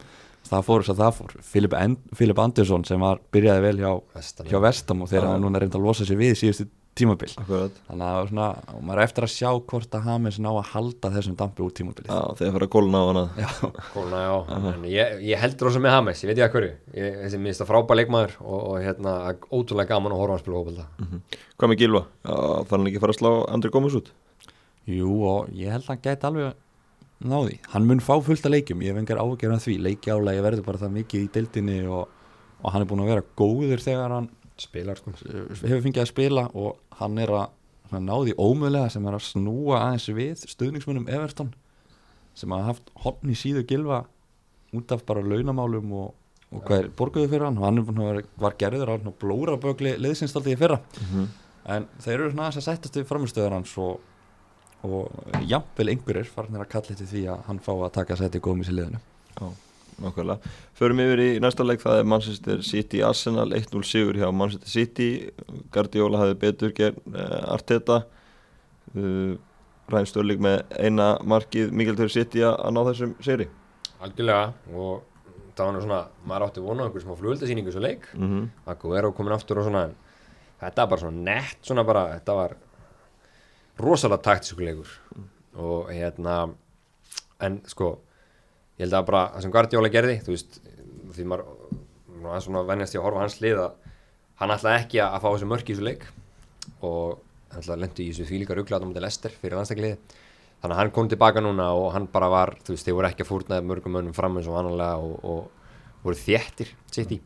það 0.53 0.65
fór 0.71 0.83
þess 0.87 0.95
að 0.95 1.03
það 1.05 1.15
fór 1.21 1.37
Philip, 1.53 1.77
An 1.83 1.99
Philip 2.17 2.39
Andersson 2.47 2.85
sem 2.89 3.01
var, 3.03 3.21
byrjaði 3.35 3.65
vel 3.69 3.77
hjá, 3.83 3.93
Vestam. 4.17 4.47
hjá 4.51 4.59
Vestam 4.67 5.03
og 5.05 5.13
þeir 5.13 5.23
Já. 5.23 5.29
hafa 5.31 5.45
núna 5.45 5.63
reynd 5.63 5.79
að 5.79 5.87
losa 5.89 6.07
sig 6.09 6.19
við 6.21 6.35
í 6.35 6.41
síðustu 6.43 6.69
tímabil 6.97 7.29
akkurat 7.37 7.75
þannig 7.91 8.07
að 8.07 8.09
það 8.09 8.15
var 8.17 8.29
svona, 8.31 8.45
og 8.73 8.85
maður 8.89 9.01
er 9.03 9.05
eftir 9.05 9.25
að 9.27 9.33
sjá 9.35 9.49
hvort 9.69 9.97
að 9.99 10.07
Hames 10.09 10.39
ná 10.41 10.49
að 10.49 10.71
halda 10.71 11.11
þessum 11.13 11.35
dampi 11.37 11.61
út 11.67 11.75
tímabilið 11.77 12.09
Já, 12.09 12.21
þegar 12.39 12.55
fyrir 12.57 12.65
að 12.65 12.71
kólna 12.73 13.03
á 13.05 13.05
hana 13.11 13.25
Já. 13.37 13.49
Kólna, 13.93 14.23
já, 14.25 14.37
en 14.57 14.87
ég, 14.89 15.13
ég 15.29 15.43
heldur 15.43 15.69
rosa 15.69 15.83
með 15.85 15.93
Hames, 15.93 16.23
ég 16.25 16.31
veit 16.33 16.41
ég 16.41 16.47
að 16.49 16.55
hverju 16.57 16.71
ég, 16.97 17.19
þessi 17.27 17.41
minnst 17.45 17.61
að 17.67 17.69
frábæð 17.69 18.01
leikmaður 18.01 18.33
og, 18.41 18.57
og 18.71 18.79
hérna, 18.81 19.15
ótrúlega 19.53 19.93
gaman 19.93 20.17
að 20.17 20.23
horfa 20.25 20.39
að 20.39 20.45
spila 20.47 20.63
hópilda 20.63 20.89
Hvað 21.61 21.73
með 21.75 21.83
Gilva? 21.85 22.03
Þarf 22.25 22.73
hann 22.79 22.89
ekki 22.89 23.03
fara 23.05 23.17
að 23.17 23.21
slá 23.21 23.31
Andri 23.53 23.75
Gómez 23.77 23.99
út? 24.01 24.09
Jú 24.89 25.13
og 25.29 25.53
ég 25.53 25.77
held 25.77 25.85
að 25.85 25.93
hann 25.93 26.05
gæti 26.09 26.31
alveg 26.31 26.57
náði, 27.25 27.59
hann 27.73 27.87
mun 27.89 28.03
fá 28.05 28.15
fullt 28.25 28.45
að 28.45 28.59
leikjum 28.59 28.83
ég 28.85 28.93
hef 28.93 29.01
engar 29.01 29.21
ágjör 29.23 29.55
af 29.57 29.65
því, 29.65 29.77
leikjálega 29.87 30.45
verður 30.45 30.67
bara 30.67 30.83
það 30.83 30.97
mikið 30.99 31.23
í 31.25 31.31
deildinni 31.37 31.79
og, 31.89 32.11
og 32.61 32.75
hann 32.75 32.85
er 32.85 32.91
búin 32.91 33.05
að 33.05 33.13
vera 33.15 33.29
góður 33.39 33.85
þegar 33.85 34.17
hann 34.19 34.29
spilar 34.61 35.01
sko 35.01 35.13
hefur 35.17 35.85
fengið 35.85 36.03
að 36.03 36.11
spila 36.11 36.49
og 36.57 36.99
hann 37.01 37.17
er 37.21 37.33
að 37.37 37.47
svona, 37.89 38.03
náði 38.05 38.35
ómöðlega 38.37 38.93
sem 38.93 39.07
er 39.09 39.17
að 39.17 39.25
snúa 39.31 39.81
aðeins 39.85 40.11
við 40.17 40.45
stuðningsmunum 40.45 41.09
Everton 41.13 41.55
sem 42.37 42.53
hafa 42.53 42.73
haft 42.73 42.93
honni 43.05 43.37
síðu 43.39 43.65
gilva 43.69 44.03
út 44.77 44.93
af 44.93 45.05
bara 45.09 45.25
launamálum 45.25 45.93
og, 45.97 46.15
og 46.53 46.65
hvað 46.67 46.83
er 46.83 46.91
borguðu 46.99 47.31
fyrir 47.33 47.47
hann. 47.49 47.59
Og 47.61 47.65
hann 47.65 47.81
er 47.81 47.87
vera, 47.89 48.25
var 48.43 48.57
gerður 48.61 48.93
á 48.93 48.97
blóra 49.21 49.57
bögli 49.61 49.95
liðsinstaldi 50.01 50.53
í 50.53 50.59
fyrra. 50.61 50.81
En 51.67 51.89
þeir 52.03 52.19
eru 52.19 52.31
svona 52.33 52.49
aðeins 52.49 52.61
að 52.61 52.67
sættast 52.69 52.99
við 53.01 53.09
framistöður 53.09 53.57
hans 53.57 53.73
og, 53.83 54.03
og 54.85 55.39
jafnvel 55.49 55.93
einhverjir 55.93 56.29
farnir 56.29 56.65
að 56.65 56.73
kalla 56.75 56.97
til 56.99 57.09
því 57.09 57.23
að 57.33 57.47
hann 57.49 57.63
fá 57.65 57.73
að 57.75 57.95
taka 57.97 58.19
sæti 58.19 58.43
góðum 58.43 58.63
í 58.65 58.75
liðinu. 58.75 59.01
Já, 59.37 59.49
nákvæmlega. 60.03 60.53
Förum 60.77 61.03
yfir 61.07 61.23
í 61.25 61.29
næsta 61.43 61.67
leik, 61.67 61.83
það 61.83 62.01
er 62.03 62.09
Manchester 62.13 62.63
City 62.67 63.03
Arsenal 63.07 63.49
1-0 63.57 63.83
sigur 63.89 64.21
hjá 64.21 64.29
Manchester 64.33 64.71
City. 64.71 65.11
Guardiola 65.75 66.23
hafði 66.23 66.39
betur 66.45 66.77
gegn 66.77 67.17
uh, 67.17 67.55
Arteta. 67.57 68.03
Uh, 68.95 69.37
Ræðin 69.91 70.11
Störling 70.11 70.41
með 70.43 70.65
eina 70.83 71.13
markið. 71.23 71.71
Mikil 71.75 71.97
Törri 71.99 72.17
City 72.17 72.43
að 72.47 72.73
ná 72.75 72.83
þessum 72.89 73.13
sigri? 73.23 73.47
Algjörlega 74.03 74.51
og 74.75 75.05
það 75.57 75.69
var 75.69 75.77
nú 75.77 75.85
svona, 75.85 76.01
maður 76.27 76.47
átti 76.49 76.65
vona 76.65 76.87
einhver 76.87 77.05
smá 77.05 77.15
flugöldasýningu 77.17 77.73
svo 77.73 77.81
leik. 77.81 78.09
Mm 78.15 78.29
-hmm. 78.29 78.49
að 78.67 78.79
Guerrero 78.83 79.13
komin 79.13 79.33
aftur 79.33 79.59
og 79.59 79.65
svona 79.65 79.85
en 79.85 79.95
þetta 80.61 80.83
var 80.83 80.91
bara 80.91 81.01
svona 81.01 81.23
nett 81.23 81.59
svona 81.63 81.85
bara, 81.85 82.03
þetta 82.17 82.35
var 82.35 82.57
rosalega 83.83 84.25
taktísku 84.25 84.65
leikur 84.65 84.93
og 85.57 85.91
hérna 85.93 86.37
en 87.45 87.59
sko, 87.69 87.97
ég 88.77 88.87
held 88.87 88.97
að 88.97 89.09
bara 89.11 89.23
það 89.35 89.45
sem 89.45 89.55
Guardiola 89.55 89.93
gerði, 89.93 90.19
þú 90.25 90.33
veist 90.33 90.61
því 91.17 91.27
maður, 91.31 91.51
maður 92.23 92.45
svona 92.47 92.65
vennjast 92.69 92.97
í 92.97 93.01
að 93.01 93.07
horfa 93.07 93.25
hans 93.25 93.39
lið 93.45 93.63
að 93.65 93.93
hann 94.41 94.55
ætlaði 94.57 94.83
ekki 94.83 95.03
að 95.05 95.19
fá 95.23 95.29
þessu 95.29 95.51
mörk 95.53 95.69
í 95.69 95.75
þessu 95.77 95.87
leik 95.87 96.07
og 96.85 97.19
hann 97.53 97.63
ætlaði 97.63 97.83
lendi 97.85 98.07
í 98.07 98.13
þessu 98.13 98.29
þvílíka 98.31 98.57
ruggla 98.57 98.81
á 98.81 98.85
mútið 98.85 99.07
Lester 99.07 99.37
fyrir 99.41 99.59
landstakliði 99.61 99.99
þannig 100.63 100.73
að 100.73 100.81
hann 100.81 100.93
kom 100.97 101.09
tilbaka 101.13 101.45
núna 101.45 101.71
og 101.77 101.91
hann 101.95 102.09
bara 102.13 102.29
var 102.33 102.55
þú 102.65 102.75
veist, 102.75 102.89
þeir 102.89 102.99
voru 102.99 103.11
ekki 103.11 103.25
að 103.25 103.31
fórnaði 103.33 103.69
mörgum 103.69 103.97
mönnum 103.97 104.17
fram 104.17 104.37
eins 104.41 104.49
og 104.49 104.57
vanalega 104.57 104.97
og, 105.05 105.17
og 105.25 106.05
voru 106.05 106.21
þéttir 106.21 106.73
sitt 106.93 107.13
í 107.17 107.21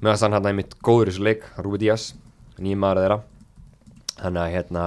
meðan 0.00 0.22
hann 0.24 0.36
hann 0.38 0.50
einmitt 0.50 0.76
góður 0.84 1.10
í 1.10 1.12
þessu 1.12 1.24
leik 1.26 1.46
Rúbi 1.60 1.80
Díaz, 1.82 2.14
nýjum 2.60 2.80
maður 2.80 3.02
þeirra. 3.04 3.18
Þannig 4.20 4.42
að 4.42 4.54
hérna 4.54 4.84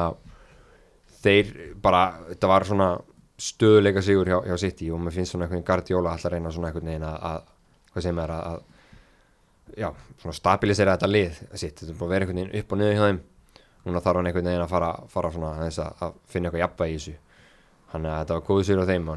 þeir 1.23 1.51
bara, 1.83 2.03
þetta 2.31 2.51
var 2.51 2.65
svona 2.67 2.89
stöðuleika 3.43 4.03
sigur 4.05 4.29
hjá, 4.29 4.37
hjá 4.45 4.57
City 4.61 4.89
og 4.93 5.01
mér 5.03 5.15
finnst 5.15 5.33
svona 5.33 5.47
einhvern 5.47 5.65
Guardiola 5.67 6.13
alltaf 6.13 6.31
reyna 6.33 6.51
svona 6.53 6.69
einhvern 6.69 6.89
veginn 6.91 7.05
að, 7.07 7.17
að 7.29 7.45
hvað 7.93 8.05
segir 8.05 8.17
maður 8.17 8.33
að, 8.35 8.47
að 8.49 9.83
já, 9.83 9.89
svona 10.21 10.37
stabilisera 10.37 10.95
þetta 10.97 11.11
lið 11.11 11.39
sitt, 11.53 11.77
þetta 11.79 11.91
er 11.91 11.95
að 11.97 12.13
vera 12.13 12.27
einhvern 12.27 12.41
veginn 12.41 12.57
upp 12.61 12.73
og 12.75 12.81
niður 12.81 12.97
hjá 12.97 13.05
þeim. 13.07 13.21
Núna 13.83 14.01
þarf 14.03 14.19
hann 14.19 14.29
einhvern 14.29 14.49
veginn 14.51 14.63
að 14.63 14.71
fara, 14.71 14.91
fara 15.11 15.31
svona 15.33 15.53
að, 15.67 15.79
að 16.07 16.19
finna 16.31 16.49
eitthvað 16.49 16.63
jafnvæg 16.63 16.93
í 16.93 16.99
þessu. 16.99 17.15
Þannig 17.93 18.11
að 18.13 18.21
þetta 18.21 18.37
var 18.37 18.45
góðu 18.47 18.67
sigur 18.67 18.83
á 18.85 18.89
þeim 18.89 19.09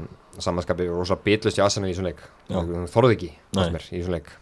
samanskapið 0.47 0.91
rosa 0.93 1.17
bitlust 1.25 1.61
í 1.61 1.63
Arsenal 1.65 1.91
í 1.91 1.95
þessum 1.95 2.09
leik. 2.11 2.25
Þorði 2.93 3.17
ekki, 3.17 3.31
Nei. 3.31 3.61
fannst 3.61 3.77
mér, 3.77 3.87
í 3.93 4.01
þessum 4.01 4.17
leik. 4.17 4.33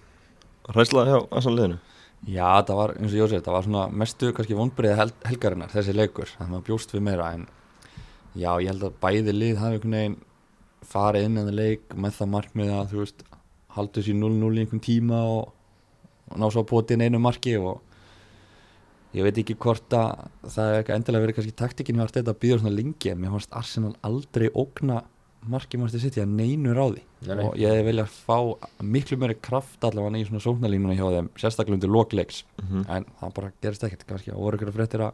Hræsla 0.70 1.04
hjá 1.10 1.18
Assan 1.36 1.58
liðinu 1.58 1.82
Já, 2.24 2.64
það 2.64 2.78
var, 2.78 2.92
eins 2.96 3.12
og 3.12 3.18
Jósef, 3.18 3.42
það 3.44 3.56
var 3.56 3.66
svona 3.66 3.84
mestu 4.00 4.30
kannski 4.32 4.56
vonbreiði 4.56 4.96
hel 4.96 5.10
helgarinnar, 5.28 5.72
þessi 5.72 5.92
leikur. 5.92 6.30
Þannig 6.38 6.46
að 6.46 6.54
maður 6.54 6.66
bjóst 6.70 6.94
við 6.94 7.04
meira 7.04 7.26
en 7.36 7.42
já, 8.32 8.50
ég 8.64 8.70
held 8.70 8.86
að 8.88 8.96
bæði 9.02 9.34
lið 9.34 9.60
hafi 9.60 9.78
einhvern 9.78 9.96
veginn 9.98 10.16
farið 10.88 11.26
inn 11.28 11.40
en 11.42 11.50
leik 11.56 11.96
með 11.96 12.16
það 12.18 12.30
markmið 12.34 12.72
að, 12.72 12.86
þú 12.92 13.02
veist, 13.02 13.24
haldu 13.74 14.04
sér 14.06 14.18
0-0 14.20 14.54
í 14.54 14.62
einhvern 14.62 14.84
tíma 14.84 15.20
og, 15.34 15.52
og 16.30 16.40
ná 16.40 16.46
svo 16.48 16.64
að 16.64 16.70
poti 16.70 16.96
inn 16.96 17.04
einu 17.04 17.20
marki 17.22 17.56
og 17.58 17.82
ég 19.14 19.26
veit 19.26 19.40
ekki 19.42 19.56
hvort 19.60 19.94
að 19.94 20.24
það 20.50 20.70
er 20.70 20.80
ekki 20.80 20.94
endilega 20.96 21.26
verið 21.26 21.38
kannski 21.38 21.58
taktikinn 21.60 22.00
hjá 22.00 22.08
þetta 22.16 22.36
býða 22.40 22.60
svona 22.62 22.74
lengi 22.74 23.12
en 23.12 23.20
mér 23.22 23.34
fannst 23.34 23.56
Arsenal 23.60 23.92
aldrei 24.06 24.48
ógna 24.50 25.02
marki 25.50 25.78
mannstu 25.80 26.00
sitt 26.00 26.16
að 26.20 26.28
neinu 26.38 26.72
ráði. 26.76 27.02
Nei, 27.26 27.34
nei. 27.36 27.44
og 27.46 27.54
ég 27.60 27.84
viljað 27.86 28.10
fá 28.26 28.36
miklu 28.82 29.16
meiri 29.20 29.36
kraft 29.40 29.84
allavega 29.84 30.20
í 30.20 30.26
svona 30.28 30.42
sóknarlínuna 30.44 30.96
hjá 30.98 31.06
þeim 31.16 31.28
sérstaklega 31.40 31.78
undir 31.78 31.90
lokleiks 31.92 32.42
Mhm. 32.62 32.84
en 32.88 33.04
það 33.20 33.34
bara 33.34 33.52
gerist 33.62 33.84
ekkert 33.84 34.06
kannski. 34.06 34.32
Og 34.32 34.40
voru 34.44 34.58
ykkur 34.58 34.70
að 34.72 34.78
fréttir 34.78 35.00
að 35.00 35.12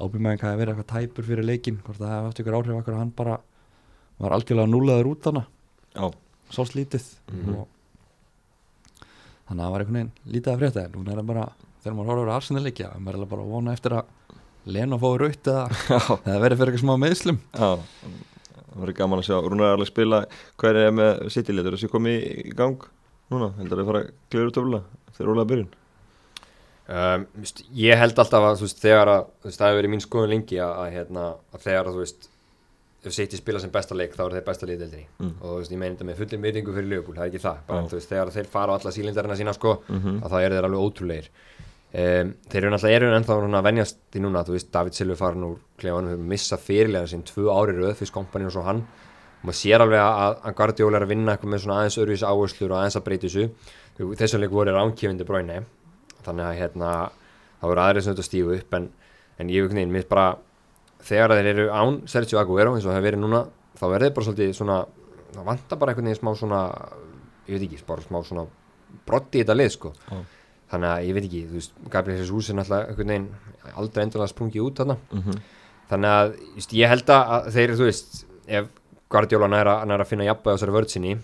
ábyrgmæðin 0.00 0.38
hvað 0.40 0.50
hefði 0.52 0.60
verið 0.64 0.74
eitthvað 0.74 0.92
tæpur 0.94 1.24
fyrir 1.24 1.44
leikin 1.44 1.78
hvort 1.84 1.98
það 1.98 2.10
hefði 2.14 2.24
haft 2.28 2.40
ykkur 2.42 2.56
áhrif 2.58 2.80
okkur 2.80 2.94
að 2.94 2.98
hann 2.98 3.10
bara 3.16 3.38
var 4.18 4.30
algjörlega 4.32 4.70
núlaður 4.70 5.10
út 5.12 5.46
Já, 5.94 6.10
svo 6.50 6.64
slítið. 6.66 7.04
Mhm. 7.32 7.54
og 7.54 7.68
þannig 9.48 9.60
að 9.60 9.64
það 9.66 9.70
var 9.74 9.80
einhvern 9.84 9.98
veginn 9.98 10.12
lítið 10.34 10.52
að 10.54 10.58
frétta. 10.58 10.84
En 10.84 10.92
núna 10.92 11.12
er 11.12 11.16
það 11.22 11.26
bara 11.26 11.46
þegar 11.84 11.96
maður 11.96 12.10
horfður 12.10 12.30
að 12.32 12.36
Arsenal 12.36 12.62
leikja 12.64 12.92
maður 12.98 13.20
er 13.22 13.26
bara 13.26 13.42
að 13.42 13.50
vona 13.54 13.72
eftir 13.72 13.92
að 13.92 14.04
Leno 14.66 14.96
fái 14.96 15.18
raut 15.20 15.44
eða 15.44 15.68
eða 16.24 16.40
verið 16.40 16.58
fyrir 16.58 16.72
eitthvað 16.72 16.84
smá 16.86 16.94
meðslum 16.96 17.38
já 17.52 17.68
Það 18.74 18.82
verður 18.82 18.96
gaman 18.98 19.22
að 19.22 19.28
sjá 19.30 19.36
Rúnar 19.46 19.72
er 19.76 19.78
að 19.84 19.86
spila. 19.92 20.18
Hver 20.58 20.76
er 20.82 20.90
með 20.90 21.24
City-litur 21.30 21.76
þessi 21.78 21.88
komið 21.92 22.20
í, 22.26 22.52
gang 22.58 22.84
núna. 23.30 23.52
Heldur 23.60 23.80
að 23.84 23.86
fara 23.90 24.00
að 24.04 24.12
kljóra 24.34 24.54
töfla 24.58 24.80
þegar 25.14 25.28
rólega 25.30 25.50
byrjun. 25.54 25.72
Um, 26.84 27.22
veist, 27.40 27.62
ég 27.72 27.96
held 27.96 28.18
alltaf 28.20 28.44
að 28.44 28.58
veist, 28.60 28.80
þegar 28.82 29.08
að 29.08 29.22
veist, 29.46 29.56
það 29.56 29.70
hefur 29.70 29.78
verið 29.80 29.92
mín 29.94 30.02
skoðun 30.04 30.32
lengi 30.34 30.58
að, 30.60 30.72
að, 30.82 30.88
hérna, 30.98 31.22
að 31.56 31.62
þegar 31.64 31.86
að 31.88 31.94
þú 31.96 32.02
veist 32.02 32.26
ef 33.04 33.12
City 33.16 33.36
spila 33.40 33.60
sem 33.60 33.72
besta 33.72 33.96
leik 33.96 34.12
þá 34.16 34.22
er 34.26 34.34
þeir 34.38 34.44
besta 34.50 34.68
liðdeldinni 34.68 35.06
Mm. 35.20 35.30
og 35.44 35.58
veist, 35.62 35.72
ég 35.72 35.80
meina 35.80 35.94
þetta 35.94 36.06
með 36.10 36.18
fullin 36.20 36.40
myrtingu 36.44 36.74
fyrir 36.76 36.88
Liverpool, 36.90 37.16
það 37.16 37.24
er 37.24 37.30
ekki 37.32 37.40
það, 37.44 37.58
bara 37.68 37.88
veist, 37.94 38.08
þegar 38.12 38.30
þeir 38.36 38.46
fara 38.52 38.72
á 38.72 38.76
alla 38.76 38.92
sílindarina 38.96 39.36
sína 39.40 39.54
sko, 39.56 39.74
Mhm. 39.88 40.20
að 40.24 40.30
þá 40.34 40.36
eru 40.44 40.54
þeir 40.58 40.68
alveg 40.68 40.84
ótrúlegir 40.84 41.28
um, 41.94 42.34
þeir 42.50 42.60
eru 42.60 42.74
náttúrulega 42.74 43.00
eru 43.00 43.14
ennþá 43.18 43.38
að 43.58 43.66
venjast 43.68 44.18
í 44.18 44.22
núna, 44.24 44.44
þú 44.46 44.56
veist, 44.56 44.70
David 44.74 44.98
Silvi 44.98 45.16
farin 45.18 45.46
úr 45.48 45.58
klefanum, 45.80 46.12
hefur 46.14 46.30
missað 46.34 46.64
fyrirlega 46.66 47.10
sín 47.10 47.24
tvö 47.26 47.48
ári 47.54 47.76
röð 47.78 47.94
fyrir 48.00 48.10
skompaninn 48.10 48.50
og 48.50 48.56
svo 48.56 48.64
hann. 48.66 48.82
Og 49.40 49.48
maður 49.48 49.58
sér 49.60 49.84
alveg 49.84 50.00
að, 50.00 50.38
að 50.40 50.56
Guardiola 50.58 50.98
er 50.98 51.06
að 51.06 51.14
vinna 51.14 51.34
eitthvað 51.34 51.52
með 51.52 51.64
svona 51.64 51.78
aðeins 51.80 51.98
öðruvísi 52.00 52.28
áherslur 52.28 52.72
og 52.72 52.78
aðeins 52.80 52.98
að 52.98 53.06
breyta 53.08 53.28
þessu. 53.28 53.48
Þessum 54.20 54.42
leik 54.42 54.54
voru 54.54 54.74
ránkjöfindi 54.74 55.26
bráinu 55.28 55.60
þannig 56.24 56.48
að 56.48 56.58
hérna 56.58 56.90
það 57.60 57.70
voru 57.70 57.84
aðrið 57.84 58.04
sem 58.04 58.14
þetta 58.14 58.26
stífu 58.28 58.56
upp 58.58 58.76
en, 58.78 58.88
en 59.40 59.52
ég 59.52 59.68
veit 59.68 59.90
mér 59.90 60.08
bara 60.10 60.26
þegar 61.04 61.36
þeir 61.36 61.50
eru 61.52 61.66
án 61.72 62.00
Sergio 62.10 62.40
Aguero 62.40 62.74
eins 62.74 62.84
og 62.84 62.92
það 62.92 62.98
hefur 62.98 63.08
verið 63.10 63.22
núna 63.22 63.42
þá 63.78 63.84
verður 63.92 64.14
bara 64.16 64.28
svolítið 64.28 64.54
svona 64.56 64.78
það 65.34 65.48
vantar 65.50 65.80
bara 65.80 65.94
einhvern 65.94 66.10
þannig 70.74 70.90
að 70.92 71.08
ég 71.08 71.14
veit 71.18 71.24
ekki, 71.28 71.42
þú 71.50 71.58
veist, 71.60 71.74
Gabriel 71.94 72.18
Jesus 72.20 72.50
er 72.50 72.58
náttúrulega 72.58 72.88
einhvern 72.92 73.12
veginn 73.14 73.28
aldrei 73.80 74.04
endurlega 74.04 74.32
sprungið 74.34 74.66
út 74.68 74.80
þarna 74.82 74.96
Mhm. 75.12 75.38
þannig 75.90 76.10
að 76.18 76.34
veist, 76.56 76.72
ég 76.80 76.88
held 76.92 77.06
að 77.14 77.48
þeir, 77.54 77.74
þú 77.78 77.84
veist, 77.88 78.24
ef 78.48 78.66
Guardiola 79.14 79.46
næra, 79.48 79.74
næra 79.86 80.02
að 80.04 80.10
finna 80.10 80.24
jafnbæð 80.26 80.50
á 80.50 80.56
þessari 80.56 80.74
vörð 80.74 80.88
sinni 80.90 81.14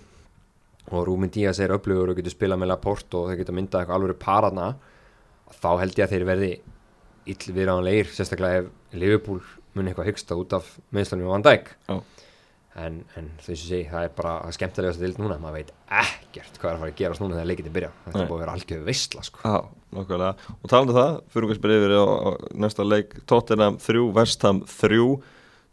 og 0.90 1.06
Rúmin 1.06 1.30
Díaz 1.30 1.58
er 1.60 1.72
upplöfur 1.74 2.10
og 2.12 2.16
getur 2.16 2.32
spilað 2.34 2.58
með 2.62 2.68
Laporte 2.72 3.14
og 3.18 3.28
þeir 3.30 3.38
geta 3.42 3.52
myndað 3.56 3.80
eitthvað 3.84 3.96
alveg 4.00 4.18
parana 4.18 4.74
þá 5.60 5.68
held 5.80 5.94
ég 5.98 6.04
að 6.06 6.12
þeir 6.14 6.24
verði 6.28 6.50
ill 7.30 7.54
viðráðanlegir, 7.56 8.06
sérstaklega 8.14 8.62
ef 8.64 8.70
Liverpool 8.98 9.40
muni 9.74 9.90
eitthvað 9.92 10.08
hyggsta 10.10 10.36
út 10.40 10.52
af 10.56 10.70
meðslunum 10.92 11.26
og 11.28 11.34
Van 11.36 11.42
Dijk 11.46 11.68
Já. 11.88 12.00
En, 12.78 13.00
en 13.18 13.32
þess 13.40 13.56
að 13.56 13.64
segja, 13.64 13.90
það 13.90 14.06
er 14.06 14.14
bara 14.20 14.36
að 14.44 14.54
skemmtilega 14.56 14.92
þess 14.92 15.00
að 15.00 15.06
dild 15.06 15.20
núna, 15.20 15.40
maður 15.42 15.58
veit 15.58 15.72
ekkert 16.00 16.60
hvað 16.60 16.70
er 16.70 16.76
að 16.76 16.84
fara 16.84 16.92
að 16.92 17.00
gerast 17.00 17.24
núna 17.24 17.36
þegar 17.38 17.50
leikiti 17.50 17.74
byrja 17.74 17.90
þetta 18.04 18.22
er 18.22 18.30
búið 18.30 18.36
að 18.36 18.44
vera 18.44 18.54
algjör 18.54 18.86
veistla 18.86 19.26
sko. 19.26 19.58
Og 19.90 20.70
talandi 20.70 20.94
um 20.94 21.00
það, 21.00 21.18
fyrir 21.34 21.50
við 21.50 21.58
spyrir 21.58 21.80
yfir 21.80 21.94
á, 21.98 22.06
á 22.06 22.30
næsta 22.62 22.86
leik. 22.86 23.16
Tottenham 23.30 23.78
3, 23.82 24.06
Vestham 24.14 24.62
3 24.70 25.00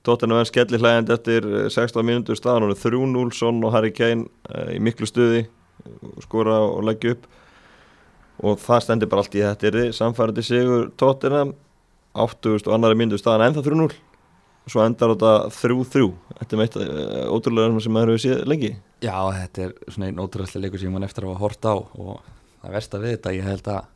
Tottenham 0.08 0.40
er 0.40 0.48
skelli 0.48 0.80
hlægjandi 0.80 1.14
eftir 1.18 1.48
eh, 1.52 1.68
16 1.74 2.06
mínútur 2.08 2.38
staðan 2.40 2.70
og 2.70 2.78
3-0 2.80 3.34
Son 3.36 3.60
og 3.68 3.74
Harry 3.76 3.92
Kane 3.92 4.28
uh, 4.48 4.70
í 4.72 4.80
miklu 4.80 5.08
stuði 5.10 5.44
eh, 5.44 5.96
skora 6.24 6.62
og 6.64 6.86
leggja 6.88 7.18
upp. 7.18 7.28
Og 8.48 8.60
það 8.62 8.84
stendur 8.86 9.12
bara 9.12 9.26
allt 9.26 9.36
í 9.36 9.44
þetta 9.44 9.72
er 9.72 9.80
samfærandi 9.98 10.46
sigur 10.46 10.92
Tottenham 11.00 11.56
80 12.18 12.70
og 12.70 12.76
annari 12.78 12.98
mínútur 12.98 13.20
staðan 13.22 13.50
ennþá 13.50 13.66
3-0 13.68 14.07
og 14.68 14.74
svo 14.74 14.84
endar 14.84 15.14
þetta 15.16 15.34
3-3 15.56 16.08
Þetta 16.38 16.56
er 16.56 16.60
meitt 16.62 16.76
uh, 16.78 17.28
ótrúlega 17.34 17.84
sem 17.84 17.94
maður 17.96 18.14
hefur 18.14 18.24
séð 18.26 18.48
lengi 18.52 18.72
Já, 19.02 19.16
þetta 19.40 19.68
er 19.68 19.76
svona 19.88 20.10
einn 20.10 20.20
ótrúlega 20.24 20.64
leikur 20.64 20.82
sem 20.82 20.90
ég 20.90 20.98
man 20.98 21.08
eftir 21.08 21.26
að 21.26 21.36
hafa 21.36 21.46
hort 21.46 21.70
á 21.72 21.76
og 21.78 22.18
það 22.64 22.74
versta 22.76 23.00
við 23.02 23.16
þetta, 23.16 23.38
ég 23.38 23.48
held 23.48 23.72
að 23.74 23.94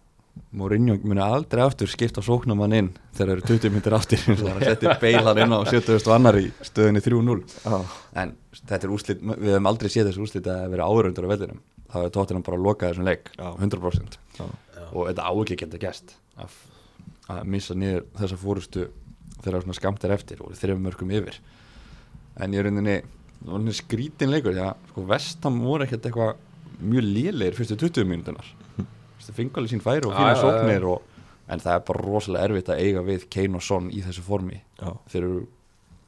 Mourinho 0.56 0.96
muni 1.04 1.20
aldrei 1.20 1.60
aftur 1.60 1.90
skipta 1.92 2.22
sóknumann 2.24 2.72
inn 2.78 2.90
þegar 3.18 3.34
eru 3.34 3.44
20 3.50 3.74
myndir 3.74 3.96
aftur 3.98 4.22
eins 4.32 4.40
og 4.40 4.46
það 4.46 4.54
er 4.54 4.62
að 4.62 4.70
setja 4.70 4.94
beilan 5.02 5.42
inn 5.44 5.56
á 5.56 5.60
70. 5.68 6.08
annar 6.16 6.40
í 6.40 6.46
stöðinni 6.64 7.04
3-0 7.04 7.36
Já, 7.52 7.76
en 8.24 8.32
þetta 8.62 8.80
er 8.88 8.94
úrslit, 8.96 9.26
við 9.28 9.52
hefum 9.52 9.70
aldrei 9.74 9.92
séð 9.92 10.08
þessu 10.08 10.24
úrslit 10.24 10.48
að 10.52 10.64
vera 10.72 10.88
áraundur 10.88 11.28
á 11.28 11.32
vellinum 11.34 11.60
það 11.92 12.08
er 12.08 12.14
tóttina 12.16 12.44
bara 12.48 12.60
að 12.62 12.68
loka 12.70 12.92
þessum 12.94 13.10
leik 13.10 13.32
Já. 13.36 13.48
100% 13.60 14.18
Já. 14.40 14.46
og 14.92 15.10
þetta 15.10 15.28
á 15.28 15.32
ekki 15.36 15.58
að 15.58 15.64
geta 15.66 15.82
gæst 15.84 16.16
að 17.32 17.44
missa 17.52 17.76
niður 17.78 18.08
þessa 18.20 18.40
fórustu 18.40 18.88
þegar 19.42 19.66
svona 19.66 19.78
skamt 19.78 20.06
er 20.08 20.16
eftir 20.16 20.42
og 20.46 20.56
þreifum 20.58 20.86
mörgum 20.88 21.14
yfir. 21.18 21.42
En 22.42 22.54
ég 22.54 22.62
er 22.62 22.70
rauninni 22.70 22.98
það 23.42 23.72
skrítin 23.74 24.32
leikur 24.32 24.54
því 24.54 24.66
að 24.68 24.90
sko 24.92 25.06
vestam 25.10 25.62
voru 25.66 25.88
ekkert 25.88 26.08
eitthvað 26.08 26.36
mjög 26.82 27.08
lélegir 27.08 27.58
fyrstu 27.58 27.78
20 27.82 28.10
mínútunar 28.10 28.52
það 29.32 29.40
fengu 29.40 29.60
alveg 29.60 29.74
sín 29.74 29.84
færi 29.84 30.08
og 30.08 30.16
fína 30.16 30.36
sóknir 30.40 30.86
og, 30.90 31.08
en 31.52 31.62
það 31.62 31.78
er 31.78 31.84
bara 31.88 32.04
rosalega 32.06 32.48
erfitt 32.48 32.72
að 32.72 32.84
eiga 32.86 33.04
við 33.06 33.26
Kane 33.34 33.60
og 33.60 33.66
Son 33.66 33.90
í 33.92 34.00
þessu 34.06 34.24
formi. 34.24 34.62
Þeir 34.80 35.22
eru 35.22 35.42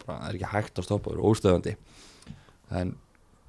bara, 0.03 0.17
það 0.17 0.27
er 0.29 0.37
ekki 0.37 0.51
hægt 0.53 0.79
að 0.79 0.87
stoppa 0.87 1.11
þeir 1.11 1.19
eru 1.19 1.31
óstöðandi. 1.31 1.73
En 2.79 2.93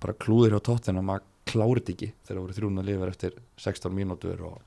bara 0.03 0.17
klúðir 0.25 0.57
hjá 0.57 0.65
tóttina 0.69 1.05
maður 1.05 1.29
klárit 1.49 1.93
ekki 1.93 2.11
þegar 2.25 2.35
það 2.35 2.43
voru 2.43 2.57
þrjúna 2.59 2.87
lifar 2.89 3.13
eftir 3.13 3.39
16 3.63 3.95
mínútur 3.95 4.43
og 4.49 4.61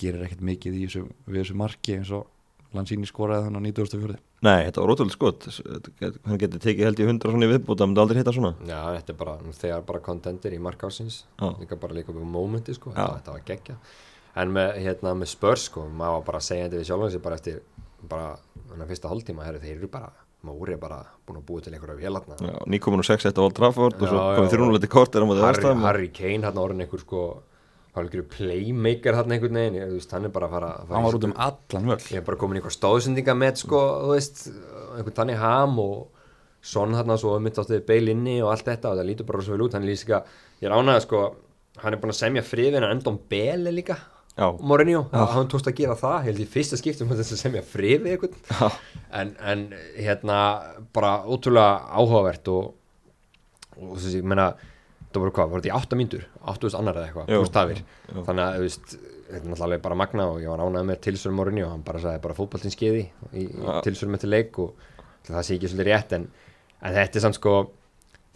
gerir 0.00 0.24
ekkert 0.24 0.44
mikið 0.46 0.78
í 0.78 0.82
þessu, 0.86 1.04
við 1.26 1.42
þessu 1.42 1.58
marki 1.58 1.98
eins 1.98 2.12
og 2.14 2.28
Lanzini 2.76 3.08
skoraði 3.08 3.46
þannig 3.46 3.64
á 3.64 3.66
94. 3.80 4.16
Nei, 4.44 4.58
þetta 4.66 4.82
var 4.82 4.92
ótrúlega 4.92 5.14
skot 5.14 5.46
hann 6.28 6.40
getur 6.40 6.60
tekið 6.62 6.84
held 6.84 7.00
í 7.00 7.06
100 7.08 7.32
svona 7.32 7.46
í 7.48 7.50
viðbúta 7.54 7.82
hann 7.84 7.94
myndi 7.94 8.02
aldrei 8.04 8.20
hitta 8.20 8.34
svona 8.36 8.52
Já, 8.68 8.80
þetta 8.98 9.14
er 9.14 9.18
bara, 9.22 9.36
þegar 9.56 9.86
bara 9.88 10.02
kontentir 10.04 10.54
í 10.54 10.60
markásins 10.62 11.22
Já. 11.40 11.48
líka 11.62 11.78
bara 11.80 11.96
líka 11.96 12.12
upp 12.12 12.20
á 12.20 12.28
momenti 12.28 12.76
sko, 12.76 12.92
Já. 12.92 13.00
þetta, 13.00 13.16
þetta 13.16 13.34
var 13.38 13.46
geggja 13.48 13.78
en 14.38 14.54
með, 14.54 14.70
hérna, 14.84 15.16
með 15.18 15.32
spörs 15.32 15.66
sko, 15.70 15.88
maður 15.88 16.18
var 16.18 16.26
bara 16.28 16.42
að 16.42 16.48
segja 16.50 16.68
þetta 16.68 16.82
við 16.82 16.88
sjálfan 16.90 17.12
sig 17.16 17.24
bara 17.24 17.40
eftir 17.40 17.60
bara, 18.12 18.30
fyrsta 18.92 19.14
herri, 19.48 19.62
þeir 19.64 19.76
eru 19.78 19.90
bara, 19.96 20.12
maður 20.46 20.74
er 20.76 20.82
bara 20.84 21.00
búin 21.26 21.40
að 21.40 21.48
búa 21.48 21.64
til 21.64 21.72
einhverja 21.72 21.98
vélarna 21.98 22.36
Já, 22.38 22.54
nýkomin 22.68 23.02
og 23.02 23.08
6-1 23.08 23.32
á 23.32 23.42
Old 23.42 23.56
Trafford 23.56 23.96
og 23.98 24.12
svo 24.12 24.20
Já, 24.20 24.36
komið 24.38 24.52
já. 24.52 24.60
3-0 24.60 24.82
til 24.84 24.92
kort 24.92 25.16
er 25.16 25.24
á 25.24 25.26
móti 25.26 25.42
Harry, 25.42 25.74
Harry 25.88 26.10
Kane 26.14 26.46
hann 26.46 26.60
orðin 26.60 26.84
einhver 26.84 27.02
sko 27.02 27.24
einhverju 28.06 28.28
playmaker 28.34 29.18
hann 29.18 29.34
einhvern 29.34 29.58
veginn. 29.60 29.80
Ég, 29.80 29.96
veist, 29.96 30.14
hann 30.14 30.28
er 30.28 30.34
bara 30.34 30.48
að 30.48 30.54
fara, 30.56 30.70
að 30.74 30.86
fara 30.86 30.98
hann 30.98 31.08
var 31.08 31.18
út 31.18 31.26
um 31.28 31.34
allan 31.48 31.90
völl. 31.92 32.06
Ég 32.12 32.20
er 32.20 32.28
bara 32.28 32.40
komin 32.40 32.58
í 32.58 32.62
eitthvað 32.62 32.76
stóðsendinga 32.76 33.34
með 33.38 33.64
sko, 33.64 33.82
veist, 34.12 34.46
einhvern 34.94 35.18
tannig 35.18 35.42
ham 35.42 35.82
og 35.82 35.98
Son 36.68 36.90
hann 36.98 37.12
svo 37.14 37.36
mitt 37.38 37.56
áttið 37.60 37.84
beil 37.86 38.10
inni 38.10 38.40
og 38.42 38.50
allt 38.50 38.66
þetta 38.66 38.90
og 38.90 38.96
það 38.98 39.06
lítur 39.12 39.26
bara 39.28 39.44
svo 39.46 39.54
vel 39.54 39.68
út. 39.68 39.76
Hann 39.78 39.84
er 39.86 39.92
líka, 39.92 40.18
ég 40.58 40.66
er 40.66 40.74
ánægð 40.74 41.04
sko 41.04 41.20
hann 41.82 41.94
er 41.94 42.00
búin 42.02 42.12
að 42.12 42.20
semja 42.20 42.44
friðina 42.46 42.90
endum 42.92 43.18
Bele 43.30 43.72
líka 43.74 43.98
Já, 44.38 44.52
Mourinho, 44.62 45.02
hann 45.10 45.48
tókst 45.50 45.66
að 45.66 45.80
gera 45.80 45.96
það 45.98 46.18
ég 46.20 46.26
held 46.28 46.42
í 46.44 46.48
fyrsta 46.52 46.78
skiptum 46.78 47.08
að 47.10 47.24
þess 47.24 47.34
að 47.34 47.40
semja 47.40 47.62
friði 47.66 48.12
en, 49.18 49.32
en 49.42 49.64
hérna 49.96 50.36
bara 50.94 51.16
ótrúlega 51.26 51.88
áhugavert 51.90 52.50
og, 52.54 52.68
og 53.80 53.96
þess 53.96 54.12
að 54.12 54.18
ég 54.20 54.28
meina 54.30 54.52
það 55.12 55.22
voru 55.22 55.32
hvað, 55.38 55.48
voru 55.52 55.62
þetta 55.64 55.72
í 55.72 55.76
8 55.78 55.96
mínútur 56.00 56.24
8.000 56.44 56.78
annar 56.78 56.98
eða 57.00 57.06
eitthvað, 57.08 57.30
Jú, 57.32 57.38
pluss 57.42 57.54
tafir 57.54 57.78
jú. 57.82 58.24
þannig 58.26 58.44
að 58.44 58.60
veist, 58.64 58.92
þetta 59.28 59.40
er 59.44 59.50
náttúrulega 59.52 59.82
bara 59.86 59.98
magna 60.02 60.26
og 60.32 60.38
ég 60.42 60.48
var 60.52 60.62
ánægð 60.64 60.86
með 60.90 61.00
tilsvörum 61.06 61.38
Mourinho 61.40 61.64
og 61.66 61.72
hann 61.72 61.82
bara 61.86 62.02
sagði 62.04 62.22
bara 62.26 62.36
fótballtinn 62.38 62.74
skeiði 62.74 63.02
í, 63.32 63.44
í 63.48 63.80
tilsvörum 63.86 64.14
með 64.16 64.22
til 64.24 64.30
leik 64.34 64.58
og 64.58 64.74
það 65.28 65.42
sé 65.48 65.56
ekki 65.58 65.68
svolítið 65.72 65.90
rétt 65.92 66.14
en, 66.18 66.28
en 66.82 66.94
þetta 66.98 67.18
er 67.20 67.24
samt 67.26 67.38
sko 67.40 67.54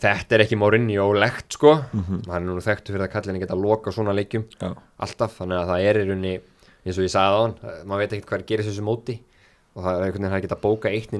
þetta 0.02 0.34
er 0.38 0.44
ekki 0.46 0.58
Mourinho 0.58 1.10
legt 1.14 1.54
sko 1.58 1.74
Mhm. 1.92 2.22
hann 2.28 2.42
er 2.42 2.48
nú 2.48 2.60
þekktu 2.64 2.92
fyrir 2.96 3.06
að 3.06 3.12
kallin 3.14 3.40
geta 3.40 3.54
loka 3.56 3.92
svona 3.94 4.12
leikjum 4.16 4.44
Já. 4.60 4.72
alltaf, 4.98 5.36
þannig 5.38 5.60
að 5.60 5.68
það 5.72 5.84
er 5.88 6.00
í 6.00 6.06
rauninni 6.08 6.34
eins 6.82 6.98
og 6.98 7.04
ég 7.06 7.12
sagði 7.14 7.36
á 7.36 7.40
hann, 7.44 7.54
maður 7.86 8.02
veit 8.02 8.12
ekkert 8.16 8.30
hvað 8.32 8.46
gerist 8.48 8.68
þessu 8.72 8.82
móti 8.88 9.18
og 9.76 9.84
það 9.84 9.92
er 9.94 10.02
einhvern 10.08 10.24
veginn 10.26 10.36
að 10.36 10.42
geta 10.48 10.58
bóka 10.64 10.90
eitt 10.90 11.12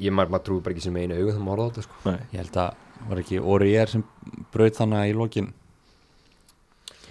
ég 0.00 0.12
maður, 0.14 0.30
maður 0.36 0.44
trúi 0.48 0.62
bara 0.62 0.74
ekki 0.76 0.84
sem 0.86 0.96
einu 0.96 1.14
augu 1.18 1.32
þegar 1.32 1.44
maður 1.46 1.60
á 1.60 1.66
þetta 1.68 1.82
sko. 1.86 1.98
Nei. 2.08 2.20
Ég 2.32 2.38
held 2.42 2.56
að 2.62 2.74
var 3.10 3.18
ekki 3.24 3.40
Ori 3.42 3.72
er 3.76 3.90
sem 3.90 4.04
braut 4.54 4.76
þannig 4.78 5.10
í 5.10 5.16
lokin 5.18 5.52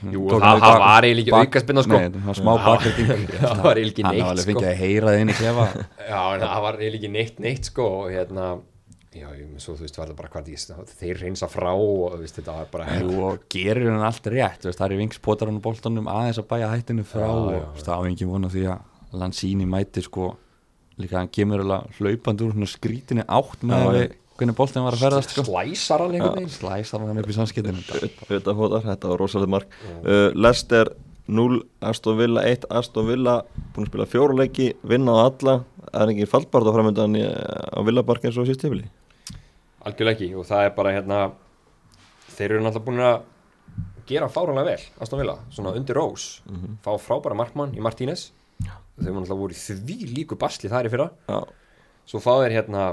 Jú, 0.01 0.23
Tók 0.32 0.41
það, 0.41 0.47
hann 0.49 0.61
það 0.63 0.79
var 0.82 1.05
eiginlega 1.05 1.21
ekki 1.21 1.34
bak- 1.36 1.47
aukaspinna 1.51 1.82
sko. 1.86 1.97
Nei, 1.99 2.07
það 2.09 2.25
var 2.32 2.38
smá 2.39 2.49
Það 2.51 2.63
var- 2.63 2.71
bakreiting 2.71 3.27
það 3.38 3.59
var 3.61 3.75
eiginlega 3.77 3.91
ekki 3.91 4.03
Hann 4.07 4.15
neitt, 4.15 4.23
var 4.23 4.32
alveg 4.32 4.41
sko. 4.41 4.51
fengið 4.51 4.69
að 4.71 4.79
heyra 4.82 5.11
það 5.11 5.19
inn 5.21 5.29
í 5.29 5.36
klefa 5.38 5.65
Já, 6.11 6.21
en 6.34 6.41
það 6.47 6.61
var 6.65 6.73
eiginlega 6.79 6.97
ekki 7.01 7.11
neitt 7.17 7.39
neitt 7.45 7.69
sko 7.69 7.86
og 7.99 8.07
hérna 8.15 8.47
já, 9.11 9.27
ég, 9.36 9.45
svo 9.61 9.75
þú 9.77 9.84
veist, 9.86 9.99
var 10.01 10.07
það 10.09 10.17
bara 10.23 10.32
hvað 10.34 10.49
ég, 10.55 10.65
þeir 11.03 11.21
reynsa 11.21 11.49
frá 11.51 11.69
og 11.75 12.15
þú 12.15 12.21
veist, 12.23 12.39
þetta 12.39 12.55
var 12.57 12.71
bara 12.73 12.97
Jú, 12.97 13.11
og 13.29 13.45
gerir 13.53 13.91
hann 13.91 14.07
allt 14.09 14.29
rétt 14.34 14.65
veist, 14.65 14.79
það 14.82 14.88
er 14.89 14.95
í 14.95 15.01
vingspodarinn 15.03 15.59
og 15.61 15.65
boltanum 15.67 16.09
aðeins 16.09 16.39
að 16.41 16.47
bæja 16.55 16.71
hættinu 16.73 17.05
frá 17.05 17.27
Já, 17.27 17.61
og 17.61 17.84
það 17.86 17.93
á 17.93 18.01
engin 18.09 18.32
vona 18.34 18.49
því 18.49 18.65
að 18.73 19.19
Lanzini 19.21 19.67
mæti 19.69 20.01
sko 20.07 20.32
líka 20.99 21.19
hann 21.19 21.29
kemur 21.31 21.63
alveg 21.63 21.99
hlaupandi 21.99 22.45
úr 22.47 22.55
svona 22.55 22.69
skrítinu 22.71 23.23
átt 23.27 23.63
með 23.63 23.85
Já, 23.85 23.91
við, 23.95 24.17
hvernig 24.41 24.57
boltin 24.57 24.85
var 24.85 24.97
að 24.97 25.05
ferðast 25.05 25.35
sko. 25.35 25.45
slæsar 25.47 26.03
hann 26.03 26.17
einhvern 26.17 26.35
veginn? 26.41 26.51
Slæsar 26.55 27.05
hann 27.05 27.21
upp 27.21 27.31
í 27.31 27.37
samskiptinu 27.37 27.85
Þetta 28.27 28.55
var 28.57 29.21
rosalega 29.21 29.53
mark. 29.55 29.77
Uh, 30.03 30.29
Lester 30.35 30.91
0, 31.31 31.61
Aston 31.87 32.17
Villa 32.19 32.43
1 32.49 32.65
Aston 32.69 33.07
Villa 33.07 33.37
búin 33.75 33.85
að 33.85 33.91
spila 33.93 34.09
fjóra 34.09 34.35
leiki 34.41 34.71
vinna 34.83 35.13
á 35.15 35.29
alla, 35.29 35.53
það 35.91 36.01
er 36.03 36.13
ekki 36.15 36.31
fallbart 36.33 36.67
á 36.67 36.75
framöndan 36.75 37.15
á 37.21 37.79
Villabark 37.87 38.25
eins 38.27 38.39
og 38.41 38.49
síst 38.49 38.63
tífili 38.65 38.89
algjörlega 39.85 40.17
ekki 40.17 40.33
og 40.37 40.45
það 40.49 40.65
er 40.65 40.73
bara 40.75 40.91
hérna 40.97 41.19
þeir 42.35 42.49
eru 42.51 42.65
náttúrulega 42.65 42.87
búin 42.89 43.05
að 43.05 44.09
gera 44.11 44.27
fáranlega 44.33 44.73
vel, 44.73 44.83
Aston 45.01 45.21
Villa, 45.21 45.37
svona 45.53 45.71
undir 45.77 45.95
rós. 45.95 46.41
Fá 46.83 46.91
frábæra 46.99 47.37
markmann 47.37 47.71
í 47.77 47.81
Martínez 47.83 48.31
þau 48.99 49.07
voru 49.13 49.21
náttúrulega 49.21 49.41
voru 49.45 49.53
því 49.61 49.97
líku 50.15 50.37
basli 50.39 50.69
þar 50.69 50.89
í 50.89 50.91
fyrra. 50.93 51.09
Já, 51.29 51.39
svo 52.11 52.19
fá 52.23 52.33
þeir 52.43 52.57
hérna 52.59 52.89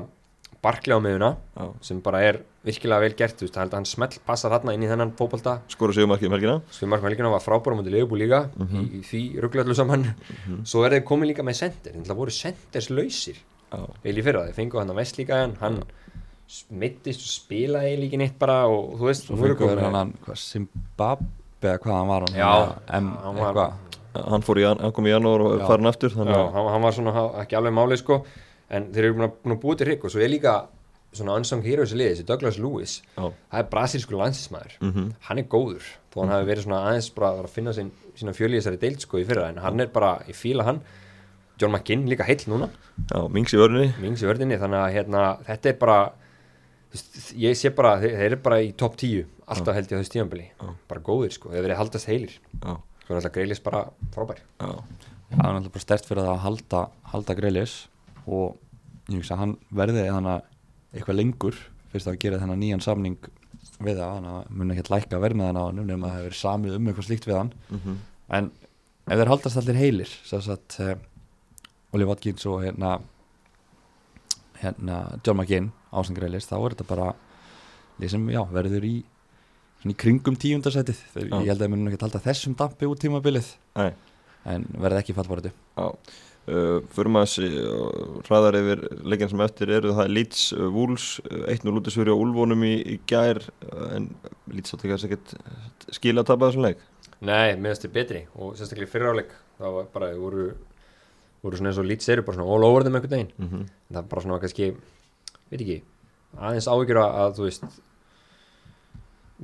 Barkley 0.62 0.90
á 0.90 0.98
miðuna 0.98 1.36
já, 1.54 1.66
sem 1.86 2.00
bara 2.02 2.20
er 2.26 2.40
virkilega 2.66 3.00
vel 3.04 3.14
gert 3.14 3.36
þú 3.38 3.46
veist, 3.46 3.54
það 3.54 3.62
held 3.62 3.72
að 3.72 3.78
hann 3.78 3.86
smell 3.86 4.16
passar 4.26 4.50
hérna 4.56 4.72
inn 4.74 4.82
í 4.82 4.88
þennan 4.90 5.12
fótbolta. 5.16 5.52
Skora 5.70 5.94
sigurmarkið 5.94 6.26
um 6.28 6.34
helgina. 6.34 6.56
Sem 6.74 6.90
Mark 6.90 7.02
Melgina 7.06 7.30
var 7.30 7.40
frábæra 7.44 7.76
mútið 7.78 7.94
Leifbú 7.94 8.18
líka 8.18 8.40
í, 8.58 8.82
í 8.98 9.02
því 9.06 9.20
rugglallu 9.44 9.76
saman. 9.78 10.08
Svo 10.66 10.82
er 10.84 10.96
þeir 10.96 11.04
komið 11.06 11.30
líka 11.32 11.46
með 11.46 11.60
sender 11.60 11.94
þannig 11.94 12.10
að 12.10 12.20
voru 12.24 12.34
senders 12.34 12.90
lausir 12.90 13.38
Já, 13.68 13.84
vel 14.02 14.18
í 14.18 14.24
fyrra, 14.26 14.46
þeir 14.48 14.56
fengu 14.58 14.80
hann 14.80 14.90
að 14.90 14.98
vest 15.02 15.18
líka 15.20 15.38
hann 15.44 15.54
hann 15.60 15.78
smittist 16.48 17.20
og 17.26 17.32
spilaði 17.34 17.96
líka 18.00 18.16
neitt 18.20 18.38
bara 18.40 18.62
og 18.72 18.94
þú 18.98 19.08
veist, 19.10 19.26
svo 19.28 19.36
fengur 19.36 19.58
komið- 19.60 19.94
hann 19.94 20.14
Zimbabwe 20.34 21.28
eða 21.62 21.78
hvað 21.84 21.98
hann 21.98 22.08
var 22.08 22.24
hann 22.26 22.38
Já, 22.38 22.52
hann 22.88 23.10
var- 23.36 23.74
hann, 24.14 24.42
jan- 24.56 24.78
hann 24.80 24.92
kom 24.92 25.04
í 25.04 25.10
janúar 25.12 25.40
og 25.44 25.60
Já. 25.60 25.66
farin 25.66 25.86
aftur 25.86 26.10
Já, 26.10 26.16
þannig 26.16 26.34
að 26.36 26.52
hann, 26.52 26.68
hann 26.72 26.82
var 26.82 26.92
svona 26.92 27.44
ekki 27.44 27.56
alveg 27.58 27.72
málið 27.76 27.98
sko. 28.02 28.24
En 28.70 28.90
þeir 28.92 29.04
eru 29.04 29.14
búin 29.14 29.30
að, 29.30 29.60
búið 29.62 29.78
til 29.78 29.86
hrygg 29.88 30.04
og 30.04 30.10
svo 30.10 30.20
er 30.20 30.28
líka 30.28 30.66
svona 31.12 31.36
unsung 31.40 31.62
hero 31.64 31.82
þessi 31.84 31.96
liði, 31.96 32.14
þessi 32.18 32.26
Douglas 32.26 32.58
Lewis. 32.58 33.02
Já. 33.16 33.32
það 33.52 33.58
er 33.62 33.68
brasilsku 33.72 34.12
landsismæður 34.12 34.74
Mhm. 34.82 35.14
hann 35.20 35.38
er 35.38 35.44
góður, 35.44 35.82
þó 36.12 36.20
hann 36.20 36.28
hafi 36.34 36.46
verið 36.50 36.64
svona 36.66 36.82
aðeins 36.88 37.14
bara 37.14 37.30
að 37.42 37.48
finna 37.48 37.72
sin, 37.72 37.90
sína 38.14 38.32
þessari 38.34 38.78
deild 38.78 39.00
sko 39.00 39.16
í 39.18 39.24
fyrra, 39.24 39.48
en 39.48 39.56
hann 39.56 39.80
er 39.80 39.86
bara, 39.86 40.18
ég 40.28 40.34
fíla 40.36 40.64
hann. 40.64 40.80
John 41.58 41.72
McGinn 41.72 42.06
líka 42.06 42.24
heill 42.24 42.44
núna. 42.46 42.68
Já, 43.10 43.28
Mings 43.30 43.52
í 43.52 43.56
vörðinni 43.56 43.94
mings 44.00 44.22
í 44.22 44.26
vördinni, 44.26 44.58
þannig 44.58 44.78
að 44.84 44.92
hérna, 44.94 45.38
þetta 45.44 45.66
er 45.66 45.72
bara 45.74 46.12
ég 47.36 47.56
sé 47.56 47.70
bara, 47.74 47.98
þeir, 48.00 48.14
þeir 48.16 48.26
eru 48.32 48.36
bara 48.36 48.56
í 48.64 48.72
topp 48.76 48.96
10 48.96 49.24
alltaf 49.48 49.74
held 49.74 49.88
ég 49.90 49.96
á 49.96 50.00
þessu 50.00 50.12
tíðanbili 50.14 50.46
Já. 50.60 50.68
bara 50.88 51.00
góðir 51.00 51.32
sko, 51.32 51.48
þeir 51.50 51.64
verið 51.66 51.76
haldast 51.76 52.06
heilir. 52.06 52.38
Já, 52.64 52.76
svo 53.08 53.14
er 53.16 53.22
alltaf 53.22 53.32
greilis 53.32 53.62
bara 53.64 53.86
frábær. 54.12 54.42
Já, 54.60 54.68
það 54.68 55.32
er 55.32 55.40
náttúrulega 55.40 55.72
bara 55.72 55.84
stert 55.86 56.04
fyrir 56.04 56.26
það 56.26 56.34
að 56.34 56.42
halda, 56.44 56.80
halda 57.14 57.36
greilis 57.38 57.76
og 58.28 58.58
ég 59.08 59.22
hugsa 59.22 59.38
að 59.38 59.40
hann 59.40 59.54
verði 59.80 60.04
eitthvað 60.04 61.16
lengur 61.16 61.56
fyrst 61.88 62.10
að 62.10 62.18
gera 62.20 62.40
þennan 62.42 62.60
nýjan 62.60 62.84
samning 62.84 63.16
við 63.80 63.96
það, 63.96 64.12
hann 64.12 64.28
að 64.28 64.50
mun 64.52 64.74
ekki 64.74 64.84
að 64.84 64.92
lækka 64.92 65.20
verðmiðan 65.22 65.56
á 65.56 65.62
hann 65.64 65.80
nema 65.88 65.96
að 65.96 66.10
það 66.10 66.18
hefur 66.18 66.28
verið 66.28 66.40
samið 66.42 66.76
um 66.76 66.90
eitthvað 66.90 67.08
slíkt 67.08 67.28
við 67.28 67.38
hann. 67.38 67.52
Mhm, 67.72 67.98
en 68.38 68.50
ef 69.08 69.20
þeir 69.22 69.32
haldast 69.32 69.60
allir 69.62 69.80
heilir 69.80 70.12
þess 70.28 70.52
að 70.52 70.78
uh, 70.84 70.94
Oli 71.96 72.08
Watkins 72.08 72.44
og 72.50 72.60
hérna 72.66 72.98
hérna 74.60 74.98
John 75.24 75.38
McGinn 75.40 75.70
ásang 75.88 76.18
greilis, 76.18 76.48
þá 76.50 76.58
er 76.58 76.74
þetta 76.76 76.88
bara 76.90 77.08
lið 78.02 78.12
sem, 78.12 78.26
já, 78.34 78.42
verður 78.52 78.84
í 78.84 78.96
svona 79.82 79.94
í 79.94 79.98
kringum 80.04 80.38
tíundarsætið 80.40 81.02
ég 81.18 81.34
held 81.34 81.58
að 81.58 81.64
þeir 81.64 81.72
mun 81.74 81.90
ekki 81.90 82.00
að 82.00 82.06
halda 82.06 82.24
þessum 82.24 82.56
dampi 82.58 82.88
út 82.88 83.02
tímabilið. 83.02 83.52
Nei. 83.78 83.92
en 84.48 84.64
verði 84.78 85.02
ekki 85.02 85.16
fallbaratu 85.16 85.52
já. 85.52 85.86
Uh, 86.48 86.78
fyrir 86.96 87.12
maður 87.12 87.58
uh, 87.60 88.20
hraðar 88.24 88.56
yfir 88.56 88.82
leikinn 89.04 89.28
sem 89.28 89.40
eftir 89.44 89.72
eru. 89.76 89.90
Það 89.98 90.14
Leeds 90.14 90.44
uh, 90.56 90.62
Wolves 90.72 91.08
uh, 91.26 91.42
1-0 91.52 91.74
út 91.76 91.90
í 91.90 91.92
svöri 91.92 92.14
á 92.14 92.16
Úlfónum 92.16 92.62
í, 92.64 92.70
í 92.88 92.96
gær. 93.10 93.42
Uh, 93.66 93.90
en 93.98 94.06
Leeds 94.48 94.72
átti 94.72 94.88
kannski 94.88 95.10
ekkert 95.10 95.34
skila 95.92 96.24
að 96.24 96.30
tapa 96.30 96.48
þessum 96.48 96.64
leik. 96.64 96.80
Nei, 97.20 97.52
meðast 97.60 97.84
er 97.84 97.92
betri 97.92 98.22
og 98.38 98.56
sérstaklega 98.56 98.88
í 98.88 98.92
fyrra 98.94 99.12
áleik 99.12 99.36
það 99.58 99.76
var 99.76 99.90
bara, 99.92 100.08
þeir 100.14 100.22
voru 100.22 100.46
voru 101.42 101.58
svona 101.58 101.72
eins 101.72 101.80
og 101.82 101.86
lít 101.86 102.08
eru 102.08 102.24
bara 102.26 102.38
svona 102.38 102.54
all 102.54 102.66
over 102.66 102.86
þeim 102.86 102.98
einhvern 102.98 103.14
veginn. 103.14 103.32
Mm 103.36 103.48
-hmm. 103.48 103.68
en 103.68 103.94
það 103.94 104.02
er 104.02 104.08
bara 104.08 104.22
svona 104.22 104.40
kannski, 104.42 104.70
veit 105.50 105.60
ekki 105.60 105.78
aðeins 106.38 106.68
áhyggjur 106.68 107.02
að, 107.02 107.10
að 107.22 107.36
þú 107.36 107.44
veist 107.46 107.64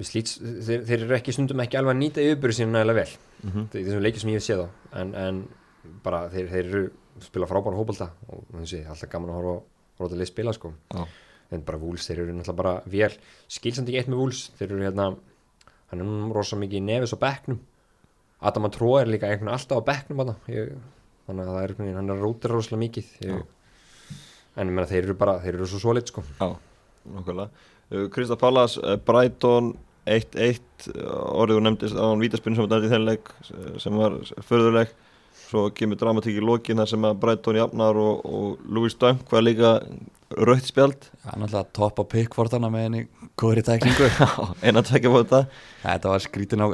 slíts, 0.02 0.38
þeir, 0.40 0.82
þeir 0.88 1.04
eru 1.04 1.16
ekki 1.18 1.34
stundum 1.34 1.62
ekki 1.62 1.78
alveg 1.78 1.94
að 1.94 2.00
nýta 2.00 2.24
yfirbyrðu 2.24 2.56
sín 2.58 2.72
nægilega 2.74 3.00
vel. 3.00 3.18
Mm 3.42 3.50
-hmm. 3.50 3.66
er 3.70 3.84
þessum 3.84 4.02
leikjum 4.02 4.22
sem 4.24 4.30
ég 4.30 4.40
hef 4.40 4.46
séð 4.46 4.64
á 4.64 4.68
en, 5.00 5.14
en 5.14 5.44
bara 6.02 6.24
þeir, 6.32 6.48
þeir 6.50 6.64
eru 6.64 6.82
spila 7.22 7.46
frábæra 7.46 7.78
hópalda 7.78 8.10
og 8.28 8.42
þessi, 8.56 8.82
alltaf 8.88 9.10
gaman 9.10 9.30
að 9.30 9.38
horfa 9.38 9.54
róta 10.00 10.18
lið 10.18 10.30
spila 10.32 10.52
sko. 10.52 10.72
Já. 10.94 11.06
en 11.52 11.62
bara 11.62 11.78
Vúls, 11.78 12.06
þeir 12.08 12.24
eru 12.24 12.32
náttúrulega 12.32 12.56
bara 12.56 12.82
vel 12.86 13.12
skilsandi 13.48 13.92
ekki 13.92 13.98
eitt 14.00 14.08
með 14.08 14.18
Vúls, 14.18 14.50
þeir 14.58 14.72
eru 14.72 14.82
hérna 14.82 15.16
hann 15.90 16.00
er 16.00 16.06
nú 16.08 16.32
rosa 16.34 16.56
mikið 16.56 16.80
í 16.80 16.84
nefis 16.84 17.14
á 17.14 17.18
bekknum. 17.20 17.60
Adam 18.40 18.70
Tró 18.70 18.98
er 18.98 19.06
líka 19.06 19.28
einhvern 19.28 19.46
veginn 19.46 19.54
alltaf 19.54 19.78
á 19.78 19.88
bekknum. 19.88 20.34
Ég, 20.50 20.72
þannig 21.28 21.44
að 21.44 21.52
það 21.52 21.60
er 21.60 21.68
einhvern 21.68 21.86
veginn, 21.86 22.00
hann 22.00 22.10
er 22.10 22.22
rótir 22.24 22.50
rosalega 22.50 22.82
mikið. 22.82 23.12
Ég, 23.20 23.44
en 24.56 24.68
ég 24.68 24.74
meina 24.74 24.90
þeir 24.90 25.04
eru 25.04 25.16
bara, 25.20 25.38
þeir 25.44 25.54
eru 25.54 25.68
svo 25.70 25.82
svoleitt 25.84 26.10
sko. 26.10 26.24
Já, 26.40 26.48
nokkulega 27.14 27.46
uh, 27.46 27.70
Krista 28.14 28.38
Pallas, 28.40 28.76
uh, 28.80 28.96
Brighton 29.06 29.74
1-1 30.04 30.60
uh, 30.92 31.00
orðið 31.40 31.60
og 31.60 31.64
nefndist 31.66 31.98
á 31.98 32.04
hann 32.04 32.22
vítaspinn 32.22 32.56
sem 32.56 32.66
var 32.66 32.74
dært 32.74 32.88
í 32.88 32.92
þenn 32.92 33.08
leik 33.08 33.32
uh, 33.32 33.74
sem 33.82 34.00
var 34.00 34.18
förðuleg 34.48 34.92
svo 35.44 35.68
kemur 35.76 35.98
dramatík 36.00 36.38
í 36.40 36.44
lokin 36.44 36.80
þar 36.80 36.90
sem 36.90 37.06
að 37.06 37.20
Brighton 37.22 37.60
jafnar 37.60 37.98
og, 38.00 38.26
og 38.26 38.66
Louis 38.70 38.96
Dunk 38.98 39.30
var 39.32 39.44
líka 39.44 39.76
rautt 40.34 40.66
spjald? 40.66 41.06
Það 41.22 41.34
er 41.34 41.40
náttúrulega 41.42 41.70
topp 41.78 42.00
á 42.00 42.04
pikkvortana 42.14 42.70
með 42.72 42.86
henni 42.86 43.02
góður 43.38 43.60
í 43.60 43.64
tæklingu 43.66 44.08
eina 44.64 44.82
tvekja 44.86 45.12
fór 45.12 45.24
þetta. 45.24 45.40
Þetta 45.84 46.12
var 46.12 46.24
skrítin 46.24 46.64
á 46.64 46.68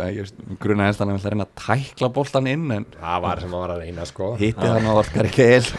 grunna 0.63 0.89
helst 0.89 1.03
hann 1.03 1.13
að 1.13 1.29
reyna 1.33 1.47
að 1.49 1.55
tækla 1.61 2.11
boltan 2.17 2.51
inn 2.51 2.67
en 2.75 2.89
það 2.97 3.25
var 3.27 3.45
sem 3.45 3.55
að 3.55 3.65
var 3.65 3.75
að 3.75 3.85
reyna 3.85 4.09
sko. 4.09 4.33
Hitti 4.41 4.75
hann 4.75 4.91
og 4.91 5.03
orkar 5.03 5.31
greið 5.37 5.73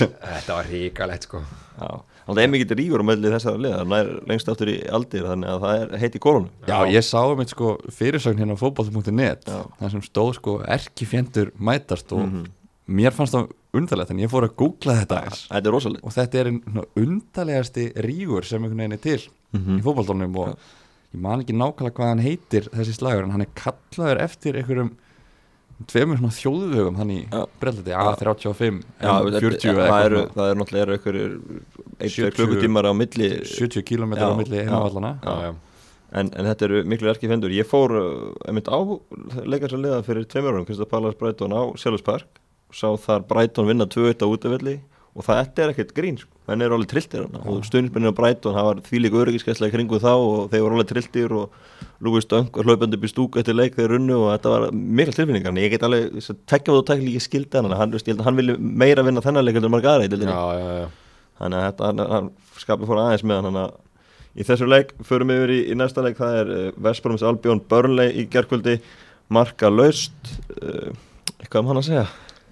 þetta 0.00 0.52
var 0.52 0.70
ríkalegt 0.70 1.28
sko. 1.28 1.42
Já, 1.76 1.90
þannig 2.26 2.36
að 2.38 2.42
er 2.42 2.50
mikill 2.52 2.76
ríkur 2.80 3.02
á 3.02 3.06
melli 3.06 3.30
þessara 3.30 3.60
liða 3.62 3.84
það 3.86 4.00
er 4.00 4.10
lengst 4.30 4.48
aftur 4.52 4.68
í 4.72 4.76
aldir 4.98 5.22
þannig 5.30 5.48
að 5.52 5.60
það 5.66 5.82
er 5.82 5.98
heiti 6.02 6.18
í 6.18 6.24
kólunum 6.26 6.48
Já, 6.66 6.78
ég 6.90 7.04
sá 7.06 7.20
um 7.32 7.40
eitt 7.44 7.52
sko 7.54 7.76
fyrirsögn 7.98 8.38
hérna 8.42 8.56
á 8.58 8.62
fótboll.net 8.62 9.46
Já. 9.46 9.60
þar 9.80 9.90
sem 9.94 10.02
stóð 10.02 10.32
sko 10.40 10.56
erkifjendur 10.66 11.52
mætast 11.58 12.12
og 12.12 12.26
Mhm. 12.26 12.44
mér 12.88 13.10
fannst 13.14 13.34
það 13.34 13.50
undarlegt 13.76 14.10
en 14.10 14.18
ég 14.22 14.30
fór 14.30 14.44
að 14.48 14.56
googla 14.56 14.94
þetta 15.04 15.22
eins 15.24 15.46
Þetta 15.50 15.66
er 15.66 15.72
rosalega 15.74 16.04
og 16.04 16.12
þetta 16.12 16.38
er 16.40 16.46
einn 16.46 16.84
undarlegasti 16.96 17.86
rígur 18.06 18.44
sem 18.44 18.62
einhvern 18.62 18.78
veginn 18.78 18.92
er 18.92 19.02
til 19.02 19.20
Mhm. 19.52 19.78
í 19.78 19.82
fótbolltónum 19.82 20.36
og 20.36 20.48
ég 21.14 21.20
man 21.20 21.40
ekki 21.42 21.54
nákvæmlega 21.54 21.94
hvað 21.96 22.08
hann 22.12 22.18
heitir 22.24 22.68
þessi 22.70 22.94
slagur 22.98 23.22
en 23.24 23.30
hann 23.30 23.40
er 23.42 23.52
kallaður 23.54 24.20
eftir 24.20 24.54
einhverjum 24.58 24.90
tveimur 25.86 26.16
svona 26.16 26.32
þjóðvögum 26.32 26.96
Já. 27.30 27.46
brellati 27.60 27.92
A35 27.92 28.82
Já, 29.00 29.12
þetta- 29.22 29.40
40 29.40 29.70
eða 29.74 29.88
það 29.90 30.04
eru, 30.06 30.22
það 30.32 30.50
náttúrulega 30.56 30.96
einhverjir 30.96 31.40
70 31.76 31.85
1-2 32.00 32.32
klukkutímar 32.36 32.88
á 32.88 32.92
milli 32.96 33.30
70 33.44 33.84
km 33.86 34.16
á 34.20 34.28
milli 34.36 34.64
já. 34.64 35.54
en, 36.12 36.32
en 36.32 36.50
þetta 36.50 36.68
eru 36.68 36.82
miklu 36.88 37.12
erki 37.12 37.30
fendur 37.30 37.54
ég 37.54 37.68
fór 37.68 37.94
uh, 37.96 38.34
einmitt 38.48 38.68
á 38.68 38.78
leikars 39.44 39.76
að 39.76 39.86
liða 39.86 40.02
fyrir 40.06 40.28
tveimur 40.28 40.56
árum, 40.56 40.66
Krista 40.68 40.88
Pallas 40.88 41.16
Brighton 41.18 41.56
á 41.56 41.62
Sjálfspark 41.78 42.42
sá 42.74 42.88
þar 43.00 43.24
Brighton 43.30 43.68
vinna 43.70 43.88
2-1 43.88 44.22
á 44.22 44.26
útavelli 44.28 44.80
og 45.16 45.24
það 45.24 45.60
er 45.62 45.70
ekkert 45.72 45.94
grín 45.96 46.18
sko. 46.20 46.28
menn 46.46 46.62
eru 46.62 46.76
alveg 46.76 46.90
trilltir 46.90 47.24
hana 47.24 47.40
og 47.48 47.64
stuðnismennir 47.64 48.12
á 48.12 48.18
Brighton 48.18 48.54
það 48.54 48.66
var 48.68 48.82
þvílík 48.86 49.16
öryggiskesla 49.22 49.70
í 49.70 49.72
kringu 49.72 49.98
þá 50.02 50.12
og 50.12 50.50
þeir 50.52 50.66
voru 50.66 50.76
alveg 50.76 50.90
trilltir 50.90 51.32
og 51.32 51.56
Lúi 52.04 52.20
Stöng 52.20 52.50
var 52.52 52.68
hlaupandi 52.68 52.98
upp 52.98 53.06
í 53.08 53.10
stúk 53.10 53.38
eftir 53.40 53.56
leik 53.56 53.78
þeir 53.78 53.94
runnu 53.94 54.18
og 54.18 54.28
þetta 54.34 54.52
var 54.52 54.66
mikla 54.76 55.16
tilfinningar. 55.16 55.54
En 55.54 55.62
ég 55.62 55.72
get 55.72 55.86
alveg, 55.86 56.20
tekja 56.44 56.68
á 56.68 56.76
þú 56.76 56.82
tekja 56.90 57.06
líka 57.06 57.24
skildi 57.24 57.62
hann 57.62 57.96
ég 57.96 58.20
hann 58.26 58.36
vilja 58.36 58.58
meira 58.60 59.06
vinna 59.06 59.24
þennan 59.24 59.48
leik 59.48 59.56
já, 61.36 61.46
já, 61.46 61.56
já. 61.56 61.56
þannig 61.56 61.58
að 61.58 61.66
þetta, 61.66 61.88
hann, 61.90 62.04
hann 62.14 62.30
skapið 62.60 62.90
fór 62.90 63.02
aðeins 63.02 63.24
með 63.26 63.40
hann 63.40 63.48
þannig 63.50 63.64
að 63.64 63.82
í 64.36 64.44
þessu 64.44 64.68
leik 64.68 64.92
förum 65.08 65.32
við 65.32 65.40
yfir 65.40 65.54
í, 65.54 65.58
í 65.72 65.78
næsta 65.80 66.04
leik 66.04 66.20
það 66.20 66.38
er 66.42 66.52
uh, 66.52 66.68
Vestbróms 66.86 67.24
Albjón 67.26 67.62
Burnley 67.70 68.12
í 68.12 68.26
gerkvöldi 68.32 68.78
marka 69.32 69.70
laust 69.72 70.32
uh, 70.60 70.92
eitthvað 71.40 71.62
um 71.62 71.70
hann 71.72 71.80
að 71.82 71.88
segja? 71.90 72.06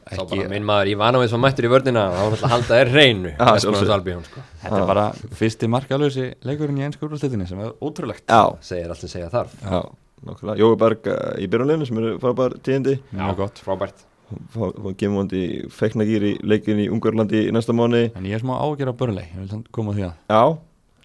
Þá 0.05 0.23
bara 0.29 0.49
minn 0.53 0.67
maður 0.69 0.91
Ivanovic 0.93 1.33
var 1.33 1.41
mættur 1.41 1.65
í 1.65 1.73
vörnina 1.73 2.03
þá 2.13 2.19
var 2.19 2.27
alltaf 2.27 2.45
að 2.45 2.53
halda 2.55 2.79
þér 2.79 2.91
hreinu 2.93 3.31
Já, 3.33 3.47
sjálfsögðu. 3.65 3.93
Albjón, 3.95 4.25
sko. 4.29 4.43
Þetta 4.61 4.81
er 4.81 4.89
bara 4.91 5.05
fyrsti 5.41 5.71
markalösi 5.73 6.27
leikurinn 6.45 6.81
í 6.81 6.85
einsku 6.85 7.09
úrstættinni 7.09 7.49
sem 7.49 7.63
er 7.65 7.73
ótrúlegt 7.81 8.29
Já, 8.29 8.43
segir 8.69 8.93
allt 8.93 9.01
sem 9.01 9.13
segja 9.15 9.31
þarf. 9.33 9.55
Já, 9.65 9.81
nokkulega 10.29 10.61
Jói 10.61 10.75
Berg 10.83 11.09
uh, 11.09 11.23
í 11.41 11.49
byrjunleginu 11.49 11.89
sem 11.89 12.03
eru 12.03 12.19
frábær 12.21 12.59
tíðindi. 12.61 12.99
Mjög 13.17 13.41
gott 13.41 13.65
frábært 13.65 14.05
hann 14.31 15.29
í 15.37 15.43
feiknagýr 15.71 16.25
í 16.31 16.33
leikin 16.43 16.81
í 16.83 16.89
Ungarlandi 16.93 17.45
í 17.49 17.53
næsta 17.55 17.75
mánu 17.77 18.07
En 18.15 18.25
ég 18.29 18.35
er 18.39 18.43
smá 18.43 18.55
ágjör 18.59 18.93
á 18.93 18.99
börnlei, 18.99 19.27
ég 19.35 19.43
vil 19.43 19.51
samt 19.51 19.69
koma 19.75 19.93
að 19.93 19.99
því 20.01 20.07
að. 20.09 20.15
Já, 20.33 20.43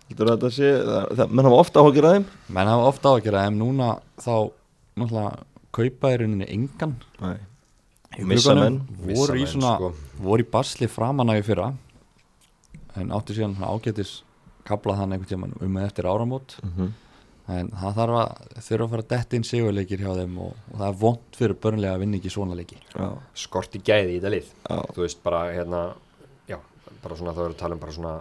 heldur 0.09 0.29
að 0.31 0.37
þetta 0.37 0.51
sé 0.55 0.71
það, 0.87 1.03
það, 1.19 1.33
menn 1.35 1.49
hafa 1.49 1.59
ofta 1.65 1.83
áhugir 1.83 2.07
að 2.09 2.15
þeim. 2.15 2.25
Menn 2.57 2.71
hafa 2.71 2.87
ofta 2.93 3.13
ágjör 3.15 3.37
að 3.39 3.47
en 3.49 3.59
núna 3.59 3.89
þá 4.23 4.33
náttúrulega 4.99 5.35
kaupa 5.79 6.13
í 6.13 6.17
rauninni 6.21 6.47
engan. 6.55 6.95
Nei, 7.21 7.37
Í 8.17 8.25
Missa 8.25 8.55
glugganum, 8.55 8.79
menn. 8.79 9.11
voru 9.19 9.37
í 9.37 9.45
svona 9.47 9.75
sko. 9.77 9.91
voru 10.23 10.41
í 10.43 10.49
basli 10.49 10.87
framan 10.89 11.29
af 11.29 11.43
í 11.43 11.45
fyrra. 11.45 11.67
En 12.97 13.11
áttu 13.15 13.35
síðan 13.37 13.53
ágætis 13.61 14.23
kablað 14.65 14.97
hann 15.03 15.13
einhvern 15.13 15.29
tímann 15.29 15.53
um 15.61 15.77
eftir 15.83 16.09
áramót. 16.09 16.57
Mm 16.63 16.89
en 17.49 17.69
það 17.73 17.95
þarf 17.99 18.17
að 18.19 18.61
þurfa 18.67 18.85
að 18.85 18.91
fara 18.93 19.05
detta 19.13 19.35
inn 19.39 19.45
sigurleikir 19.49 20.03
hjá 20.03 20.11
þeim 20.19 20.35
og, 20.45 20.51
og 20.71 20.75
það 20.81 20.87
er 20.91 20.97
vond 21.03 21.37
fyrir 21.39 21.57
börnlega 21.65 21.93
að 21.97 22.03
vinna 22.03 22.19
ekki 22.19 22.31
svona 22.33 22.57
leiki. 22.59 22.77
Já, 22.93 23.07
skorti 23.45 23.81
gæði 23.81 24.15
í 24.15 24.19
þetta 24.19 24.31
lið. 24.35 24.51
Já, 24.69 24.77
þú 24.95 25.05
veist 25.05 25.23
bara 25.25 25.41
hérna 25.55 25.81
já, 26.51 26.57
bara 27.03 27.15
svona 27.19 27.33
þá 27.33 27.41
erum 27.43 27.53
við 27.53 27.57
að 27.57 27.61
tala 27.63 27.77
um 27.79 27.83
bara 27.85 27.95
svona 27.97 28.15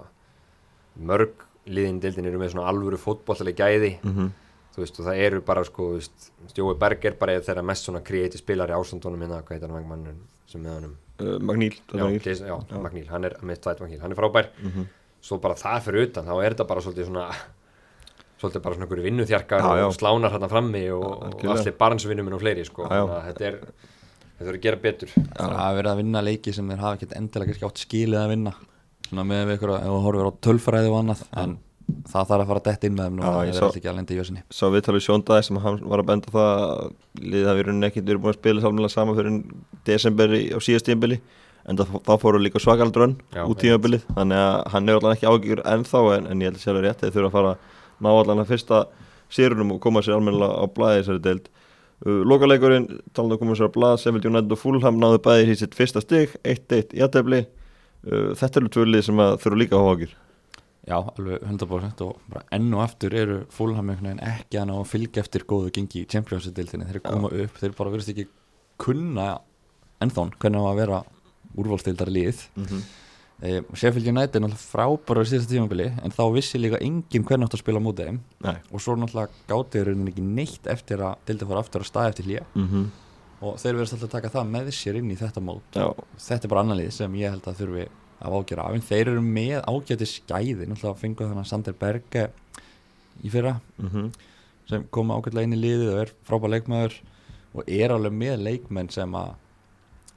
mörg 1.11 1.45
liðin 1.68 1.99
deildin 2.03 2.29
eru 2.31 2.41
með 2.41 2.55
svona 2.55 2.68
alvöru 2.72 2.99
fótbollali 3.01 3.53
gæði. 3.59 3.91
Mhm, 4.03 4.31
þú 4.74 4.83
veist 4.85 5.01
og 5.03 5.09
það 5.11 5.20
eru 5.26 5.41
bara 5.45 5.64
sko 5.66 5.91
þú 5.93 5.99
veist, 5.99 6.31
Jói 6.57 6.74
Berg 6.79 7.05
er 7.11 7.16
bara 7.20 7.37
þeirra 7.43 7.64
mest 7.66 7.85
svona 7.89 8.01
kreatív 8.07 8.41
spilari 8.41 8.72
ásandunum 8.76 9.20
hérna, 9.24 9.43
hvað 9.43 9.57
heitir 9.59 9.68
hann 9.68 9.76
vangmannun 9.81 10.20
sem 10.49 10.62
með 10.62 10.76
honum? 10.79 10.97
Uh, 11.18 11.35
Magníl 11.43 11.74
já, 11.74 11.99
Magníl. 11.99 12.20
Jason- 12.22 12.47
já, 12.47 12.57
Já. 12.70 12.79
Magníl, 12.81 13.09
hann 13.11 13.24
er 13.26 13.35
með 13.43 13.59
tvætt 13.64 13.81
Magníl, 13.83 14.01
hann 14.01 14.12
er 14.14 14.16
frábær. 14.20 14.49
Mhm. 14.62 14.87
svo 15.20 15.37
bara 15.43 15.55
það 15.59 15.81
fyrir 15.83 16.07
utan, 16.07 16.24
þá 16.24 16.45
er 16.45 16.55
þetta 16.55 16.66
bara 16.68 16.81
svolítið 16.81 17.07
svona 17.09 17.24
svolítið 18.39 18.62
bara 18.64 18.74
svona 18.78 18.86
einhverju 18.86 19.07
vinnuþjarkar 19.09 19.61
Já, 19.64 19.70
já. 19.82 19.86
og 19.89 19.95
slánar 19.99 20.34
hérna 20.34 20.49
frammi 20.53 20.82
og, 20.95 21.05
og 21.28 21.45
allir 21.55 21.76
barnsvinnum 21.80 22.32
og 22.36 22.43
fleiri 22.43 22.64
sko, 22.68 22.86
Já, 22.89 23.03
að 23.03 23.28
þetta 23.32 23.47
er 23.51 23.57
þetta 23.59 24.45
verður 24.47 24.59
að 24.59 24.64
gera 24.68 24.82
betur. 24.82 25.14
Það 25.18 25.55
hafa 25.59 25.76
verið 25.78 25.93
að 25.93 26.03
vinna 26.05 26.20
leiki 26.22 26.53
sem 26.55 26.68
þeir 26.70 26.82
hafa 26.84 26.99
ekkert 27.01 27.16
endilega 27.18 27.51
kannski 27.53 27.66
átt 27.68 27.80
skilið 27.82 28.20
að 28.22 28.28
vinna. 28.34 28.53
Svona 29.09 29.24
með 29.26 29.43
við 29.49 29.57
ykkur 29.59 29.72
að 29.74 29.80
ef 29.80 29.89
þú 29.97 30.03
horfir 30.05 30.28
á 30.28 30.32
tölfræði 30.47 30.93
og 30.93 30.99
annað 31.01 31.22
en 31.43 31.57
það 32.12 32.28
þarf 32.28 32.43
að 32.45 32.49
fara 32.53 32.61
að 32.61 32.66
detta 32.68 32.86
inn 32.86 32.95
með 32.99 33.07
þeim 33.09 33.16
nú. 33.18 33.22
Já, 33.24 33.28
það 33.32 33.41
er 33.49 33.59
alltaf 33.59 33.76
ekki 33.80 33.89
að 33.89 33.97
lenda 33.99 34.12
í 34.14 34.18
jössinni 34.18 34.43
Sá 34.53 34.64
viðtalið 34.74 35.05
sjóndaði 35.09 35.45
sem 35.49 35.61
hann 35.64 35.78
var 35.89 36.03
að 36.03 36.09
benda 36.11 36.32
það 36.34 36.51
að 36.68 36.82
liðið 37.32 37.49
hafi 37.49 37.62
í 37.62 37.64
rauninni 37.68 37.89
ekkert 37.89 38.09
verið 38.11 38.20
búin 38.26 38.34
að 38.34 38.39
spila 38.39 38.64
samlega 38.66 38.93
saman 38.93 39.16
fyrir 39.16 39.39
desember 39.89 40.34
í- 40.36 40.51
á 40.53 40.59
síðast 40.61 40.84
tímabili 40.91 41.18
en 41.68 41.80
það, 41.80 41.97
það 42.05 42.20
fóru 42.26 42.43
líka 42.45 42.61
svakaldrönn 42.62 43.16
út 43.49 43.59
tímabilið. 43.64 44.05
Þannig 44.18 44.45
að 44.45 44.68
hann 44.74 44.89
er 44.93 45.01
allan 45.01 45.16
ekki 45.16 45.28
ágjur 45.32 45.64
ennþá 45.64 46.05
en, 46.18 46.28
en 46.28 46.45
ég 46.45 46.53
held 46.53 46.61
að 46.61 46.64
sjálfur 46.66 46.86
rétt 46.86 47.03
þeir 47.07 47.16
þurfa 47.16 47.28
að 47.32 47.36
fara 47.39 47.55
að 47.57 47.59
ná 48.05 48.11
allan 48.13 48.43
að 48.43 48.53
fyrsta 48.53 48.83
sérunum 49.33 49.77
og 49.77 49.81
koma 49.85 50.03
sér 50.05 50.19
almennilega 50.19 50.61
á 50.61 50.65
blæði 50.73 51.03
þessari 51.03 51.25
deild. 51.25 51.51
Uh, 51.99 52.23
Lokaleikurinn, 52.31 52.87
talað 53.17 53.37
um 53.37 53.43
koma 53.43 53.59
sér 53.59 53.73
á 53.73 53.75
blæð 53.75 53.97
Seville 54.05 54.31
United 54.31 54.55
og 54.55 54.61
Fulham 54.61 55.01
náðu 55.03 55.19
bæði 55.25 55.51
í 55.51 55.59
sitt 55.59 55.75
fyrsta 55.75 56.03
stig 56.05 56.37
1-1 56.47 56.95
í 56.95 57.03
aðtefli 57.03 57.41
uh, 57.43 58.31
Þetta 58.39 58.61
eru 58.61 58.71
tvölið 58.77 59.03
sem 59.09 59.23
að 59.25 59.33
þurfa 59.43 59.59
líka 59.59 59.81
hafa 59.81 59.97
ágjur 59.97 60.13
Já, 60.89 60.97
alveg 61.03 61.43
100% 61.43 62.05
og 62.07 62.21
bara 62.31 62.45
enn 62.55 62.71
og 62.73 62.85
aftur 62.85 63.17
eru 63.19 63.41
veginn 63.51 64.23
ekki 64.25 64.61
að 64.61 64.69
ná 64.71 64.75
að 64.79 64.87
fylgja 64.93 65.25
eftir 65.25 65.45
góðu 65.51 65.73
gengi 65.75 66.05
í 66.05 66.07
Champions-deildinni, 66.09 66.87
þeir 66.89 67.03
koma 67.05 67.29
upp 67.29 67.59
þeir 67.61 67.75
bara 67.77 67.93
verðist 67.93 68.15
ekki 68.15 68.29
kunna 68.81 69.27
ennþón 70.01 70.33
hvernig 70.39 70.65
á 70.65 70.71
að 70.71 70.81
vera 70.81 71.01
úrvalstildar 71.59 72.09
lið 72.15 72.47
mm 72.55 72.65
-hmm. 72.65 72.87
E, 73.43 73.61
Sheffield 73.74 74.09
United 74.11 74.39
er 74.39 74.45
náttúrulega 74.45 74.62
frábæra 74.62 75.24
á 75.24 75.28
síðasta 75.30 75.55
tímabili 75.55 75.89
en 76.05 76.14
þá 76.14 76.22
vissi 76.34 76.61
líka 76.61 76.80
enginn 76.84 77.26
hvernig 77.26 77.49
átt 77.49 77.59
að 77.59 77.62
spila 77.62 77.82
móti 77.82 78.07
þeim. 78.09 78.20
Nei. 78.47 78.57
Og 78.72 78.82
svo 78.84 78.97
náttúrulega 78.99 79.45
gáti 79.51 79.78
þeir 79.78 79.91
rauninni 79.91 80.14
ekki 80.14 80.24
neitt 80.26 80.70
eftir 80.74 81.05
að 81.07 81.20
deildi 81.28 81.51
fara 81.51 81.62
aftur 81.64 81.84
að 81.84 81.91
staða 81.91 82.12
eftir 82.12 82.28
hlýja 82.28 82.45
mm 82.55 82.68
-hmm. 82.68 82.89
og 83.41 83.59
þeir 83.62 83.74
verðast 83.74 83.97
alltaf 83.97 84.09
að 84.09 84.16
taka 84.16 84.34
það 84.36 84.53
með 84.55 84.70
sér 84.80 85.01
inn 85.01 85.11
í 85.11 85.18
þetta 85.18 85.41
mót. 85.41 85.68
Já, 85.74 85.89
þetta 86.28 86.45
er 86.45 86.53
bara 86.55 86.61
annan 86.61 86.80
lið 86.80 86.91
sem 86.91 87.14
ég 87.14 87.30
held 87.30 87.47
að 87.47 87.61
þurfi 87.61 87.89
að 88.18 88.34
ágjöra 88.34 88.62
af 88.66 88.74
en 88.74 88.89
þeir 88.91 89.09
eru 89.09 89.22
með 89.22 89.62
ágæti 89.62 90.07
skæði 90.07 90.66
náttúrulega 90.66 90.99
fengu 90.99 91.24
þannig 91.24 91.45
að 91.45 91.51
Sander 91.51 91.74
Berge 91.78 92.30
í 93.22 93.30
fyrra 93.30 93.61
mm 93.78 94.11
sem 94.68 94.84
kom 94.93 95.12
ágætlega 95.14 95.49
inn 95.49 95.57
í 95.57 95.61
liðið 95.62 95.93
og 95.93 96.01
er 96.03 96.11
frábær 96.28 96.53
leikmaður 96.53 96.97
og 97.57 97.70
er 97.72 97.95
alveg 97.95 98.16
með 98.20 98.43
leikmenn 98.45 98.91
sem 98.93 99.14
að 99.16 99.30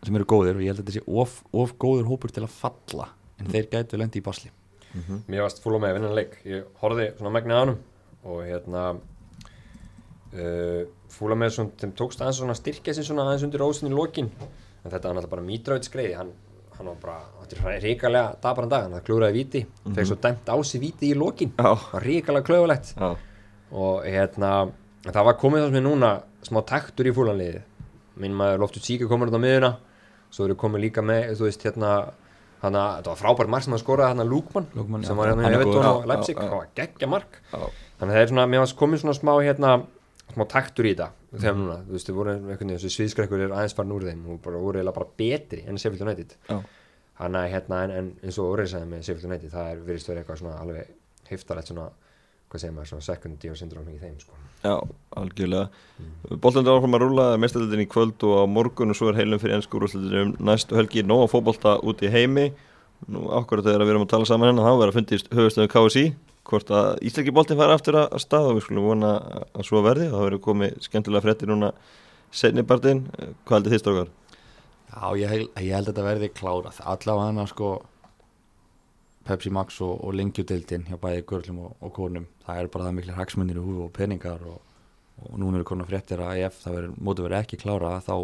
sem 0.06 0.16
eru 0.18 0.26
góðir 0.26 0.56
og 0.58 0.62
ég 0.66 0.72
held 0.72 0.80
að 0.82 0.86
þetta 0.88 0.96
sé 0.98 1.04
of, 1.22 1.44
of 1.54 1.74
góður 1.78 2.08
hópur 2.10 2.32
til 2.34 2.44
að 2.44 2.50
falla 2.56 3.10
en 3.40 3.48
þeir 3.54 3.68
gætu 3.72 3.98
lendi 4.02 4.20
í 4.22 4.26
basli. 4.26 4.52
Mér 5.28 5.46
varst 5.46 5.62
fúla 5.64 5.80
með 5.80 5.90
að 5.90 5.96
vinna 5.98 6.08
hann 6.10 6.18
leik. 6.20 6.34
Ég 6.46 6.64
horfði 6.82 7.06
svona 7.18 7.32
megnið 7.38 7.56
á 7.58 7.62
hann 7.62 7.76
og 8.26 8.42
hérna 8.46 8.82
uh, 10.36 10.84
fúla 11.12 11.38
með 11.40 11.54
svona, 11.56 11.76
þeim 11.82 11.94
tókst 11.98 12.22
aðeins 12.24 12.40
svona 12.42 12.56
að 12.56 12.62
styrkja 12.62 12.96
sig 12.98 13.08
svona 13.08 13.26
aðeins 13.28 13.46
undir 13.48 13.64
ósinn 13.66 13.92
í 13.92 13.96
lokin. 13.96 14.30
En 14.82 14.90
þetta 14.90 15.08
var 15.12 15.18
náttúrulega 15.20 15.34
bara 15.36 15.46
mítraut 15.46 15.86
skreiði 15.88 16.16
hann, 16.18 16.32
hann 16.78 16.90
var 16.92 17.00
bara, 17.02 17.18
þetta 17.46 17.74
er 17.76 17.84
ríkalega 17.86 18.36
dabaran 18.42 18.72
dag, 18.72 18.88
hann 18.90 19.06
klúraði 19.06 19.38
víti. 19.42 19.62
Mm 19.66 19.92
Mhm. 19.92 19.96
fekk 19.98 20.08
svo 20.12 20.18
dæmt 20.24 20.50
á 20.50 20.56
sig 20.66 20.82
víti 20.82 21.12
í 21.12 21.18
lokin. 21.18 21.54
Já, 21.58 21.76
það 21.76 21.94
var 21.94 22.04
ríkalega 22.04 22.48
klöfulegt. 22.48 22.94
Já, 22.98 23.16
og 23.72 24.04
hérna 24.06 24.72
það 25.06 25.26
var 25.26 25.38
komið 25.38 25.62
það 25.62 25.68
sem 25.68 25.76
er 25.76 25.88
núna 25.90 26.12
smá 26.44 26.62
taktur 26.66 27.06
í 27.08 27.14
fúlanliði 27.14 27.62
minn 28.18 28.34
maður 28.36 28.60
Loftur 28.60 28.82
Síka 28.84 29.08
komur 29.08 29.30
þetta 29.30 29.40
á 29.40 29.46
miðuna 29.46 29.72
svo 30.32 30.48
eru 30.48 30.58
komið 30.60 30.86
líka 30.88 31.04
með, 31.06 31.32
þú 31.40 31.48
veist 31.48 31.66
hérna 31.68 31.94
hann 32.62 32.78
að, 32.78 32.92
þetta 33.00 33.14
var 33.14 33.20
frábært 33.22 33.52
mark 33.52 33.66
sem 33.66 33.76
að 33.76 33.82
skora 33.82 34.12
hann 34.12 34.22
að 34.22 34.30
Lúkmann 34.32 35.06
sem 35.08 35.18
var 35.18 35.32
hérna 35.32 35.48
í 35.48 35.50
er 35.50 35.58
Evertón 35.58 35.88
og 35.90 36.06
Leipzig, 36.10 36.38
það 36.38 36.54
var 36.54 36.68
geggja 36.78 37.10
mark. 37.10 37.40
Já, 37.50 37.58
þannig 37.98 38.12
að 38.12 38.18
það 38.18 38.22
er 38.22 38.32
svona, 38.34 38.46
mér 38.52 38.64
varst 38.64 38.78
komið 38.80 39.02
svona 39.02 39.18
smá 39.18 39.32
hérna, 39.42 39.72
smá 40.32 40.46
taktur 40.52 40.88
í 40.88 40.94
þetta 40.94 41.10
þegar 41.32 41.58
núna, 41.58 41.80
þú 41.88 41.96
veist, 41.96 42.10
þið 42.10 42.20
voru 42.20 42.34
einhvern 42.36 42.54
veginn 42.54 42.76
þessi 42.76 42.94
sviðskrekkur 42.98 43.44
er 43.48 43.56
aðeins 43.56 43.76
farin 43.76 43.96
úr 43.96 44.06
þeim 44.08 44.22
og 44.30 44.40
bara 44.46 44.62
voru 44.62 44.80
eiginlega 44.80 44.98
bara 45.00 45.10
betri 45.22 45.66
enn 45.66 45.82
Sheffield 45.82 46.06
United. 46.06 46.38
Hann 47.22 47.38
að 47.38 47.50
hérna, 47.56 47.82
en, 47.86 47.92
en 47.98 48.12
eins 48.22 48.38
og 48.42 48.54
Orri 48.54 48.68
sagði 48.70 48.92
með 48.92 49.04
Sheffield 49.08 49.30
United, 49.32 49.52
það 49.54 49.72
er 49.74 49.84
virðist 49.88 50.12
verið 50.12 50.22
eitthvað 50.24 50.42
svona 50.42 50.62
alveg 50.62 50.94
heftarlegt 51.32 51.72
svona, 51.72 51.90
hvað 52.52 52.64
segir 52.64 52.74
maður, 52.76 52.90
svona 52.92 53.06
second 53.06 53.46
year 53.46 53.58
syndrome 53.58 53.94
í 53.94 54.00
þeim, 54.02 54.18
sko? 54.20 54.40
Já, 54.62 54.76
algjörlega. 55.18 55.70
Mm. 55.98 56.40
Bóltandur 56.44 56.78
áfram 56.78 56.98
að 56.98 57.06
rúla 57.06 57.28
mestaldin 57.42 57.84
í 57.84 57.88
kvöld 57.90 58.26
og 58.28 58.44
á 58.44 58.46
morgun 58.52 58.94
og 58.94 59.00
svo 59.00 59.10
er 59.10 59.22
heilum 59.22 59.42
fyrir 59.42 59.58
ennsku 59.58 59.80
úrúslutin 59.80 60.20
um 60.20 60.34
næstu 60.52 60.78
helgi 60.78 61.06
nóg 61.08 61.24
að 61.26 61.32
fótbolta 61.34 61.78
út 61.88 62.04
í 62.06 62.12
heimi. 62.12 62.52
Nú 63.10 63.24
akkurat 63.34 63.66
þegar 63.66 63.86
við 63.88 63.96
erum 63.96 64.06
að 64.06 64.12
tala 64.14 64.30
saman 64.30 64.52
hérna 64.52 64.68
þá 64.68 64.74
verður 64.76 64.92
að 64.92 65.00
fundist 65.00 65.32
höfustöðu 65.34 65.72
KSI 65.74 66.06
hvort 66.52 66.72
að 66.74 66.90
Íslaki 67.08 67.34
boltin 67.34 67.58
fara 67.58 67.78
aftur 67.78 67.98
að 68.02 68.16
að 68.18 68.24
stað 68.26 68.50
og 68.50 68.58
við 68.58 68.66
skulum 68.68 68.88
vona 68.92 69.12
að 69.56 69.68
svo 69.70 69.82
verði. 69.86 70.10
Og 70.12 70.18
það 70.18 70.28
verður 70.28 70.44
komið 70.48 70.76
skemmtilega 70.86 71.26
fréttir 71.26 71.50
núna 71.50 71.72
setni 72.32 72.66
partinn, 72.68 73.06
hvað 73.46 73.58
heldur 73.58 73.74
þið 73.74 73.84
strókar? 73.84 74.12
Já, 74.92 75.04
ég, 75.18 75.48
ég 75.56 75.74
held 75.74 75.88
að 75.88 75.92
þetta 75.94 76.06
verði 76.06 76.30
klárað. 76.36 76.82
Allavega 76.84 77.28
hann 77.30 77.42
að 77.42 77.52
sko 77.54 77.72
Pepsi 79.28 79.52
Max 79.54 79.80
og, 79.86 79.96
og 80.02 80.16
lengjudeildin 80.18 80.88
hjá 80.90 80.98
bæði 81.02 81.24
görlum 81.30 81.64
og, 81.68 81.74
og 81.82 81.94
konum. 81.96 82.28
Það 82.46 82.62
er 82.62 82.70
bara 82.74 82.88
það 82.88 82.96
miklir 83.00 83.18
hagsmunir 83.20 83.60
í 83.60 83.66
húfi 83.66 83.84
og 83.86 83.92
peningar 83.96 84.46
og, 84.50 84.62
og 85.28 85.36
núna 85.42 85.60
eru 85.60 85.68
konar 85.72 85.90
fréttir 85.90 86.24
að 86.26 86.46
ef 86.48 86.62
það 86.64 86.78
verður, 86.78 86.96
móti 86.98 87.26
verið 87.26 87.44
ekki 87.44 87.60
klárað 87.62 88.00
þá, 88.08 88.16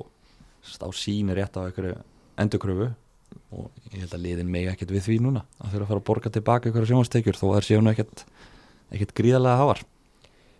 þá 0.77 0.87
sýnir 0.97 1.37
rétt 1.37 1.59
á 1.59 1.61
einhverju 1.67 1.99
endurkröfu 2.41 2.89
og 3.53 3.91
ég 3.91 4.01
held 4.01 4.15
að 4.15 4.23
liðin 4.23 4.49
megi 4.51 4.71
ekkert 4.71 4.93
við 4.95 5.05
því 5.05 5.19
núna 5.25 5.43
að 5.59 5.75
þurfa 5.75 5.85
að 5.85 5.91
fara 5.91 6.01
að 6.01 6.07
borga 6.09 6.31
tilbaka 6.33 6.69
einhverju 6.69 6.89
sjónastekjur 6.91 7.37
þó 7.37 7.45
það 7.45 7.59
er 7.59 7.67
séu 7.67 7.81
ekkert, 7.91 8.23
ekkert 8.95 9.15
gríðarlega 9.19 9.61
hafar 9.61 9.83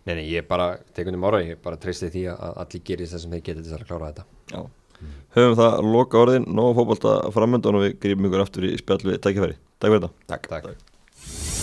Nei, 0.08 0.14
nei, 0.14 0.26
ég 0.32 0.46
bara, 0.48 0.70
tekundum 0.96 1.26
ára, 1.28 1.42
ég 1.44 1.58
bara 1.60 1.76
treysti 1.76 2.08
því 2.08 2.22
að 2.32 2.60
allir 2.62 2.84
gerir 2.86 3.08
það 3.10 3.20
sem 3.20 3.32
þeir 3.34 3.42
geta 3.44 3.60
til 3.60 3.66
þess 3.66 3.76
að 3.76 3.88
klára 3.90 4.06
þetta. 4.06 4.22
Já, 4.48 4.60
höfum 5.34 5.56
það 5.58 5.74
að 5.74 5.88
loka 5.92 6.20
orðin 6.22 6.46
nóg 6.48 6.68
að 6.70 6.78
fótbolta 6.78 7.16
framöndan 7.34 7.76
og 7.76 7.84
við 7.84 7.96
grífum 8.00 8.28
ykkur 8.30 8.44
aftur 8.46 8.64
í 8.64 8.70
spjall 8.80 9.02
við 9.04 9.18
tækifæri 9.26 9.58
Takk 9.78 9.92
fyrir 9.92 10.02
þetta 10.02 10.34
Takk, 10.34 10.48
Takk. 10.50 11.57